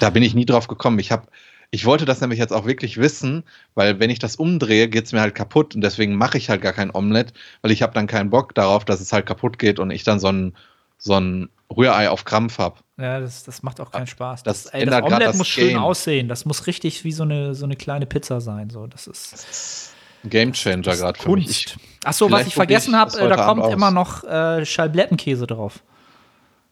Da 0.00 0.10
bin 0.10 0.22
ich 0.22 0.34
nie 0.34 0.44
drauf 0.44 0.68
gekommen. 0.68 0.98
Ich 0.98 1.12
habe 1.12 1.26
ich 1.74 1.86
wollte 1.86 2.04
das 2.04 2.20
nämlich 2.20 2.38
jetzt 2.38 2.52
auch 2.52 2.66
wirklich 2.66 2.98
wissen, 2.98 3.44
weil 3.74 3.98
wenn 3.98 4.10
ich 4.10 4.18
das 4.18 4.36
umdrehe, 4.36 4.88
geht 4.88 5.06
es 5.06 5.12
mir 5.12 5.22
halt 5.22 5.34
kaputt 5.34 5.74
und 5.74 5.80
deswegen 5.80 6.16
mache 6.16 6.36
ich 6.36 6.50
halt 6.50 6.60
gar 6.60 6.74
kein 6.74 6.94
Omelett, 6.94 7.32
weil 7.62 7.70
ich 7.70 7.80
habe 7.80 7.94
dann 7.94 8.06
keinen 8.06 8.28
Bock 8.28 8.54
darauf, 8.54 8.84
dass 8.84 9.00
es 9.00 9.10
halt 9.10 9.24
kaputt 9.24 9.58
geht 9.58 9.78
und 9.78 9.90
ich 9.90 10.04
dann 10.04 10.20
so 10.20 10.28
ein, 10.28 10.52
so 10.98 11.14
ein 11.14 11.48
Rührei 11.76 12.10
auf 12.10 12.24
Krampf 12.24 12.58
habe. 12.58 12.76
ja, 12.98 13.20
das, 13.20 13.44
das 13.44 13.62
macht 13.62 13.80
auch 13.80 13.90
keinen 13.90 14.06
Spaß. 14.06 14.42
Das 14.42 14.66
ey, 14.66 14.82
ändert 14.82 14.94
das 14.94 15.00
grad 15.00 15.12
Omelett 15.12 15.28
das 15.28 15.36
muss 15.36 15.48
schön 15.48 15.68
Game. 15.68 15.78
aussehen. 15.78 16.28
Das 16.28 16.44
muss 16.44 16.66
richtig 16.66 17.04
wie 17.04 17.12
so 17.12 17.22
eine, 17.22 17.54
so 17.54 17.64
eine 17.64 17.76
kleine 17.76 18.06
Pizza 18.06 18.40
sein. 18.40 18.70
So, 18.70 18.86
das 18.86 19.06
ist 19.06 19.94
Ein 20.24 20.30
Gamechanger 20.30 20.82
gerade 20.82 21.18
für 21.18 21.30
mich. 21.30 21.44
Kunst. 21.46 21.76
Achso, 22.04 22.30
was 22.30 22.46
ich 22.46 22.54
vergessen 22.54 22.90
ich 22.90 22.96
habe, 22.96 23.10
das 23.10 23.20
äh, 23.20 23.28
da 23.28 23.36
kommt 23.36 23.48
Abend 23.48 23.64
aus. 23.64 23.72
immer 23.72 23.90
noch 23.90 24.24
äh, 24.24 24.64
Scheiblettenkäse 24.64 25.46
drauf. 25.46 25.82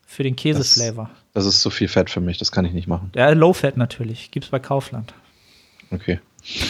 Für 0.07 0.25
den 0.25 0.35
Käseflavor. 0.35 1.09
Das 1.35 1.47
ist 1.47 1.61
zu 1.61 1.71
viel 1.71 1.87
Fett 1.87 2.11
für 2.11 2.21
mich, 2.21 2.37
das 2.39 2.51
kann 2.51 2.65
ich 2.65 2.73
nicht 2.73 2.89
machen. 2.89 3.13
Ja, 3.15 3.31
Low 3.31 3.53
Fat 3.53 3.77
natürlich. 3.77 4.33
Gibt's 4.33 4.49
bei 4.49 4.59
Kaufland. 4.59 5.15
Okay. 5.91 6.21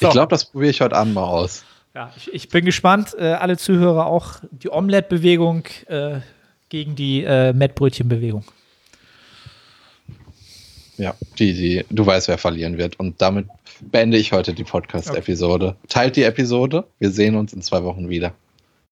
So. 0.00 0.08
Ich 0.08 0.12
glaube, 0.12 0.30
das 0.30 0.46
probiere 0.46 0.70
ich 0.70 0.80
heute 0.80 0.96
Abend 0.96 1.14
mal 1.14 1.22
aus. 1.22 1.64
Ja, 1.94 2.12
ich, 2.16 2.34
ich 2.34 2.48
bin 2.48 2.64
gespannt. 2.64 3.14
Äh, 3.16 3.34
alle 3.34 3.56
Zuhörer 3.56 4.06
auch. 4.06 4.40
Die 4.50 4.68
Omelette-Bewegung 4.68 5.64
äh, 5.86 6.20
gegen 6.70 6.96
die 6.96 7.22
äh, 7.24 7.52
Mettbrötchen-Bewegung. 7.52 8.44
Ja, 10.96 11.14
die, 11.38 11.54
die, 11.54 11.84
du 11.90 12.04
weißt, 12.04 12.28
wer 12.28 12.38
verlieren 12.38 12.78
wird. 12.78 12.98
Und 12.98 13.20
damit 13.20 13.46
beende 13.80 14.16
ich 14.16 14.32
heute 14.32 14.52
die 14.52 14.64
Podcast-Episode. 14.64 15.76
Teilt 15.88 16.16
die 16.16 16.22
Episode. 16.24 16.84
Wir 16.98 17.10
sehen 17.10 17.36
uns 17.36 17.52
in 17.52 17.62
zwei 17.62 17.82
Wochen 17.84 18.08
wieder. 18.08 18.32